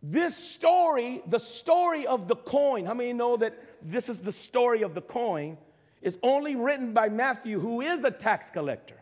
This 0.02 0.36
story, 0.36 1.22
the 1.28 1.38
story 1.38 2.04
of 2.08 2.26
the 2.26 2.34
coin, 2.34 2.84
how 2.84 2.94
many 2.94 3.12
know 3.12 3.36
that 3.36 3.56
this 3.80 4.08
is 4.08 4.18
the 4.18 4.32
story 4.32 4.82
of 4.82 4.96
the 4.96 5.02
coin, 5.02 5.56
is 6.00 6.18
only 6.24 6.56
written 6.56 6.92
by 6.92 7.08
Matthew, 7.08 7.60
who 7.60 7.80
is 7.80 8.02
a 8.02 8.10
tax 8.10 8.50
collector. 8.50 8.96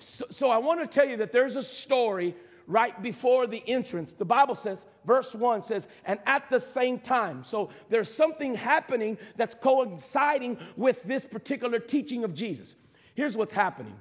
So, 0.00 0.26
so 0.28 0.50
I 0.50 0.58
want 0.58 0.80
to 0.80 0.86
tell 0.86 1.08
you 1.08 1.16
that 1.16 1.32
there's 1.32 1.56
a 1.56 1.62
story 1.62 2.36
right 2.66 3.00
before 3.02 3.46
the 3.46 3.62
entrance. 3.66 4.12
The 4.12 4.24
Bible 4.24 4.54
says, 4.54 4.86
verse 5.04 5.34
1 5.34 5.62
says, 5.62 5.88
and 6.04 6.18
at 6.26 6.48
the 6.50 6.60
same 6.60 6.98
time. 6.98 7.44
So 7.44 7.70
there's 7.90 8.12
something 8.12 8.54
happening 8.54 9.18
that's 9.36 9.54
coinciding 9.54 10.58
with 10.76 11.02
this 11.02 11.24
particular 11.24 11.78
teaching 11.78 12.24
of 12.24 12.34
Jesus. 12.34 12.74
Here's 13.14 13.36
what's 13.36 13.52
happening 13.52 13.96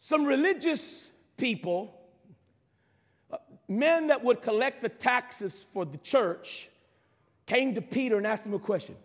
some 0.00 0.24
religious 0.24 1.10
people, 1.36 1.94
uh, 3.30 3.36
men 3.68 4.06
that 4.06 4.24
would 4.24 4.40
collect 4.40 4.82
the 4.82 4.88
taxes 4.88 5.66
for 5.74 5.84
the 5.84 5.98
church, 5.98 6.70
came 7.46 7.74
to 7.74 7.82
Peter 7.82 8.16
and 8.16 8.26
asked 8.26 8.46
him 8.46 8.54
a 8.54 8.58
question 8.58 8.96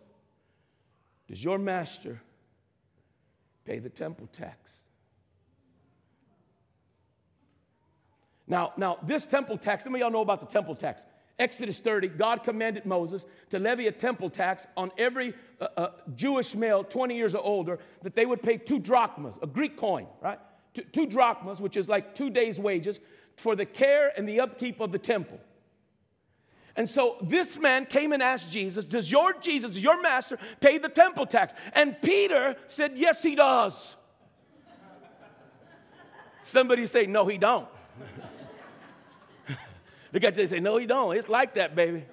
Does 1.28 1.44
your 1.44 1.60
master 1.60 2.22
pay 3.66 3.80
the 3.80 3.90
temple 3.90 4.30
tax? 4.32 4.75
Now, 8.48 8.74
now 8.78 8.98
this 9.04 9.26
temple 9.26 9.58
tax, 9.58 9.84
some 9.84 9.94
of 9.96 10.02
y'all 10.02 10.12
know 10.12 10.22
about 10.22 10.40
the 10.40 10.48
temple 10.48 10.76
tax. 10.76 11.02
Exodus 11.38 11.80
30, 11.80 12.10
God 12.10 12.44
commanded 12.44 12.86
Moses 12.86 13.26
to 13.50 13.60
levy 13.60 13.88
a 13.88 13.92
temple 13.92 14.30
tax 14.30 14.68
on 14.78 14.92
every 14.98 15.34
uh, 15.60 15.68
uh, 15.76 15.88
Jewish 16.16 16.56
male 16.56 16.84
20 16.84 17.16
years 17.16 17.36
or 17.36 17.44
older 17.44 17.80
that 18.04 18.16
they 18.16 18.26
would 18.26 18.42
pay 18.42 18.58
two 18.58 18.80
drachmas, 18.80 19.38
a 19.42 19.48
Greek 19.48 19.76
coin, 19.76 20.08
right? 20.22 20.40
Two, 20.74 20.84
two 20.84 21.06
drachmas, 21.06 21.60
which 21.60 21.76
is 21.76 21.90
like 21.90 22.16
two 22.16 22.30
days' 22.30 22.58
wages, 22.58 23.02
for 23.36 23.54
the 23.56 23.66
care 23.66 24.14
and 24.16 24.30
the 24.30 24.40
upkeep 24.40 24.80
of 24.80 24.94
the 24.94 24.98
temple. 24.98 25.40
And 26.78 26.90
so 26.90 27.18
this 27.22 27.58
man 27.58 27.86
came 27.86 28.14
and 28.14 28.24
asked 28.24 28.52
Jesus, 28.52 28.86
Does 28.86 29.12
your 29.12 29.34
Jesus, 29.34 29.78
your 29.78 30.02
master, 30.02 30.38
pay 30.62 30.78
the 30.78 30.90
temple 30.90 31.26
tax? 31.26 31.54
And 31.74 32.02
Peter 32.02 32.56
said, 32.68 32.94
Yes, 32.96 33.22
he 33.22 33.36
does. 33.36 33.96
Somebody 36.44 36.88
say, 36.88 37.08
No, 37.08 37.26
he 37.26 37.38
don't. 37.38 37.68
Look 40.16 40.24
at 40.24 40.38
you 40.38 40.44
and 40.44 40.50
say, 40.50 40.62
No, 40.62 40.78
you 40.78 40.88
don't. 40.88 41.14
It's 41.18 41.28
like 41.28 41.56
that, 41.56 41.76
baby. 41.76 42.06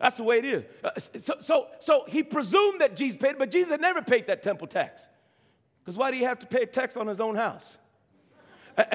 That's 0.00 0.16
the 0.16 0.22
way 0.22 0.38
it 0.38 0.46
is. 0.46 0.64
Uh, 0.82 0.98
so, 1.18 1.34
so, 1.42 1.66
so 1.78 2.04
he 2.08 2.22
presumed 2.22 2.80
that 2.80 2.96
Jesus 2.96 3.18
paid, 3.18 3.32
it, 3.32 3.38
but 3.38 3.50
Jesus 3.50 3.70
had 3.70 3.82
never 3.82 4.00
paid 4.00 4.28
that 4.28 4.42
temple 4.42 4.66
tax. 4.66 5.06
Because 5.84 5.98
why 5.98 6.10
do 6.10 6.16
you 6.16 6.24
have 6.24 6.38
to 6.38 6.46
pay 6.46 6.62
a 6.62 6.66
tax 6.66 6.96
on 6.96 7.06
his 7.06 7.20
own 7.20 7.36
house? 7.36 7.76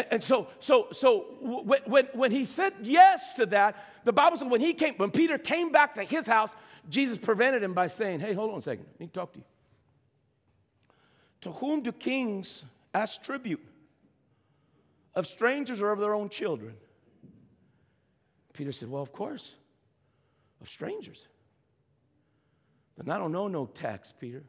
And 0.10 0.24
so, 0.24 0.48
so, 0.60 0.88
so 0.92 1.38
when, 1.42 1.82
when, 1.86 2.06
when 2.14 2.32
he 2.32 2.44
said 2.44 2.74
yes 2.82 3.36
to 3.36 3.46
that, 3.48 3.76
the 4.04 4.12
Bible 4.12 4.38
says 4.38 4.48
when 4.48 4.62
he 4.62 4.74
came, 4.74 4.96
when 4.96 5.12
Peter 5.12 5.38
came 5.38 5.72
back 5.72 5.94
to 5.96 6.04
his 6.04 6.26
house, 6.26 6.56
Jesus 6.90 7.20
prevented 7.20 7.62
him 7.62 7.76
by 7.76 7.86
saying, 7.86 8.20
Hey, 8.20 8.34
hold 8.34 8.52
on 8.52 8.58
a 8.58 8.62
second. 8.64 8.88
Let 8.94 9.00
me 9.00 9.08
talk 9.14 9.32
to 9.34 9.40
you. 9.40 9.46
To 11.42 11.52
whom 11.52 11.84
do 11.84 11.92
kings 11.92 12.64
ask 12.96 13.22
tribute? 13.22 13.64
Of 15.14 15.28
strangers 15.28 15.82
or 15.82 15.92
of 15.92 16.00
their 16.00 16.16
own 16.16 16.30
children? 16.30 16.74
Peter 18.56 18.72
said, 18.72 18.90
Well, 18.90 19.04
of 19.04 19.12
course, 19.12 19.56
of 20.62 20.70
strangers. 20.70 21.28
But 22.98 23.10
I 23.10 23.18
don't 23.18 23.32
know 23.32 23.48
no 23.48 23.66
tax, 23.66 24.14
Peter. 24.18 24.44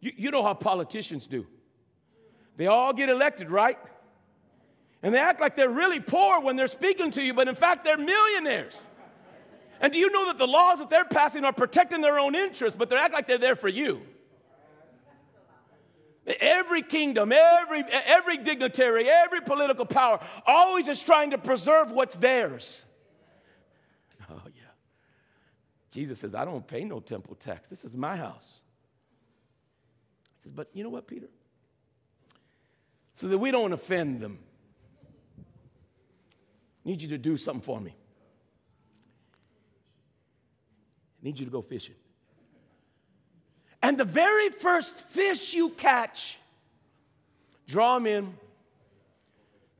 You, 0.00 0.12
you 0.16 0.30
know 0.30 0.42
how 0.42 0.54
politicians 0.54 1.26
do. 1.26 1.46
They 2.56 2.66
all 2.66 2.92
get 2.92 3.08
elected, 3.08 3.50
right? 3.50 3.78
And 5.02 5.14
they 5.14 5.18
act 5.18 5.40
like 5.40 5.54
they're 5.54 5.68
really 5.68 6.00
poor 6.00 6.40
when 6.40 6.56
they're 6.56 6.66
speaking 6.66 7.10
to 7.12 7.22
you, 7.22 7.34
but 7.34 7.46
in 7.46 7.54
fact, 7.54 7.84
they're 7.84 7.98
millionaires. 7.98 8.76
And 9.80 9.92
do 9.92 9.98
you 9.98 10.10
know 10.10 10.26
that 10.26 10.38
the 10.38 10.46
laws 10.46 10.78
that 10.78 10.90
they're 10.90 11.04
passing 11.04 11.44
are 11.44 11.52
protecting 11.52 12.00
their 12.00 12.18
own 12.18 12.34
interests, 12.34 12.76
but 12.76 12.88
they 12.88 12.96
act 12.96 13.12
like 13.12 13.26
they're 13.26 13.38
there 13.38 13.54
for 13.54 13.68
you? 13.68 14.02
Every 16.40 16.82
kingdom, 16.82 17.32
every, 17.32 17.84
every 18.06 18.38
dignitary, 18.38 19.08
every 19.08 19.40
political 19.40 19.86
power 19.86 20.20
always 20.46 20.88
is 20.88 21.00
trying 21.00 21.30
to 21.30 21.38
preserve 21.38 21.90
what's 21.90 22.16
theirs. 22.16 22.84
Oh, 24.30 24.42
yeah. 24.46 24.62
Jesus 25.90 26.18
says, 26.18 26.34
I 26.34 26.44
don't 26.44 26.66
pay 26.66 26.84
no 26.84 27.00
temple 27.00 27.34
tax. 27.34 27.68
This 27.68 27.84
is 27.84 27.96
my 27.96 28.16
house. 28.16 28.60
He 30.36 30.42
says, 30.42 30.52
But 30.52 30.68
you 30.74 30.84
know 30.84 30.90
what, 30.90 31.06
Peter? 31.06 31.28
So 33.14 33.28
that 33.28 33.38
we 33.38 33.50
don't 33.50 33.72
offend 33.72 34.20
them, 34.20 34.38
I 36.84 36.90
need 36.90 37.02
you 37.02 37.08
to 37.08 37.18
do 37.18 37.36
something 37.36 37.62
for 37.62 37.80
me. 37.80 37.94
I 41.20 41.26
need 41.26 41.38
you 41.38 41.46
to 41.46 41.50
go 41.50 41.62
fishing. 41.62 41.96
And 43.82 43.96
the 43.96 44.04
very 44.04 44.50
first 44.50 45.06
fish 45.08 45.54
you 45.54 45.70
catch, 45.70 46.38
draw 47.66 47.96
him 47.96 48.06
in, 48.06 48.34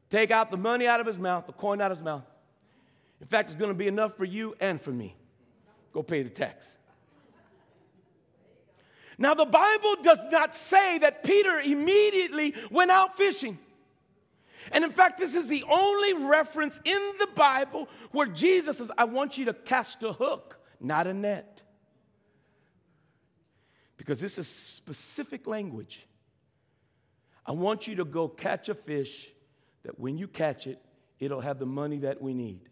take 0.08 0.30
out 0.30 0.50
the 0.50 0.56
money 0.56 0.86
out 0.86 1.00
of 1.00 1.06
his 1.06 1.18
mouth, 1.18 1.46
the 1.46 1.52
coin 1.52 1.80
out 1.80 1.90
of 1.90 1.98
his 1.98 2.04
mouth. 2.04 2.24
In 3.20 3.26
fact, 3.26 3.48
it's 3.48 3.58
going 3.58 3.70
to 3.70 3.74
be 3.74 3.88
enough 3.88 4.16
for 4.16 4.24
you 4.24 4.54
and 4.60 4.80
for 4.80 4.92
me. 4.92 5.16
Go 5.92 6.02
pay 6.02 6.22
the 6.22 6.30
tax. 6.30 6.68
Now, 9.20 9.34
the 9.34 9.46
Bible 9.46 9.96
does 10.02 10.24
not 10.30 10.54
say 10.54 10.98
that 10.98 11.24
Peter 11.24 11.58
immediately 11.58 12.54
went 12.70 12.92
out 12.92 13.16
fishing. 13.16 13.58
And 14.70 14.84
in 14.84 14.92
fact, 14.92 15.18
this 15.18 15.34
is 15.34 15.48
the 15.48 15.64
only 15.68 16.14
reference 16.14 16.80
in 16.84 17.12
the 17.18 17.26
Bible 17.34 17.88
where 18.12 18.28
Jesus 18.28 18.78
says, 18.78 18.92
I 18.96 19.04
want 19.04 19.36
you 19.36 19.46
to 19.46 19.54
cast 19.54 20.04
a 20.04 20.12
hook, 20.12 20.60
not 20.78 21.08
a 21.08 21.14
net 21.14 21.57
because 24.08 24.20
this 24.22 24.38
is 24.38 24.48
specific 24.48 25.46
language. 25.46 26.06
I 27.44 27.52
want 27.52 27.86
you 27.86 27.96
to 27.96 28.06
go 28.06 28.26
catch 28.26 28.70
a 28.70 28.74
fish 28.74 29.28
that 29.82 30.00
when 30.00 30.16
you 30.16 30.26
catch 30.26 30.66
it, 30.66 30.80
it'll 31.20 31.42
have 31.42 31.58
the 31.58 31.66
money 31.66 31.98
that 31.98 32.22
we 32.22 32.32
need. 32.32 32.62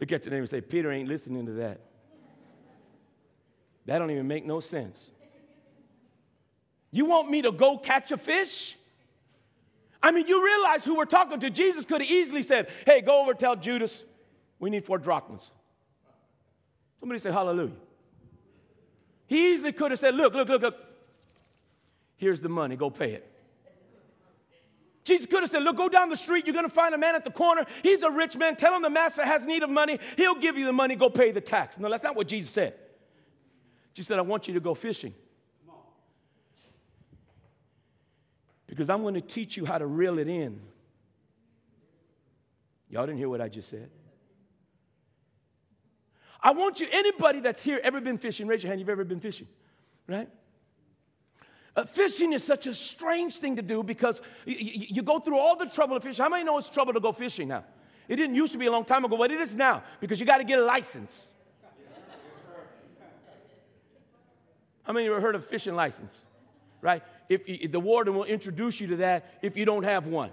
Look 0.00 0.10
at 0.10 0.24
your 0.24 0.32
name 0.32 0.40
and 0.40 0.50
say, 0.50 0.60
Peter 0.60 0.90
ain't 0.90 1.08
listening 1.08 1.46
to 1.46 1.52
that. 1.52 1.82
That 3.86 4.00
don't 4.00 4.10
even 4.10 4.26
make 4.26 4.44
no 4.44 4.58
sense. 4.58 5.12
You 6.90 7.04
want 7.04 7.30
me 7.30 7.42
to 7.42 7.52
go 7.52 7.78
catch 7.78 8.10
a 8.10 8.16
fish? 8.16 8.76
I 10.02 10.10
mean, 10.10 10.26
you 10.26 10.44
realize 10.44 10.84
who 10.84 10.96
we're 10.96 11.04
talking 11.04 11.38
to. 11.38 11.50
Jesus 11.50 11.84
could 11.84 12.00
have 12.00 12.10
easily 12.10 12.42
said, 12.42 12.68
Hey, 12.84 13.00
go 13.00 13.22
over 13.22 13.32
tell 13.32 13.54
Judas, 13.54 14.02
we 14.58 14.70
need 14.70 14.84
four 14.84 14.98
drachmas. 14.98 15.50
Somebody 17.00 17.18
say 17.18 17.30
hallelujah. 17.30 17.72
He 19.26 19.52
easily 19.52 19.72
could 19.72 19.90
have 19.90 20.00
said, 20.00 20.14
Look, 20.14 20.34
look, 20.34 20.48
look, 20.48 20.62
look. 20.62 20.76
Here's 22.16 22.40
the 22.40 22.48
money, 22.48 22.76
go 22.76 22.90
pay 22.90 23.12
it. 23.12 23.30
Jesus 25.04 25.26
could 25.26 25.42
have 25.42 25.50
said, 25.50 25.62
Look, 25.62 25.76
go 25.76 25.88
down 25.88 26.08
the 26.08 26.16
street. 26.16 26.46
You're 26.46 26.54
going 26.54 26.68
to 26.68 26.74
find 26.74 26.94
a 26.94 26.98
man 26.98 27.14
at 27.14 27.24
the 27.24 27.30
corner. 27.30 27.66
He's 27.82 28.02
a 28.02 28.10
rich 28.10 28.36
man. 28.36 28.56
Tell 28.56 28.74
him 28.74 28.82
the 28.82 28.90
master 28.90 29.24
has 29.24 29.44
need 29.44 29.62
of 29.62 29.70
money. 29.70 29.98
He'll 30.16 30.34
give 30.34 30.56
you 30.56 30.64
the 30.64 30.72
money. 30.72 30.96
Go 30.96 31.10
pay 31.10 31.30
the 31.30 31.40
tax. 31.40 31.78
No, 31.78 31.90
that's 31.90 32.04
not 32.04 32.16
what 32.16 32.28
Jesus 32.28 32.50
said. 32.50 32.74
Jesus 33.92 34.08
said, 34.08 34.18
I 34.18 34.22
want 34.22 34.48
you 34.48 34.54
to 34.54 34.60
go 34.60 34.74
fishing. 34.74 35.14
Because 38.66 38.90
I'm 38.90 39.02
going 39.02 39.14
to 39.14 39.20
teach 39.20 39.56
you 39.56 39.66
how 39.66 39.78
to 39.78 39.86
reel 39.86 40.18
it 40.18 40.26
in. 40.26 40.60
Y'all 42.88 43.06
didn't 43.06 43.18
hear 43.18 43.28
what 43.28 43.40
I 43.40 43.48
just 43.48 43.68
said. 43.68 43.90
I 46.44 46.50
want 46.50 46.78
you, 46.78 46.86
anybody 46.92 47.40
that's 47.40 47.62
here 47.62 47.80
ever 47.82 48.02
been 48.02 48.18
fishing, 48.18 48.46
raise 48.46 48.62
your 48.62 48.68
hand, 48.68 48.78
you've 48.78 48.90
ever 48.90 49.02
been 49.02 49.18
fishing, 49.18 49.48
right? 50.06 50.28
Uh, 51.74 51.84
fishing 51.84 52.34
is 52.34 52.44
such 52.44 52.66
a 52.66 52.74
strange 52.74 53.38
thing 53.38 53.56
to 53.56 53.62
do 53.62 53.82
because 53.82 54.20
you, 54.44 54.56
you, 54.56 54.86
you 54.90 55.02
go 55.02 55.18
through 55.18 55.38
all 55.38 55.56
the 55.56 55.66
trouble 55.66 55.96
of 55.96 56.02
fishing. 56.02 56.22
How 56.22 56.28
many 56.28 56.44
know 56.44 56.58
it's 56.58 56.68
trouble 56.68 56.92
to 56.92 57.00
go 57.00 57.12
fishing 57.12 57.48
now? 57.48 57.64
It 58.08 58.16
didn't 58.16 58.36
used 58.36 58.52
to 58.52 58.58
be 58.58 58.66
a 58.66 58.70
long 58.70 58.84
time 58.84 59.06
ago, 59.06 59.16
but 59.16 59.30
it 59.30 59.40
is 59.40 59.56
now 59.56 59.82
because 60.00 60.20
you 60.20 60.26
got 60.26 60.36
to 60.36 60.44
get 60.44 60.58
a 60.58 60.64
license. 60.64 61.28
How 64.82 64.92
many 64.92 65.06
ever 65.06 65.22
heard 65.22 65.34
of 65.34 65.46
fishing 65.46 65.74
license? 65.74 66.14
Right? 66.82 67.02
If, 67.30 67.40
if 67.46 67.72
the 67.72 67.80
warden 67.80 68.14
will 68.14 68.24
introduce 68.24 68.78
you 68.82 68.88
to 68.88 68.96
that 68.96 69.38
if 69.40 69.56
you 69.56 69.64
don't 69.64 69.84
have 69.84 70.06
one. 70.06 70.30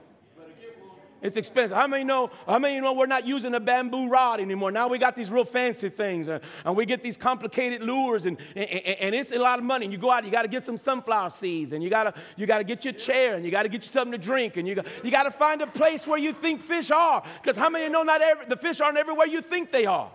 It's 1.21 1.37
expensive. 1.37 1.77
How 1.77 1.85
many 1.85 2.03
know? 2.03 2.31
How 2.47 2.57
many 2.57 2.79
know 2.79 2.93
we're 2.93 3.05
not 3.05 3.27
using 3.27 3.53
a 3.53 3.59
bamboo 3.59 4.09
rod 4.09 4.39
anymore? 4.39 4.71
Now 4.71 4.87
we 4.87 4.97
got 4.97 5.15
these 5.15 5.29
real 5.29 5.45
fancy 5.45 5.89
things, 5.89 6.27
uh, 6.27 6.39
and 6.65 6.75
we 6.75 6.87
get 6.87 7.03
these 7.03 7.15
complicated 7.15 7.83
lures, 7.83 8.25
and, 8.25 8.37
and, 8.55 8.67
and 8.67 9.13
it's 9.13 9.31
a 9.31 9.37
lot 9.37 9.59
of 9.59 9.65
money. 9.65 9.85
And 9.85 9.93
you 9.93 9.99
go 9.99 10.09
out, 10.09 10.25
you 10.25 10.31
got 10.31 10.41
to 10.41 10.47
get 10.47 10.63
some 10.63 10.79
sunflower 10.79 11.29
seeds, 11.29 11.73
and 11.73 11.83
you 11.83 11.91
got 11.91 12.03
to 12.03 12.13
you 12.37 12.47
got 12.47 12.57
to 12.57 12.63
get 12.63 12.83
your 12.83 12.95
chair, 12.95 13.35
and 13.35 13.45
you 13.45 13.51
got 13.51 13.63
to 13.63 13.69
get 13.69 13.83
you 13.83 13.89
something 13.89 14.13
to 14.13 14.17
drink, 14.17 14.57
and 14.57 14.67
you 14.67 14.73
got, 14.73 14.87
you 15.03 15.11
got 15.11 15.23
to 15.23 15.31
find 15.31 15.61
a 15.61 15.67
place 15.67 16.07
where 16.07 16.17
you 16.17 16.33
think 16.33 16.59
fish 16.59 16.89
are, 16.89 17.23
because 17.39 17.55
how 17.55 17.69
many 17.69 17.87
know 17.87 18.01
not 18.01 18.23
every, 18.23 18.45
the 18.47 18.57
fish 18.57 18.81
aren't 18.81 18.97
everywhere 18.97 19.27
you 19.27 19.41
think 19.41 19.71
they 19.71 19.85
are? 19.85 20.11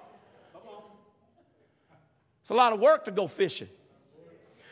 It's 2.42 2.51
a 2.51 2.55
lot 2.55 2.73
of 2.73 2.81
work 2.81 3.05
to 3.05 3.12
go 3.12 3.29
fishing. 3.29 3.69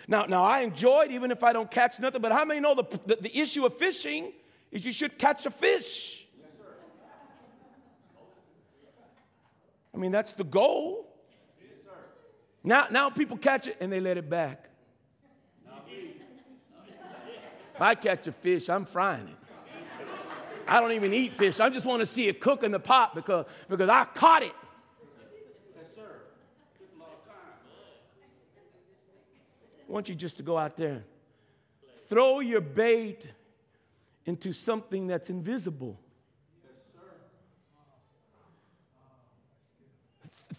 Now, 0.09 0.27
now 0.27 0.43
I 0.43 0.61
enjoy 0.61 1.05
it 1.05 1.13
even 1.13 1.31
if 1.31 1.45
I 1.45 1.53
don't 1.53 1.71
catch 1.71 2.01
nothing, 2.01 2.21
but 2.21 2.33
how 2.33 2.45
many 2.45 2.59
know 2.59 2.75
the, 2.75 2.85
the, 3.07 3.17
the 3.23 3.39
issue 3.39 3.65
of 3.65 3.79
fishing 3.79 4.33
is 4.73 4.85
you 4.85 4.93
should 4.93 5.17
catch 5.17 5.47
a 5.47 5.51
fish? 5.51 6.24
I 9.95 9.97
mean, 9.97 10.11
that's 10.11 10.33
the 10.33 10.45
goal. 10.45 11.07
Now, 12.65 12.87
now 12.91 13.11
people 13.11 13.37
catch 13.37 13.67
it 13.67 13.77
and 13.81 13.93
they 13.93 14.01
let 14.01 14.17
it 14.17 14.29
back. 14.29 14.69
If 17.75 17.81
I 17.81 17.95
catch 17.95 18.27
a 18.27 18.33
fish, 18.33 18.69
I'm 18.69 18.85
frying 18.85 19.29
it. 19.29 19.37
I 20.67 20.81
don't 20.81 20.93
even 20.93 21.13
eat 21.13 21.37
fish. 21.37 21.61
I 21.61 21.69
just 21.69 21.85
want 21.85 22.01
to 22.01 22.07
see 22.07 22.29
it 22.29 22.41
cook 22.41 22.63
in 22.63 22.71
the 22.71 22.81
pot 22.81 23.15
because, 23.15 23.47
because 23.69 23.89
I 23.89 24.05
caught 24.05 24.43
it. 24.43 24.53
Yes, 25.77 25.87
sir. 25.95 26.03
I 29.89 29.93
want 29.93 30.09
you 30.09 30.15
just 30.15 30.39
to 30.39 30.43
go 30.43 30.57
out 30.57 30.77
there. 30.77 31.05
Throw 32.09 32.41
your 32.41 32.61
bait 32.61 33.27
into 34.25 34.53
something 34.53 35.07
that's 35.07 35.29
invisible. 35.29 35.99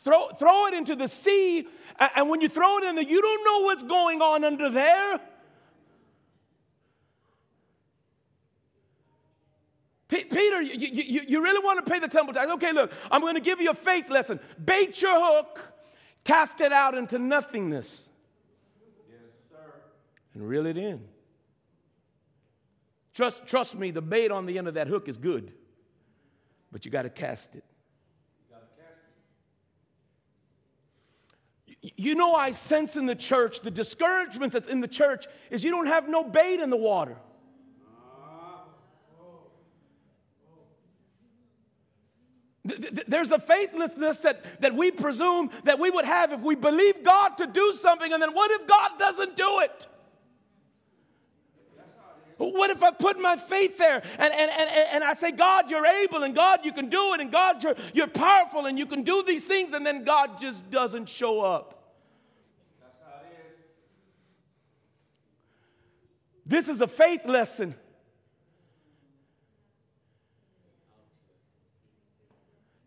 Throw, 0.06 0.30
throw 0.38 0.68
it 0.68 0.76
into 0.76 0.96
the 0.96 1.08
sea, 1.08 1.68
and 2.16 2.30
when 2.30 2.40
you 2.40 2.48
throw 2.48 2.78
it 2.78 2.84
in 2.84 2.94
there, 2.94 3.04
you 3.04 3.20
don't 3.20 3.44
know 3.44 3.66
what's 3.66 3.82
going 3.82 4.22
on 4.22 4.44
under 4.44 4.70
there. 4.70 5.20
Peter, 10.08 10.62
you, 10.62 10.76
you, 10.78 11.22
you 11.28 11.44
really 11.44 11.66
want 11.66 11.84
to 11.84 11.92
pay 11.92 11.98
the 11.98 12.08
temple 12.08 12.36
tax? 12.36 12.52
Okay, 12.52 12.72
look, 12.72 12.92
I'm 13.10 13.20
going 13.20 13.34
to 13.34 13.42
give 13.42 13.60
you 13.60 13.72
a 13.72 13.74
faith 13.74 14.08
lesson. 14.12 14.40
Bait 14.64 15.02
your 15.02 15.38
hook, 15.38 15.60
cast 16.24 16.62
it 16.62 16.72
out 16.72 16.94
into 16.94 17.18
nothingness, 17.18 18.04
yes, 19.10 19.18
sir. 19.50 19.58
and 20.36 20.48
reel 20.48 20.68
it 20.68 20.78
in. 20.78 21.04
Trust, 23.16 23.48
trust 23.48 23.76
me, 23.76 23.90
the 23.90 24.04
bait 24.04 24.30
on 24.30 24.46
the 24.46 24.60
end 24.60 24.68
of 24.68 24.76
that 24.76 24.88
hook 24.88 25.10
is 25.10 25.18
good, 25.18 25.52
but 26.72 26.86
you 26.86 26.92
got 26.92 27.02
to 27.02 27.10
cast 27.10 27.56
it. 27.56 27.64
You 31.96 32.16
know, 32.16 32.34
I 32.34 32.52
sense 32.52 32.96
in 32.96 33.06
the 33.06 33.16
church, 33.16 33.62
the 33.62 33.70
discouragement 33.70 34.54
that's 34.54 34.68
in 34.68 34.82
the 34.82 34.88
church 34.88 35.26
is 35.52 35.64
you 35.64 35.72
don't 35.72 35.86
have 35.86 36.10
no 36.10 36.24
bait 36.24 36.60
in 36.60 36.70
the 36.70 36.78
water. 36.78 37.16
There's 42.64 43.30
a 43.30 43.38
faithlessness 43.38 44.20
that, 44.20 44.62
that 44.62 44.74
we 44.74 44.90
presume 44.90 45.52
that 45.66 45.78
we 45.78 45.92
would 45.92 46.06
have 46.06 46.32
if 46.32 46.40
we 46.40 46.56
believe 46.56 47.04
God 47.04 47.38
to 47.38 47.46
do 47.46 47.74
something, 47.74 48.12
and 48.12 48.20
then 48.20 48.34
what 48.34 48.50
if 48.50 48.66
God 48.66 48.98
doesn't 48.98 49.38
do 49.38 49.60
it? 49.60 49.88
What 52.38 52.72
if 52.72 52.82
I 52.82 52.92
put 52.92 53.20
my 53.20 53.38
faith 53.38 53.78
there 53.78 54.02
and, 54.18 54.34
and, 54.34 54.52
and, 54.52 54.70
and 54.92 55.04
I 55.04 55.14
say, 55.14 55.32
God, 55.32 55.70
you're 55.70 55.86
able, 55.86 56.24
and 56.24 56.34
God, 56.34 56.62
you 56.64 56.74
can 56.74 56.90
do 56.90 57.14
it, 57.14 57.22
and 57.22 57.32
God, 57.32 57.64
you're, 57.64 57.76
you're 57.94 58.08
powerful, 58.08 58.66
and 58.66 58.80
you 58.80 58.88
can 58.88 59.04
do 59.04 59.24
these 59.24 59.46
things, 59.46 59.74
and 59.74 59.86
then 59.86 60.04
God 60.04 60.42
just 60.42 60.70
doesn't 60.72 61.08
show 61.08 61.42
up? 61.42 61.75
This 66.46 66.70
is 66.70 66.82
a 66.82 66.88
faith 66.88 67.26
lesson. 67.26 67.76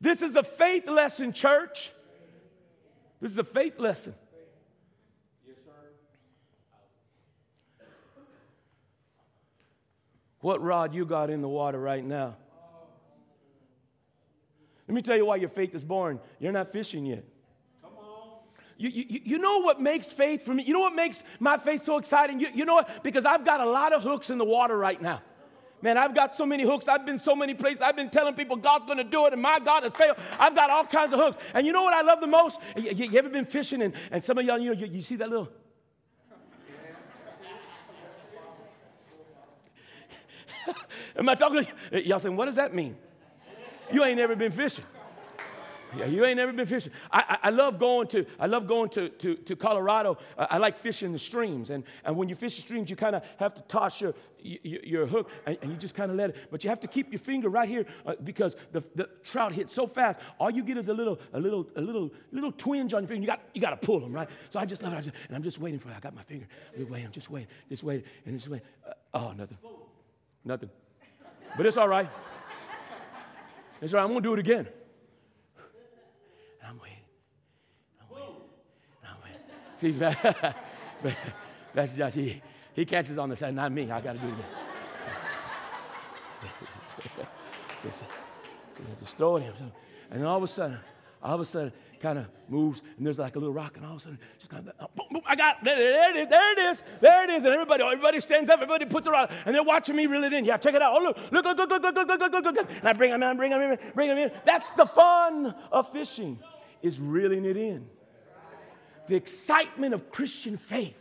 This 0.00 0.22
is 0.22 0.36
a 0.36 0.44
faith 0.44 0.88
lesson, 0.88 1.32
church. 1.32 1.90
This 3.20 3.32
is 3.32 3.38
a 3.38 3.44
faith 3.44 3.80
lesson. 3.80 4.14
What 10.40 10.62
rod 10.62 10.94
you 10.94 11.04
got 11.04 11.30
in 11.30 11.42
the 11.42 11.48
water 11.48 11.80
right 11.80 12.04
now? 12.04 12.36
Let 14.86 14.94
me 14.94 15.02
tell 15.02 15.16
you 15.16 15.26
why 15.26 15.36
your 15.36 15.48
faith 15.48 15.74
is 15.74 15.84
born. 15.84 16.20
You're 16.38 16.52
not 16.52 16.72
fishing 16.72 17.04
yet. 17.04 17.24
You, 18.78 18.90
you, 18.90 19.20
you 19.24 19.38
know 19.38 19.58
what 19.58 19.80
makes 19.80 20.06
faith 20.06 20.44
for 20.44 20.54
me? 20.54 20.62
You 20.62 20.72
know 20.72 20.78
what 20.80 20.94
makes 20.94 21.24
my 21.40 21.58
faith 21.58 21.84
so 21.84 21.98
exciting? 21.98 22.38
You, 22.38 22.46
you 22.54 22.64
know 22.64 22.74
what? 22.74 23.02
Because 23.02 23.24
I've 23.24 23.44
got 23.44 23.60
a 23.60 23.68
lot 23.68 23.92
of 23.92 24.02
hooks 24.02 24.30
in 24.30 24.38
the 24.38 24.44
water 24.44 24.78
right 24.78 25.02
now. 25.02 25.20
Man, 25.82 25.98
I've 25.98 26.14
got 26.14 26.32
so 26.34 26.46
many 26.46 26.62
hooks. 26.62 26.86
I've 26.86 27.04
been 27.04 27.18
so 27.18 27.34
many 27.34 27.54
places. 27.54 27.80
I've 27.80 27.96
been 27.96 28.08
telling 28.08 28.34
people 28.34 28.56
God's 28.56 28.84
going 28.84 28.98
to 28.98 29.04
do 29.04 29.26
it, 29.26 29.32
and 29.32 29.42
my 29.42 29.58
God 29.58 29.82
has 29.82 29.92
failed. 29.92 30.16
I've 30.38 30.54
got 30.54 30.70
all 30.70 30.84
kinds 30.84 31.12
of 31.12 31.18
hooks. 31.18 31.38
And 31.54 31.66
you 31.66 31.72
know 31.72 31.82
what 31.82 31.92
I 31.92 32.02
love 32.02 32.20
the 32.20 32.28
most? 32.28 32.60
You, 32.76 32.92
you 32.92 33.18
ever 33.18 33.28
been 33.28 33.44
fishing, 33.44 33.82
and, 33.82 33.92
and 34.12 34.22
some 34.22 34.38
of 34.38 34.44
y'all, 34.44 34.58
you 34.58 34.72
know, 34.72 34.80
you, 34.80 34.86
you 34.86 35.02
see 35.02 35.16
that 35.16 35.28
little. 35.28 35.48
Am 41.16 41.28
I 41.28 41.34
talking? 41.34 41.66
Y'all 41.92 42.20
saying, 42.20 42.36
what 42.36 42.46
does 42.46 42.56
that 42.56 42.72
mean? 42.74 42.96
You 43.92 44.04
ain't 44.04 44.18
never 44.18 44.36
been 44.36 44.52
fishing. 44.52 44.84
Yeah, 45.96 46.04
you 46.06 46.24
ain't 46.24 46.36
never 46.36 46.52
been 46.52 46.66
fishing. 46.66 46.92
I, 47.10 47.38
I, 47.42 47.48
I, 47.48 47.50
love 47.50 47.78
going 47.78 48.08
to 48.08 48.26
I 48.38 48.46
love 48.46 48.66
going 48.66 48.90
to, 48.90 49.08
to, 49.08 49.34
to 49.36 49.56
Colorado. 49.56 50.18
I, 50.36 50.46
I, 50.50 50.58
like 50.58 50.78
fishing 50.78 51.12
the 51.12 51.18
streams, 51.18 51.70
and, 51.70 51.82
and 52.04 52.14
when 52.16 52.28
you 52.28 52.34
fish 52.34 52.56
the 52.56 52.62
streams, 52.62 52.90
you 52.90 52.96
kind 52.96 53.16
of 53.16 53.22
have 53.38 53.54
to 53.54 53.62
toss 53.62 54.00
your 54.00 54.14
your, 54.40 54.80
your 54.84 55.06
hook, 55.06 55.30
and, 55.46 55.56
and, 55.62 55.70
you 55.70 55.76
just 55.76 55.94
kind 55.94 56.10
of 56.10 56.16
let 56.16 56.30
it. 56.30 56.36
But 56.50 56.62
you 56.62 56.70
have 56.70 56.80
to 56.80 56.86
keep 56.86 57.10
your 57.10 57.18
finger 57.18 57.48
right 57.48 57.68
here 57.68 57.86
uh, 58.06 58.14
because 58.22 58.56
the, 58.72 58.84
the 58.94 59.08
trout 59.24 59.52
hit 59.52 59.70
so 59.70 59.86
fast. 59.86 60.20
All 60.38 60.50
you 60.50 60.62
get 60.62 60.76
is 60.76 60.88
a 60.88 60.94
little 60.94 61.18
a 61.32 61.40
little 61.40 61.68
a 61.74 61.80
little 61.80 62.10
little 62.32 62.52
twinge 62.52 62.92
on 62.92 63.02
your 63.02 63.08
finger. 63.08 63.22
You 63.22 63.26
got 63.28 63.40
you 63.54 63.60
got 63.60 63.70
to 63.70 63.86
pull 63.86 64.00
them 64.00 64.12
right. 64.12 64.28
So 64.50 64.60
I 64.60 64.66
just 64.66 64.82
love 64.82 64.92
it, 64.92 65.02
just, 65.02 65.16
and 65.28 65.36
I'm 65.36 65.42
just 65.42 65.58
waiting 65.58 65.80
for 65.80 65.88
it. 65.88 65.96
I 65.96 66.00
got 66.00 66.14
my 66.14 66.22
finger. 66.22 66.46
I'm 66.76 66.88
waiting. 66.88 67.06
I'm 67.06 67.12
just 67.12 67.30
waiting. 67.30 67.48
Just 67.68 67.82
waiting. 67.82 68.04
And 68.26 68.38
just 68.38 68.48
waiting. 68.48 68.66
Uh, 68.86 68.92
oh, 69.14 69.32
nothing. 69.36 69.58
Nothing. 70.44 70.70
But 71.56 71.66
it's 71.66 71.76
all 71.76 71.88
right. 71.88 72.08
It's 73.80 73.94
all 73.94 73.98
right. 73.98 74.04
I'm 74.04 74.10
gonna 74.10 74.20
do 74.20 74.34
it 74.34 74.38
again. 74.38 74.68
See, 79.78 79.92
Pastor 79.92 80.54
Josh, 81.96 82.14
he, 82.14 82.42
he 82.74 82.84
catches 82.84 83.16
on 83.16 83.28
the 83.28 83.36
side, 83.36 83.54
not 83.54 83.70
me. 83.70 83.88
I 83.88 84.00
got 84.00 84.14
to 84.14 84.18
do 84.18 84.26
it 84.26 84.32
again. 84.32 84.44
just 89.00 89.16
throw 89.16 89.36
it 89.36 89.42
him. 89.42 89.54
And 90.10 90.20
then 90.20 90.26
all 90.26 90.38
of 90.38 90.42
a 90.42 90.48
sudden, 90.48 90.80
all 91.22 91.36
of 91.36 91.40
a 91.40 91.44
sudden 91.44 91.72
kind 92.00 92.18
of 92.18 92.26
moves, 92.48 92.82
and 92.96 93.06
there's 93.06 93.20
like 93.20 93.36
a 93.36 93.38
little 93.38 93.54
rock, 93.54 93.76
and 93.76 93.86
all 93.86 93.92
of 93.92 93.98
a 93.98 94.00
sudden, 94.00 94.18
just 94.38 94.50
kind 94.50 94.68
of, 94.68 94.74
oh, 94.80 94.86
boom, 94.96 95.06
boom, 95.12 95.22
I 95.26 95.36
got, 95.36 95.62
there, 95.62 95.76
there, 95.76 96.16
it 96.16 96.16
is, 96.16 96.28
there 96.28 96.52
it 96.52 96.58
is, 96.58 96.82
there 97.00 97.24
it 97.24 97.30
is, 97.30 97.44
and 97.44 97.52
everybody, 97.52 97.84
everybody 97.84 98.20
stands 98.20 98.50
up, 98.50 98.60
everybody 98.60 98.84
puts 98.84 99.06
it 99.06 99.14
on, 99.14 99.28
and 99.44 99.54
they're 99.54 99.62
watching 99.62 99.94
me 99.96 100.06
reel 100.06 100.24
it 100.24 100.32
in. 100.32 100.44
Yeah, 100.44 100.56
check 100.56 100.74
it 100.74 100.82
out. 100.82 100.92
Oh, 100.94 101.02
look, 101.02 101.16
look, 101.32 101.44
look, 101.44 101.58
look, 101.58 101.70
look, 101.70 101.82
look, 101.82 101.96
look, 101.96 102.08
look, 102.08 102.32
look, 102.32 102.44
look, 102.44 102.56
look. 102.56 102.70
And 102.70 102.88
I 102.88 102.92
bring 102.92 103.10
them 103.10 103.22
in, 103.22 103.36
bring 103.36 103.50
them 103.50 103.62
in, 103.62 103.78
bring 103.94 104.08
them 104.08 104.18
in. 104.18 104.32
That's 104.44 104.72
the 104.72 104.86
fun 104.86 105.54
of 105.72 105.92
fishing, 105.92 106.38
is 106.82 107.00
reeling 107.00 107.44
it 107.44 107.56
in. 107.56 107.86
The 109.08 109.16
excitement 109.16 109.94
of 109.94 110.10
Christian 110.10 110.56
faith 110.56 110.94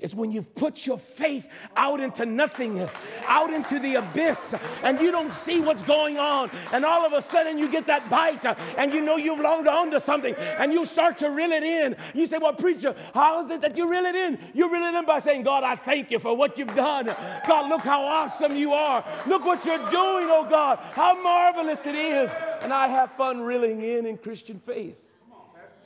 is 0.00 0.14
when 0.14 0.32
you've 0.32 0.54
put 0.54 0.86
your 0.86 0.98
faith 0.98 1.46
out 1.76 2.00
into 2.00 2.24
nothingness, 2.24 2.98
out 3.26 3.52
into 3.52 3.78
the 3.78 3.96
abyss, 3.96 4.54
and 4.82 5.00
you 5.00 5.10
don't 5.10 5.32
see 5.32 5.60
what's 5.60 5.82
going 5.82 6.18
on. 6.18 6.50
And 6.72 6.84
all 6.84 7.04
of 7.04 7.12
a 7.12 7.22
sudden 7.22 7.58
you 7.58 7.70
get 7.70 7.86
that 7.86 8.08
bite, 8.08 8.44
and 8.78 8.92
you 8.92 9.00
know 9.00 9.16
you've 9.16 9.40
longed 9.40 9.68
on 9.68 9.90
to 9.90 10.00
something, 10.00 10.34
and 10.34 10.72
you 10.72 10.86
start 10.86 11.18
to 11.18 11.30
reel 11.30 11.50
it 11.52 11.62
in. 11.62 11.96
You 12.14 12.26
say, 12.26 12.38
Well, 12.38 12.54
preacher, 12.54 12.94
how 13.14 13.44
is 13.44 13.50
it 13.50 13.60
that 13.60 13.76
you 13.76 13.90
reel 13.90 14.04
it 14.04 14.14
in? 14.14 14.38
You 14.54 14.72
reel 14.72 14.82
it 14.82 14.94
in 14.94 15.04
by 15.04 15.20
saying, 15.20 15.42
God, 15.42 15.64
I 15.64 15.76
thank 15.76 16.10
you 16.10 16.18
for 16.18 16.34
what 16.34 16.58
you've 16.58 16.74
done. 16.74 17.14
God, 17.46 17.68
look 17.68 17.82
how 17.82 18.02
awesome 18.02 18.56
you 18.56 18.72
are. 18.72 19.04
Look 19.26 19.44
what 19.44 19.64
you're 19.64 19.78
doing, 19.90 20.28
oh 20.30 20.46
God. 20.48 20.78
How 20.92 21.20
marvelous 21.22 21.84
it 21.84 21.94
is. 21.94 22.32
And 22.62 22.72
I 22.72 22.88
have 22.88 23.12
fun 23.12 23.40
reeling 23.40 23.82
in 23.82 24.06
in 24.06 24.16
Christian 24.16 24.60
faith. 24.60 24.96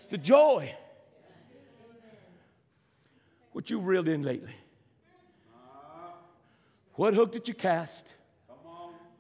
It's 0.05 0.11
the 0.11 0.19
joy 0.19 0.71
what 3.53 3.71
you've 3.71 3.87
reeled 3.87 4.07
in 4.07 4.21
lately. 4.21 4.55
What 6.97 7.15
hook 7.15 7.33
did 7.33 7.49
you 7.49 7.55
cast 7.55 8.13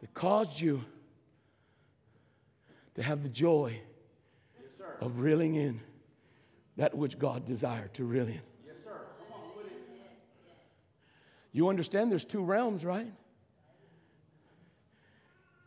that 0.03 0.13
caused 0.13 0.61
you 0.61 0.85
to 2.97 3.03
have 3.03 3.23
the 3.23 3.31
joy 3.31 3.81
of 5.01 5.21
reeling 5.21 5.55
in 5.55 5.81
that 6.77 6.95
which 6.95 7.19
God 7.19 7.47
desired 7.47 7.95
to 7.95 8.05
reel 8.05 8.27
in? 8.27 8.43
Yes, 8.67 8.75
sir. 8.85 8.93
You 11.51 11.71
understand 11.71 12.11
there's 12.11 12.27
two 12.27 12.45
realms, 12.45 12.85
right? 12.85 13.11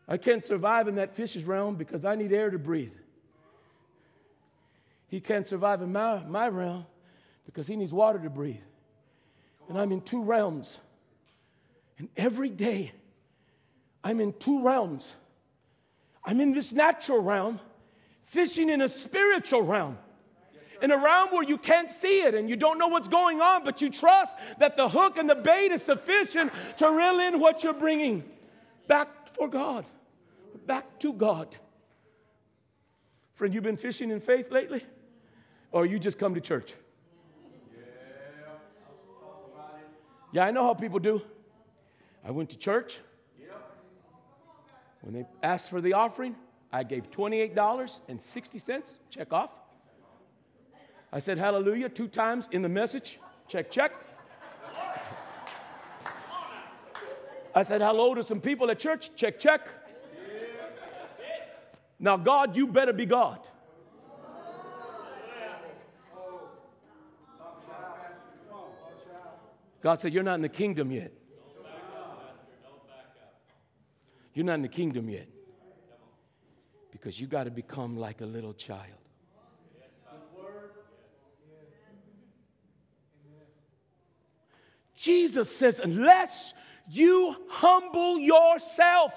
I 0.07 0.17
can't 0.17 0.45
survive 0.45 0.87
in 0.87 0.93
that 0.95 1.15
fish's 1.15 1.43
realm 1.43 1.73
because 1.73 2.05
I 2.05 2.13
need 2.13 2.31
air 2.31 2.51
to 2.51 2.59
breathe. 2.59 2.93
He 5.07 5.21
can't 5.21 5.47
survive 5.47 5.81
in 5.81 5.91
my, 5.91 6.23
my 6.25 6.49
realm 6.49 6.85
because 7.45 7.67
he 7.67 7.75
needs 7.75 7.93
water 7.93 8.19
to 8.19 8.29
breathe. 8.29 8.57
And 9.69 9.77
I'm 9.77 9.91
in 9.91 10.01
two 10.01 10.23
realms. 10.23 10.79
And 11.97 12.09
every 12.15 12.49
day, 12.49 12.91
I'm 14.03 14.19
in 14.19 14.33
two 14.33 14.63
realms. 14.63 15.15
I'm 16.23 16.41
in 16.41 16.53
this 16.53 16.71
natural 16.71 17.19
realm, 17.19 17.59
fishing 18.25 18.69
in 18.69 18.81
a 18.81 18.89
spiritual 18.89 19.61
realm. 19.61 19.97
In 20.81 20.91
a 20.91 20.97
realm 20.97 21.29
where 21.29 21.43
you 21.43 21.57
can't 21.57 21.89
see 21.89 22.21
it 22.21 22.35
and 22.35 22.47
you 22.49 22.55
don't 22.55 22.77
know 22.77 22.87
what's 22.87 23.07
going 23.07 23.41
on, 23.41 23.63
but 23.63 23.81
you 23.81 23.89
trust 23.89 24.35
that 24.59 24.77
the 24.77 24.87
hook 24.87 25.17
and 25.17 25.27
the 25.27 25.35
bait 25.35 25.71
is 25.71 25.81
sufficient 25.81 26.51
to 26.77 26.91
reel 26.91 27.19
in 27.19 27.39
what 27.39 27.63
you're 27.63 27.73
bringing 27.73 28.23
back 28.87 29.35
for 29.35 29.47
God, 29.47 29.85
back 30.67 30.99
to 30.99 31.13
God. 31.13 31.57
Friend, 33.33 33.53
you've 33.53 33.63
been 33.63 33.77
fishing 33.77 34.11
in 34.11 34.19
faith 34.19 34.51
lately? 34.51 34.85
Or 35.71 35.85
you 35.85 35.99
just 35.99 36.17
come 36.17 36.33
to 36.35 36.41
church? 36.41 36.73
Yeah, 40.31 40.45
I 40.45 40.51
know 40.51 40.63
how 40.63 40.73
people 40.73 40.99
do. 40.99 41.21
I 42.23 42.31
went 42.31 42.49
to 42.49 42.57
church. 42.57 42.99
When 45.01 45.13
they 45.13 45.25
asked 45.41 45.69
for 45.69 45.79
the 45.79 45.93
offering, 45.93 46.35
I 46.71 46.83
gave 46.83 47.09
$28.60. 47.11 48.83
Check 49.09 49.31
off. 49.31 49.51
I 51.13 51.19
said 51.19 51.37
hallelujah 51.37 51.87
two 51.89 52.09
times 52.09 52.49
in 52.51 52.61
the 52.61 52.69
message. 52.69 53.19
Check, 53.47 53.71
check. 53.71 53.93
I 57.55 57.63
said 57.63 57.81
hello 57.81 58.13
to 58.13 58.21
some 58.23 58.41
people 58.41 58.69
at 58.69 58.79
church. 58.79 59.11
Check, 59.15 59.39
check. 59.39 59.67
Now, 61.99 62.17
God, 62.17 62.55
you 62.55 62.67
better 62.67 62.93
be 62.93 63.05
God. 63.05 63.39
God 69.87 70.01
said, 70.01 70.13
You're 70.13 70.21
not 70.21 70.35
in 70.35 70.41
the 70.41 70.49
kingdom 70.49 70.91
yet. 70.91 71.13
You're 74.33 74.43
not 74.43 74.55
in 74.55 74.61
the 74.61 74.67
kingdom 74.67 75.07
yet. 75.07 75.29
Because 76.91 77.17
you 77.17 77.25
got 77.25 77.45
to 77.45 77.51
become 77.51 77.95
like 77.95 78.19
a 78.19 78.25
little 78.25 78.53
child. 78.53 78.99
Jesus 84.97 85.55
says, 85.55 85.79
unless 85.79 86.53
you 86.89 87.37
humble 87.47 88.19
yourself. 88.19 89.13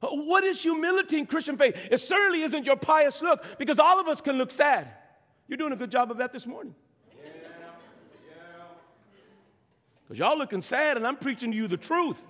What 0.00 0.44
is 0.44 0.62
humility 0.62 1.16
in 1.16 1.24
Christian 1.24 1.56
faith? 1.56 1.78
It 1.90 2.00
certainly 2.00 2.42
isn't 2.42 2.66
your 2.66 2.76
pious 2.76 3.22
look 3.22 3.42
because 3.58 3.78
all 3.78 3.98
of 3.98 4.06
us 4.06 4.20
can 4.20 4.36
look 4.36 4.50
sad. 4.50 4.88
You're 5.52 5.58
doing 5.58 5.74
a 5.74 5.76
good 5.76 5.90
job 5.90 6.10
of 6.10 6.16
that 6.16 6.32
this 6.32 6.46
morning. 6.46 6.74
Because 10.02 10.18
y'all 10.18 10.38
looking 10.38 10.62
sad 10.62 10.96
and 10.96 11.06
I'm 11.06 11.16
preaching 11.16 11.50
to 11.50 11.56
you 11.58 11.68
the 11.68 11.76
truth. 11.76 12.24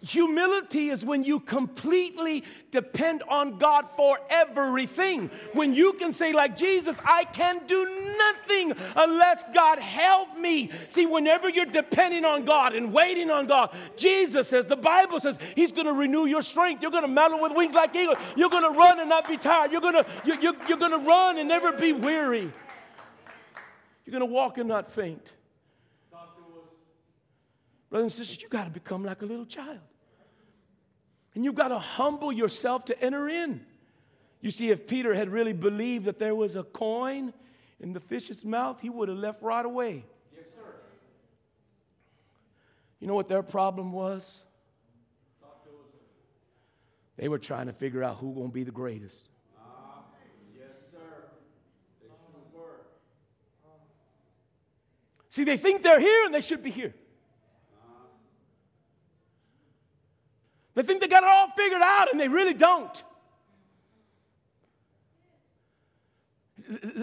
Humility 0.00 0.90
is 0.90 1.04
when 1.04 1.24
you 1.24 1.40
completely 1.40 2.44
depend 2.70 3.24
on 3.28 3.58
God 3.58 3.88
for 3.88 4.18
everything. 4.30 5.28
When 5.54 5.74
you 5.74 5.94
can 5.94 6.12
say, 6.12 6.32
like 6.32 6.56
Jesus, 6.56 7.00
I 7.04 7.24
can 7.24 7.66
do 7.66 7.84
nothing 8.16 8.74
unless 8.94 9.42
God 9.52 9.80
help 9.80 10.38
me. 10.38 10.70
See, 10.88 11.04
whenever 11.04 11.48
you're 11.48 11.66
depending 11.66 12.24
on 12.24 12.44
God 12.44 12.74
and 12.74 12.92
waiting 12.92 13.28
on 13.30 13.46
God, 13.46 13.74
Jesus 13.96 14.46
says, 14.46 14.66
the 14.66 14.76
Bible 14.76 15.18
says, 15.18 15.36
He's 15.56 15.72
going 15.72 15.86
to 15.86 15.92
renew 15.92 16.26
your 16.26 16.42
strength. 16.42 16.80
You're 16.80 16.92
going 16.92 17.02
to 17.02 17.08
mount 17.08 17.40
with 17.42 17.52
wings 17.52 17.74
like 17.74 17.94
eagles. 17.96 18.18
You're 18.36 18.50
going 18.50 18.62
to 18.62 18.78
run 18.78 19.00
and 19.00 19.08
not 19.08 19.26
be 19.26 19.36
tired. 19.36 19.72
You're 19.72 19.80
going 19.80 19.94
to, 19.94 20.06
you're, 20.24 20.40
you're, 20.40 20.54
you're 20.68 20.78
going 20.78 20.92
to 20.92 20.98
run 20.98 21.38
and 21.38 21.48
never 21.48 21.72
be 21.72 21.92
weary. 21.92 22.52
You're 24.06 24.12
going 24.12 24.20
to 24.20 24.32
walk 24.32 24.58
and 24.58 24.68
not 24.68 24.90
faint. 24.90 25.32
Brothers 27.90 28.04
and 28.04 28.12
sisters, 28.12 28.42
you 28.42 28.48
got 28.48 28.64
to 28.64 28.70
become 28.70 29.04
like 29.04 29.22
a 29.22 29.26
little 29.26 29.46
child. 29.46 29.80
And 31.34 31.44
you've 31.44 31.54
got 31.54 31.68
to 31.68 31.78
humble 31.78 32.32
yourself 32.32 32.84
to 32.86 33.02
enter 33.02 33.28
in. 33.28 33.64
You 34.40 34.50
see, 34.50 34.70
if 34.70 34.86
Peter 34.86 35.14
had 35.14 35.30
really 35.30 35.52
believed 35.52 36.04
that 36.04 36.18
there 36.18 36.34
was 36.34 36.56
a 36.56 36.62
coin 36.62 37.32
in 37.80 37.92
the 37.92 38.00
fish's 38.00 38.44
mouth, 38.44 38.80
he 38.80 38.90
would 38.90 39.08
have 39.08 39.18
left 39.18 39.42
right 39.42 39.64
away. 39.64 40.04
Yes, 40.34 40.44
sir. 40.54 40.74
You 43.00 43.06
know 43.06 43.14
what 43.14 43.28
their 43.28 43.42
problem 43.42 43.92
was? 43.92 44.42
They 47.16 47.28
were 47.28 47.38
trying 47.38 47.66
to 47.66 47.72
figure 47.72 48.04
out 48.04 48.18
who's 48.18 48.34
going 48.34 48.48
to 48.48 48.54
be 48.54 48.62
the 48.62 48.70
greatest. 48.70 49.28
Uh, 49.58 50.02
yes, 50.56 50.68
sir. 50.92 50.98
They 52.00 52.08
were. 52.54 52.62
See, 55.30 55.42
they 55.42 55.56
think 55.56 55.82
they're 55.82 55.98
here 55.98 56.26
and 56.26 56.34
they 56.34 56.40
should 56.40 56.62
be 56.62 56.70
here. 56.70 56.94
They 60.78 60.84
think 60.84 61.00
they 61.00 61.08
got 61.08 61.24
it 61.24 61.28
all 61.28 61.48
figured 61.56 61.82
out 61.82 62.12
and 62.12 62.20
they 62.20 62.28
really 62.28 62.54
don't. 62.54 63.02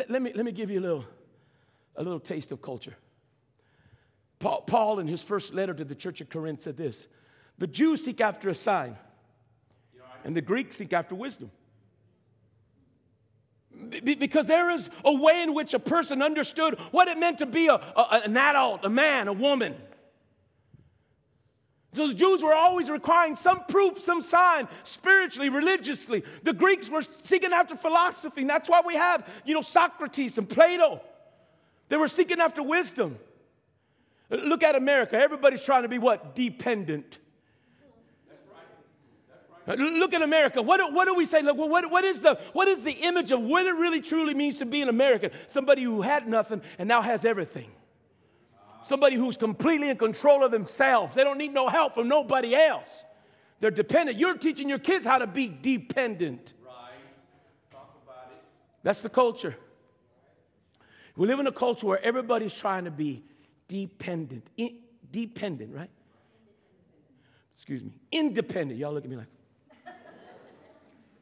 Let 0.07 0.21
me, 0.21 0.31
let 0.31 0.45
me 0.45 0.53
give 0.53 0.71
you 0.71 0.79
a 0.79 0.81
little, 0.81 1.05
a 1.97 2.01
little 2.01 2.21
taste 2.21 2.53
of 2.53 2.61
culture. 2.61 2.95
Paul, 4.39 4.61
Paul, 4.61 4.99
in 4.99 5.09
his 5.09 5.21
first 5.21 5.53
letter 5.53 5.73
to 5.73 5.83
the 5.83 5.93
church 5.93 6.21
of 6.21 6.29
Corinth, 6.29 6.61
said 6.61 6.77
this 6.77 7.09
The 7.57 7.67
Jews 7.67 8.05
seek 8.05 8.21
after 8.21 8.47
a 8.47 8.55
sign, 8.55 8.95
and 10.23 10.33
the 10.33 10.41
Greeks 10.41 10.77
seek 10.77 10.93
after 10.93 11.13
wisdom. 11.13 11.51
Because 14.05 14.47
there 14.47 14.69
is 14.69 14.89
a 15.03 15.11
way 15.11 15.43
in 15.43 15.53
which 15.53 15.73
a 15.73 15.79
person 15.79 16.21
understood 16.21 16.79
what 16.91 17.09
it 17.09 17.17
meant 17.17 17.39
to 17.39 17.45
be 17.45 17.67
a, 17.67 17.73
a, 17.73 18.21
an 18.23 18.37
adult, 18.37 18.85
a 18.85 18.89
man, 18.89 19.27
a 19.27 19.33
woman. 19.33 19.75
The 21.95 22.13
Jews 22.13 22.43
were 22.43 22.53
always 22.53 22.89
requiring 22.89 23.35
some 23.35 23.63
proof, 23.65 23.99
some 23.99 24.21
sign, 24.21 24.67
spiritually, 24.83 25.49
religiously. 25.49 26.23
The 26.43 26.53
Greeks 26.53 26.89
were 26.89 27.03
seeking 27.23 27.53
after 27.53 27.75
philosophy. 27.75 28.41
And 28.41 28.49
that's 28.49 28.69
why 28.69 28.81
we 28.85 28.95
have, 28.95 29.27
you 29.45 29.53
know, 29.53 29.61
Socrates 29.61 30.37
and 30.37 30.47
Plato. 30.47 31.01
They 31.87 31.97
were 31.97 32.09
seeking 32.09 32.39
after 32.39 32.61
wisdom. 32.61 33.17
Look 34.29 34.63
at 34.63 34.75
America. 34.75 35.17
Everybody's 35.17 35.61
trying 35.61 35.83
to 35.83 35.87
be 35.87 35.97
what? 35.97 36.35
Dependent. 36.35 37.19
That's 38.27 38.41
right. 38.51 39.67
That's 39.67 39.79
right. 39.79 39.93
Look 39.93 40.13
at 40.13 40.21
America. 40.21 40.61
What, 40.61 40.91
what 40.91 41.05
do 41.05 41.13
we 41.13 41.25
say? 41.25 41.41
Look, 41.41 41.57
what, 41.57 41.89
what, 41.89 42.03
is 42.03 42.21
the, 42.21 42.39
what 42.53 42.67
is 42.67 42.83
the 42.83 42.91
image 42.91 43.31
of 43.31 43.41
what 43.41 43.65
it 43.65 43.73
really 43.75 44.01
truly 44.01 44.33
means 44.33 44.57
to 44.57 44.65
be 44.65 44.81
an 44.81 44.89
American? 44.89 45.31
Somebody 45.47 45.83
who 45.83 46.01
had 46.01 46.27
nothing 46.27 46.61
and 46.77 46.89
now 46.89 47.01
has 47.01 47.23
everything 47.23 47.71
somebody 48.85 49.15
who's 49.15 49.35
completely 49.35 49.89
in 49.89 49.97
control 49.97 50.43
of 50.43 50.51
themselves. 50.51 51.15
They 51.15 51.23
don't 51.23 51.37
need 51.37 51.53
no 51.53 51.67
help 51.67 51.95
from 51.95 52.07
nobody 52.07 52.55
else. 52.55 53.05
they're 53.59 53.71
dependent. 53.71 54.19
You're 54.19 54.37
teaching 54.37 54.69
your 54.69 54.79
kids 54.79 55.05
how 55.05 55.17
to 55.17 55.27
be 55.27 55.47
dependent. 55.47 56.53
Right. 56.63 56.73
Talk 57.71 57.95
about 58.03 58.31
it. 58.31 58.43
That's 58.83 58.99
the 58.99 59.09
culture. 59.09 59.55
We 61.15 61.27
live 61.27 61.39
in 61.39 61.47
a 61.47 61.51
culture 61.51 61.87
where 61.87 62.03
everybody's 62.03 62.53
trying 62.53 62.85
to 62.85 62.91
be 62.91 63.23
dependent. 63.67 64.47
In, 64.57 64.77
dependent, 65.11 65.73
right? 65.73 65.89
Excuse 67.55 67.83
me. 67.83 67.93
Independent. 68.11 68.79
Y'all 68.79 68.93
look 68.93 69.05
at 69.05 69.09
me 69.09 69.15
like. 69.15 69.27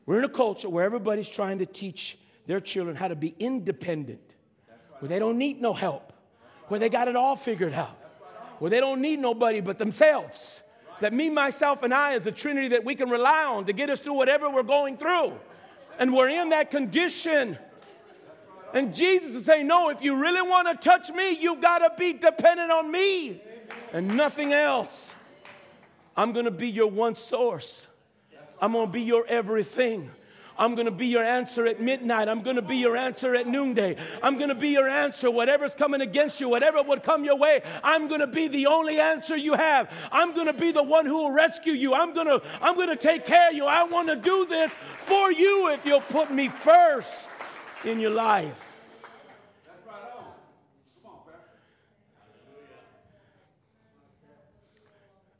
We're 0.05 0.17
in 0.17 0.25
a 0.25 0.29
culture 0.29 0.67
where 0.67 0.83
everybody's 0.83 1.29
trying 1.29 1.59
to 1.59 1.65
teach 1.65 2.17
their 2.47 2.59
children 2.59 2.95
how 2.95 3.07
to 3.07 3.15
be 3.15 3.35
independent, 3.39 4.33
where 4.99 5.07
they 5.07 5.19
don't 5.19 5.37
need 5.37 5.61
no 5.61 5.73
help, 5.73 6.12
where 6.67 6.79
they 6.79 6.89
got 6.89 7.07
it 7.07 7.15
all 7.15 7.35
figured 7.35 7.73
out, 7.73 7.97
where 8.59 8.69
they 8.69 8.79
don't 8.79 9.01
need 9.01 9.19
nobody 9.19 9.61
but 9.61 9.77
themselves. 9.77 10.61
That 11.01 11.13
me, 11.13 11.29
myself, 11.29 11.83
and 11.83 11.93
I 11.93 12.13
is 12.13 12.25
a 12.27 12.31
trinity 12.31 12.69
that 12.69 12.85
we 12.85 12.95
can 12.95 13.09
rely 13.09 13.45
on 13.45 13.65
to 13.65 13.73
get 13.73 13.89
us 13.89 13.99
through 13.99 14.13
whatever 14.13 14.49
we're 14.49 14.63
going 14.63 14.97
through. 14.97 15.33
And 15.99 16.13
we're 16.13 16.29
in 16.29 16.49
that 16.49 16.71
condition. 16.71 17.57
And 18.73 18.95
Jesus 18.95 19.35
is 19.35 19.45
saying, 19.45 19.67
No, 19.67 19.89
if 19.89 20.01
you 20.01 20.15
really 20.15 20.41
want 20.41 20.69
to 20.69 20.75
touch 20.89 21.11
me, 21.11 21.31
you've 21.31 21.61
got 21.61 21.79
to 21.79 21.91
be 21.97 22.13
dependent 22.13 22.71
on 22.71 22.91
me 22.91 23.41
and 23.91 24.15
nothing 24.15 24.53
else. 24.53 25.13
I'm 26.15 26.31
going 26.31 26.45
to 26.45 26.51
be 26.51 26.69
your 26.69 26.87
one 26.87 27.15
source. 27.15 27.85
I'm 28.61 28.73
going 28.73 28.87
to 28.87 28.91
be 28.91 29.01
your 29.01 29.25
everything. 29.27 30.09
I'm 30.57 30.75
going 30.75 30.85
to 30.85 30.91
be 30.91 31.07
your 31.07 31.23
answer 31.23 31.65
at 31.65 31.81
midnight. 31.81 32.27
I'm 32.29 32.41
going 32.41 32.55
to 32.55 32.61
be 32.61 32.77
your 32.77 32.95
answer 32.95 33.35
at 33.35 33.47
noonday. 33.47 33.95
I'm 34.21 34.37
going 34.37 34.49
to 34.49 34.55
be 34.55 34.69
your 34.69 34.87
answer. 34.87 35.31
Whatever's 35.31 35.73
coming 35.73 36.01
against 36.01 36.39
you, 36.39 36.49
whatever 36.49 36.81
would 36.83 37.03
come 37.03 37.23
your 37.23 37.37
way, 37.37 37.61
I'm 37.83 38.07
going 38.07 38.21
to 38.21 38.27
be 38.27 38.47
the 38.47 38.67
only 38.67 38.99
answer 38.99 39.35
you 39.35 39.53
have. 39.53 39.91
I'm 40.11 40.33
going 40.33 40.47
to 40.47 40.53
be 40.53 40.71
the 40.71 40.83
one 40.83 41.05
who 41.05 41.17
will 41.17 41.31
rescue 41.31 41.73
you. 41.73 41.93
I'm 41.93 42.13
going 42.13 42.27
to, 42.27 42.41
I'm 42.61 42.75
going 42.75 42.89
to 42.89 42.95
take 42.95 43.25
care 43.25 43.49
of 43.49 43.55
you. 43.55 43.65
I 43.65 43.83
want 43.83 44.09
to 44.09 44.15
do 44.15 44.45
this 44.45 44.73
for 44.99 45.31
you 45.31 45.69
if 45.69 45.85
you'll 45.85 46.01
put 46.01 46.31
me 46.31 46.49
first 46.49 47.13
in 47.83 47.99
your 47.99 48.11
life. 48.11 48.69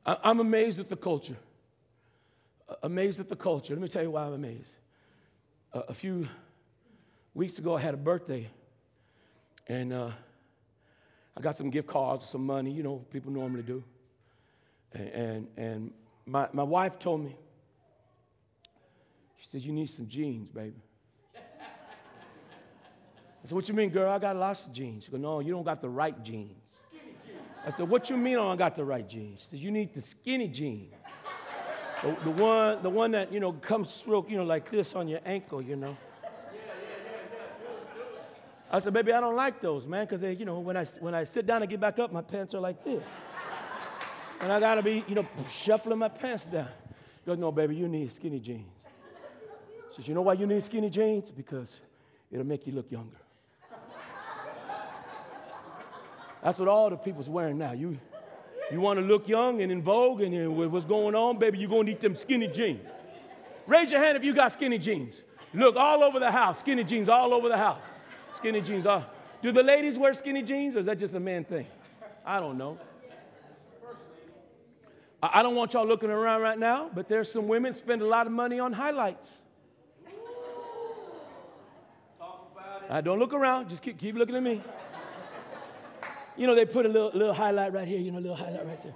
I'm 0.05 0.39
amazed 0.39 0.79
at 0.79 0.89
the 0.89 0.97
culture. 0.97 1.37
Amazed 2.81 3.19
at 3.19 3.29
the 3.29 3.35
culture. 3.35 3.73
Let 3.73 3.81
me 3.81 3.87
tell 3.87 4.03
you 4.03 4.11
why 4.11 4.25
I'm 4.25 4.33
amazed. 4.33 4.73
Uh, 5.73 5.81
a 5.87 5.93
few 5.93 6.27
weeks 7.33 7.57
ago, 7.57 7.75
I 7.75 7.81
had 7.81 7.95
a 7.95 7.97
birthday, 7.97 8.47
and 9.67 9.91
uh, 9.91 10.11
I 11.35 11.41
got 11.41 11.55
some 11.55 11.71
gift 11.71 11.87
cards, 11.87 12.23
some 12.29 12.45
money, 12.45 12.69
you 12.69 12.83
know, 12.83 12.97
people 13.09 13.31
normally 13.31 13.63
do. 13.63 13.83
And, 14.91 15.07
and, 15.07 15.47
and 15.57 15.91
my, 16.27 16.47
my 16.53 16.61
wife 16.61 16.99
told 16.99 17.23
me, 17.23 17.35
she 19.37 19.47
said, 19.47 19.61
You 19.61 19.73
need 19.73 19.89
some 19.89 20.07
jeans, 20.07 20.47
baby. 20.49 20.75
I 21.35 21.39
said, 23.45 23.55
What 23.55 23.67
you 23.67 23.73
mean, 23.73 23.89
girl? 23.89 24.11
I 24.11 24.19
got 24.19 24.35
lots 24.35 24.67
of 24.67 24.73
jeans. 24.73 25.05
She 25.05 25.11
goes, 25.11 25.19
No, 25.19 25.39
you 25.39 25.53
don't 25.53 25.63
got 25.65 25.81
the 25.81 25.89
right 25.89 26.23
jeans. 26.23 26.55
I 27.65 27.71
said, 27.71 27.89
What 27.89 28.11
you 28.11 28.17
mean 28.17 28.33
I 28.33 28.43
don't 28.43 28.57
got 28.57 28.75
the 28.75 28.85
right 28.85 29.09
jeans? 29.09 29.41
She 29.41 29.47
said, 29.47 29.59
You 29.59 29.71
need 29.71 29.95
the 29.95 30.01
skinny 30.01 30.49
jeans. 30.49 30.93
The, 32.03 32.17
the 32.25 32.31
one, 32.31 32.83
the 32.83 32.89
one 32.89 33.11
that 33.11 33.31
you 33.31 33.39
know 33.39 33.53
comes 33.53 34.03
real, 34.05 34.25
you 34.27 34.35
know, 34.35 34.43
like 34.43 34.69
this 34.69 34.93
on 34.93 35.07
your 35.07 35.21
ankle, 35.25 35.61
you 35.61 35.77
know. 35.77 35.95
I 38.69 38.79
said, 38.79 38.93
baby, 38.93 39.13
I 39.13 39.21
don't 39.21 39.35
like 39.35 39.61
those, 39.61 39.85
man, 39.85 40.05
because 40.05 40.19
they, 40.19 40.33
you 40.33 40.45
know, 40.45 40.59
when 40.59 40.75
I 40.75 40.83
when 40.99 41.15
I 41.15 41.23
sit 41.23 41.45
down 41.45 41.61
and 41.61 41.69
get 41.69 41.79
back 41.79 41.99
up, 41.99 42.11
my 42.11 42.21
pants 42.21 42.53
are 42.55 42.59
like 42.59 42.83
this, 42.83 43.07
and 44.41 44.51
I 44.51 44.59
gotta 44.59 44.81
be, 44.83 45.05
you 45.07 45.15
know, 45.15 45.25
shuffling 45.49 45.99
my 45.99 46.09
pants 46.09 46.45
down. 46.45 46.67
He 47.23 47.27
goes, 47.27 47.37
no, 47.37 47.51
baby, 47.51 47.75
you 47.75 47.87
need 47.87 48.11
skinny 48.11 48.39
jeans. 48.39 48.65
She 49.91 49.97
says, 49.97 50.07
you 50.07 50.13
know 50.13 50.23
why 50.23 50.33
you 50.33 50.45
need 50.45 50.61
skinny 50.61 50.89
jeans? 50.89 51.31
Because 51.31 51.79
it'll 52.31 52.45
make 52.45 52.67
you 52.67 52.73
look 52.73 52.91
younger. 52.91 53.15
That's 56.43 56.59
what 56.59 56.67
all 56.67 56.89
the 56.89 56.97
people's 56.97 57.29
wearing 57.29 57.57
now. 57.57 57.71
You, 57.71 57.97
you 58.73 58.81
want 58.81 58.99
to 58.99 59.05
look 59.05 59.27
young 59.27 59.61
and 59.61 59.71
in 59.71 59.81
vogue 59.81 60.21
and 60.21 60.55
what's 60.71 60.85
going 60.85 61.15
on, 61.15 61.37
baby, 61.37 61.59
you're 61.59 61.69
going 61.69 61.85
to 61.85 61.91
need 61.91 62.01
them 62.01 62.15
skinny 62.15 62.47
jeans. 62.47 62.87
Raise 63.67 63.91
your 63.91 64.01
hand 64.01 64.17
if 64.17 64.23
you 64.23 64.33
got 64.33 64.51
skinny 64.51 64.77
jeans. 64.77 65.21
Look 65.53 65.75
all 65.75 66.03
over 66.03 66.19
the 66.19 66.31
house, 66.31 66.59
skinny 66.59 66.83
jeans 66.83 67.07
all 67.07 67.33
over 67.33 67.47
the 67.47 67.57
house. 67.57 67.85
Skinny 68.35 68.61
jeans. 68.61 68.85
All. 68.85 69.05
Do 69.41 69.51
the 69.51 69.61
ladies 69.61 69.97
wear 69.97 70.13
skinny 70.13 70.41
jeans 70.41 70.75
or 70.75 70.79
is 70.79 70.85
that 70.87 70.97
just 70.97 71.13
a 71.13 71.19
man 71.19 71.43
thing? 71.43 71.67
I 72.25 72.39
don't 72.39 72.57
know. 72.57 72.79
I 75.21 75.39
I 75.39 75.43
don't 75.43 75.55
want 75.55 75.73
y'all 75.73 75.85
looking 75.85 76.09
around 76.09 76.41
right 76.41 76.57
now, 76.57 76.89
but 76.93 77.07
there's 77.07 77.31
some 77.31 77.47
women 77.47 77.73
spend 77.73 78.01
a 78.01 78.07
lot 78.07 78.25
of 78.25 78.33
money 78.33 78.59
on 78.59 78.73
highlights. 78.73 79.39
I 82.89 83.01
don't 83.01 83.19
look 83.19 83.33
around, 83.33 83.69
just 83.69 83.81
keep, 83.81 83.97
keep 83.97 84.15
looking 84.15 84.35
at 84.35 84.43
me. 84.43 84.61
You 86.35 86.47
know, 86.47 86.55
they 86.55 86.65
put 86.65 86.85
a 86.85 86.89
little, 86.89 87.11
little 87.13 87.33
highlight 87.33 87.73
right 87.73 87.87
here, 87.87 87.99
you 87.99 88.11
know, 88.11 88.19
a 88.19 88.21
little 88.21 88.35
highlight 88.35 88.65
right 88.65 88.81
there. 88.81 88.95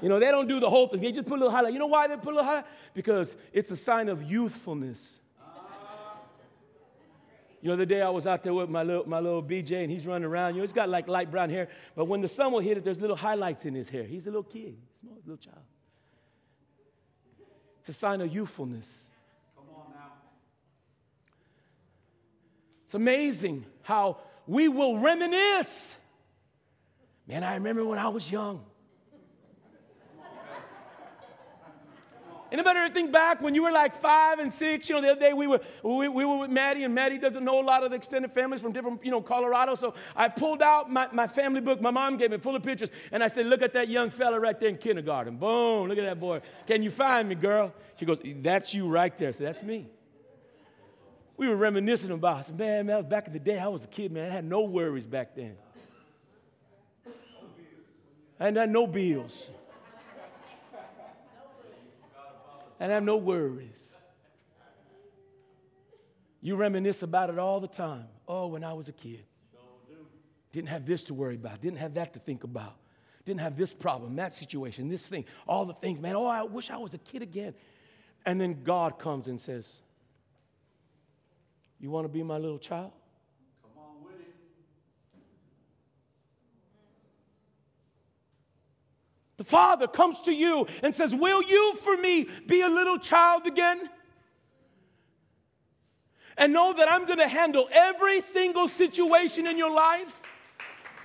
You 0.00 0.08
know, 0.08 0.20
they 0.20 0.30
don't 0.30 0.46
do 0.46 0.60
the 0.60 0.70
whole 0.70 0.86
thing. 0.86 1.00
They 1.00 1.12
just 1.12 1.26
put 1.26 1.34
a 1.36 1.40
little 1.40 1.50
highlight. 1.50 1.72
You 1.72 1.78
know 1.78 1.86
why 1.86 2.06
they 2.06 2.16
put 2.16 2.28
a 2.28 2.36
little 2.36 2.44
highlight? 2.44 2.66
Because 2.94 3.36
it's 3.52 3.70
a 3.70 3.76
sign 3.76 4.08
of 4.08 4.22
youthfulness. 4.22 5.18
You 7.60 7.70
know, 7.70 7.76
the 7.76 7.86
day 7.86 8.02
I 8.02 8.08
was 8.10 8.26
out 8.26 8.44
there 8.44 8.54
with 8.54 8.70
my 8.70 8.84
little, 8.84 9.08
my 9.08 9.18
little 9.18 9.42
BJ 9.42 9.82
and 9.82 9.90
he's 9.90 10.06
running 10.06 10.24
around. 10.24 10.54
You 10.54 10.58
know, 10.58 10.62
he's 10.62 10.72
got 10.72 10.88
like 10.88 11.08
light 11.08 11.30
brown 11.30 11.50
hair, 11.50 11.68
but 11.96 12.04
when 12.04 12.20
the 12.20 12.28
sun 12.28 12.52
will 12.52 12.60
hit 12.60 12.76
it, 12.76 12.84
there's 12.84 13.00
little 13.00 13.16
highlights 13.16 13.64
in 13.64 13.74
his 13.74 13.88
hair. 13.88 14.04
He's 14.04 14.26
a 14.26 14.30
little 14.30 14.44
kid, 14.44 14.76
small 15.00 15.18
little 15.26 15.36
child. 15.36 15.64
It's 17.80 17.88
a 17.88 17.92
sign 17.92 18.20
of 18.20 18.32
youthfulness. 18.32 18.88
Come 19.56 19.64
on 19.74 19.92
now. 19.92 20.12
It's 22.84 22.94
amazing 22.94 23.66
how 23.82 24.18
we 24.46 24.68
will 24.68 24.98
reminisce. 24.98 25.96
Man, 27.28 27.44
I 27.44 27.54
remember 27.54 27.84
when 27.84 27.98
I 27.98 28.08
was 28.08 28.30
young. 28.30 28.64
Anybody 32.50 32.78
ever 32.78 32.94
think 32.94 33.12
back 33.12 33.42
when 33.42 33.54
you 33.54 33.62
were 33.62 33.70
like 33.70 34.00
five 34.00 34.38
and 34.38 34.50
six? 34.50 34.88
You 34.88 34.94
know, 34.94 35.02
the 35.02 35.10
other 35.10 35.20
day 35.20 35.34
we 35.34 35.46
were, 35.46 35.60
we, 35.82 36.08
we 36.08 36.24
were 36.24 36.38
with 36.38 36.50
Maddie, 36.50 36.84
and 36.84 36.94
Maddie 36.94 37.18
doesn't 37.18 37.44
know 37.44 37.60
a 37.60 37.62
lot 37.62 37.84
of 37.84 37.90
the 37.90 37.96
extended 37.96 38.32
families 38.32 38.62
from 38.62 38.72
different, 38.72 39.04
you 39.04 39.10
know, 39.10 39.20
Colorado. 39.20 39.74
So 39.74 39.92
I 40.16 40.28
pulled 40.28 40.62
out 40.62 40.90
my, 40.90 41.08
my 41.12 41.26
family 41.26 41.60
book 41.60 41.82
my 41.82 41.90
mom 41.90 42.16
gave 42.16 42.30
me 42.30 42.38
full 42.38 42.56
of 42.56 42.62
pictures, 42.62 42.88
and 43.12 43.22
I 43.22 43.28
said, 43.28 43.44
Look 43.44 43.60
at 43.60 43.74
that 43.74 43.90
young 43.90 44.08
fella 44.08 44.40
right 44.40 44.58
there 44.58 44.70
in 44.70 44.78
kindergarten. 44.78 45.36
Boom, 45.36 45.88
look 45.88 45.98
at 45.98 46.04
that 46.04 46.18
boy. 46.18 46.40
Can 46.66 46.82
you 46.82 46.90
find 46.90 47.28
me, 47.28 47.34
girl? 47.34 47.74
She 47.96 48.06
goes, 48.06 48.18
That's 48.24 48.72
you 48.72 48.88
right 48.88 49.16
there. 49.18 49.34
So 49.34 49.44
that's 49.44 49.62
me. 49.62 49.86
We 51.36 51.48
were 51.48 51.56
reminiscing 51.56 52.10
about, 52.10 52.38
I 52.38 52.42
said, 52.42 52.58
Man, 52.58 52.86
man, 52.86 53.06
back 53.06 53.26
in 53.26 53.34
the 53.34 53.38
day. 53.38 53.58
I 53.58 53.68
was 53.68 53.84
a 53.84 53.88
kid, 53.88 54.10
man. 54.10 54.30
I 54.30 54.32
had 54.32 54.46
no 54.46 54.62
worries 54.62 55.06
back 55.06 55.36
then. 55.36 55.56
Hadn't 58.38 58.56
had 58.56 58.70
no 58.70 58.86
bills. 58.86 59.50
and 62.80 62.92
have 62.92 63.02
no 63.02 63.16
worries. 63.16 63.88
You 66.40 66.56
reminisce 66.56 67.02
about 67.02 67.30
it 67.30 67.38
all 67.38 67.60
the 67.60 67.68
time. 67.68 68.06
Oh, 68.26 68.46
when 68.46 68.62
I 68.62 68.72
was 68.72 68.88
a 68.88 68.92
kid. 68.92 69.24
Didn't 70.52 70.68
have 70.68 70.86
this 70.86 71.04
to 71.04 71.14
worry 71.14 71.34
about, 71.34 71.60
didn't 71.60 71.78
have 71.78 71.94
that 71.94 72.14
to 72.14 72.20
think 72.20 72.42
about, 72.42 72.74
didn't 73.26 73.40
have 73.40 73.56
this 73.56 73.72
problem, 73.72 74.16
that 74.16 74.32
situation, 74.32 74.88
this 74.88 75.02
thing, 75.02 75.26
all 75.46 75.66
the 75.66 75.74
things. 75.74 76.00
Man, 76.00 76.16
oh, 76.16 76.24
I 76.24 76.42
wish 76.42 76.70
I 76.70 76.78
was 76.78 76.94
a 76.94 76.98
kid 76.98 77.20
again. 77.20 77.54
And 78.24 78.40
then 78.40 78.62
God 78.64 78.98
comes 78.98 79.28
and 79.28 79.40
says, 79.40 79.78
You 81.78 81.90
want 81.90 82.06
to 82.06 82.08
be 82.08 82.22
my 82.22 82.38
little 82.38 82.58
child? 82.58 82.92
Come 83.62 83.84
on 83.84 84.04
with 84.04 84.20
it. 84.20 84.34
The 89.38 89.44
Father 89.44 89.86
comes 89.86 90.20
to 90.22 90.32
you 90.32 90.66
and 90.82 90.94
says, 90.94 91.14
Will 91.14 91.42
you 91.42 91.74
for 91.76 91.96
me 91.96 92.28
be 92.46 92.60
a 92.60 92.68
little 92.68 92.98
child 92.98 93.46
again? 93.46 93.88
And 96.36 96.52
know 96.52 96.72
that 96.72 96.90
I'm 96.90 97.06
going 97.06 97.18
to 97.18 97.28
handle 97.28 97.68
every 97.72 98.20
single 98.20 98.68
situation 98.68 99.46
in 99.46 99.56
your 99.56 99.70
life. 99.70 100.20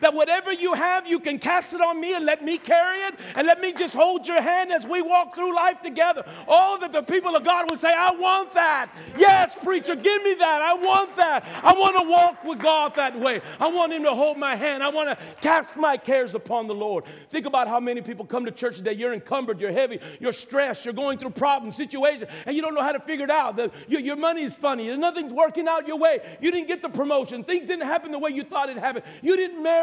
That 0.02 0.14
whatever 0.14 0.52
you 0.52 0.74
have, 0.74 1.08
you 1.08 1.20
can 1.20 1.40
cast 1.40 1.74
it 1.74 1.82
on 1.82 2.00
me 2.00 2.14
and 2.14 2.26
let 2.26 2.44
me 2.44 2.58
carry 2.58 2.98
it 3.00 3.16
and 3.36 3.48
let 3.48 3.62
me 3.62 3.74
just 3.74 3.94
hold 3.94 4.28
your 4.28 4.42
hand 4.42 4.72
as 4.72 4.86
we 4.86 5.02
walk 5.02 5.36
through 5.36 5.56
life 5.56 5.82
together. 5.82 6.24
Oh, 6.48 6.78
that 6.82 6.92
the 6.92 7.02
people 7.02 7.36
of 7.36 7.44
God 7.44 7.70
would 7.70 7.80
say, 7.80 7.94
I 7.94 8.12
want 8.12 8.52
that. 8.54 8.90
Yes, 9.18 9.56
preacher, 9.64 9.96
give 9.96 10.24
me 10.24 10.34
that. 10.36 10.62
I 10.62 10.74
want 10.74 11.16
that. 11.16 11.46
I 11.64 11.74
want 11.74 11.98
to 11.98 12.10
walk 12.10 12.44
with 12.44 12.60
God 12.60 12.96
that 12.96 13.18
way. 13.20 13.42
I 13.60 13.68
want 13.68 13.94
Him 13.94 14.04
to 14.04 14.14
hold 14.14 14.38
my 14.38 14.56
hand. 14.56 14.84
I 14.84 14.90
want 14.90 15.10
to 15.10 15.18
cast 15.42 15.78
my 15.78 15.98
cares 15.98 16.34
upon 16.34 16.68
the 16.68 16.76
Lord. 16.76 17.06
Think 17.30 17.46
about 17.46 17.68
how 17.68 17.80
many 17.80 18.02
people 18.02 18.26
come 18.26 18.46
to 18.46 18.52
church 18.52 18.78
today. 18.78 18.94
You're 18.94 19.14
encumbered, 19.14 19.60
you're 19.60 19.72
heavy, 19.72 20.00
you're 20.20 20.34
stressed, 20.34 20.86
you're 20.86 20.94
going 20.94 21.18
through 21.18 21.32
problems, 21.32 21.76
situations, 21.76 22.30
and 22.46 22.56
you 22.56 22.62
don't 22.62 22.76
know 22.76 22.82
how 22.82 22.92
to 22.92 23.00
figure 23.00 23.26
it 23.26 23.32
out. 23.32 23.56
The, 23.56 23.72
your, 23.88 24.02
your 24.02 24.16
money 24.16 24.44
is 24.44 24.56
funny, 24.56 24.96
nothing's 24.96 25.34
working 25.34 25.68
out 25.68 25.88
your 25.88 25.98
way. 25.98 26.38
You 26.42 26.52
didn't 26.52 26.68
get 26.68 26.82
the 26.82 26.90
promotion, 26.90 27.44
things 27.44 27.68
didn't 27.68 27.88
happen 27.88 28.12
the 28.12 28.20
way 28.20 28.32
you 28.32 28.44
thought 28.44 28.70
it 28.70 28.78
happened. 28.78 29.06
You 29.22 29.36
didn't 29.36 29.62
marry. 29.62 29.83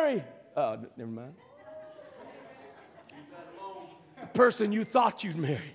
Oh, 0.57 0.73
n- 0.73 0.87
never 0.97 1.11
mind. 1.11 1.35
The 4.21 4.27
person 4.29 4.73
you 4.73 4.85
thought 4.85 5.25
you'd 5.25 5.37
marry. 5.37 5.75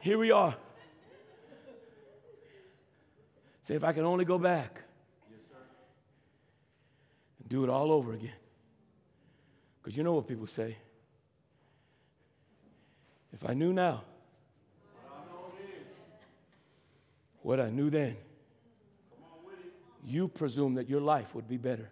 Here 0.00 0.18
we 0.18 0.30
are. 0.30 0.56
Say, 3.62 3.74
if 3.74 3.84
I 3.84 3.92
can 3.92 4.04
only 4.04 4.24
go 4.24 4.38
back 4.38 4.82
and 7.38 7.48
do 7.48 7.62
it 7.62 7.70
all 7.70 7.92
over 7.92 8.12
again. 8.12 8.32
Because 9.80 9.96
you 9.96 10.02
know 10.02 10.14
what 10.14 10.26
people 10.26 10.46
say. 10.46 10.76
If 13.32 13.48
I 13.48 13.54
knew 13.54 13.72
now 13.72 14.02
what 17.42 17.60
I 17.60 17.70
knew 17.70 17.90
then, 17.90 18.16
you 20.04 20.28
presume 20.28 20.74
that 20.74 20.88
your 20.88 21.00
life 21.00 21.34
would 21.34 21.48
be 21.48 21.56
better. 21.56 21.90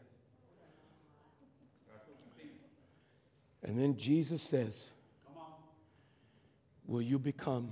And 3.62 3.78
then 3.78 3.96
Jesus 3.96 4.42
says, 4.42 4.86
Will 6.86 7.02
you 7.02 7.18
become 7.18 7.70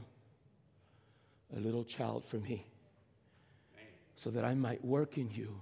a 1.56 1.58
little 1.58 1.82
child 1.82 2.24
for 2.24 2.36
me 2.36 2.64
so 4.14 4.30
that 4.30 4.44
I 4.44 4.54
might 4.54 4.84
work 4.84 5.18
in 5.18 5.30
you 5.30 5.60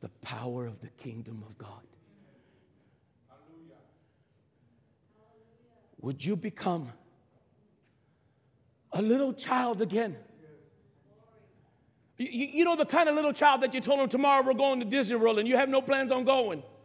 the 0.00 0.08
power 0.22 0.66
of 0.66 0.80
the 0.80 0.88
kingdom 0.88 1.44
of 1.46 1.58
God? 1.58 1.82
Would 6.00 6.24
you 6.24 6.36
become 6.36 6.90
a 8.92 9.02
little 9.02 9.34
child 9.34 9.82
again? 9.82 10.16
You, 12.20 12.48
you 12.52 12.64
know 12.66 12.76
the 12.76 12.84
kind 12.84 13.08
of 13.08 13.14
little 13.14 13.32
child 13.32 13.62
that 13.62 13.72
you 13.72 13.80
told 13.80 13.98
him 13.98 14.08
tomorrow 14.08 14.44
we're 14.44 14.52
going 14.52 14.78
to 14.80 14.84
Disney 14.84 15.16
World 15.16 15.38
and 15.38 15.48
you 15.48 15.56
have 15.56 15.70
no 15.70 15.80
plans 15.80 16.12
on 16.12 16.24
going. 16.24 16.62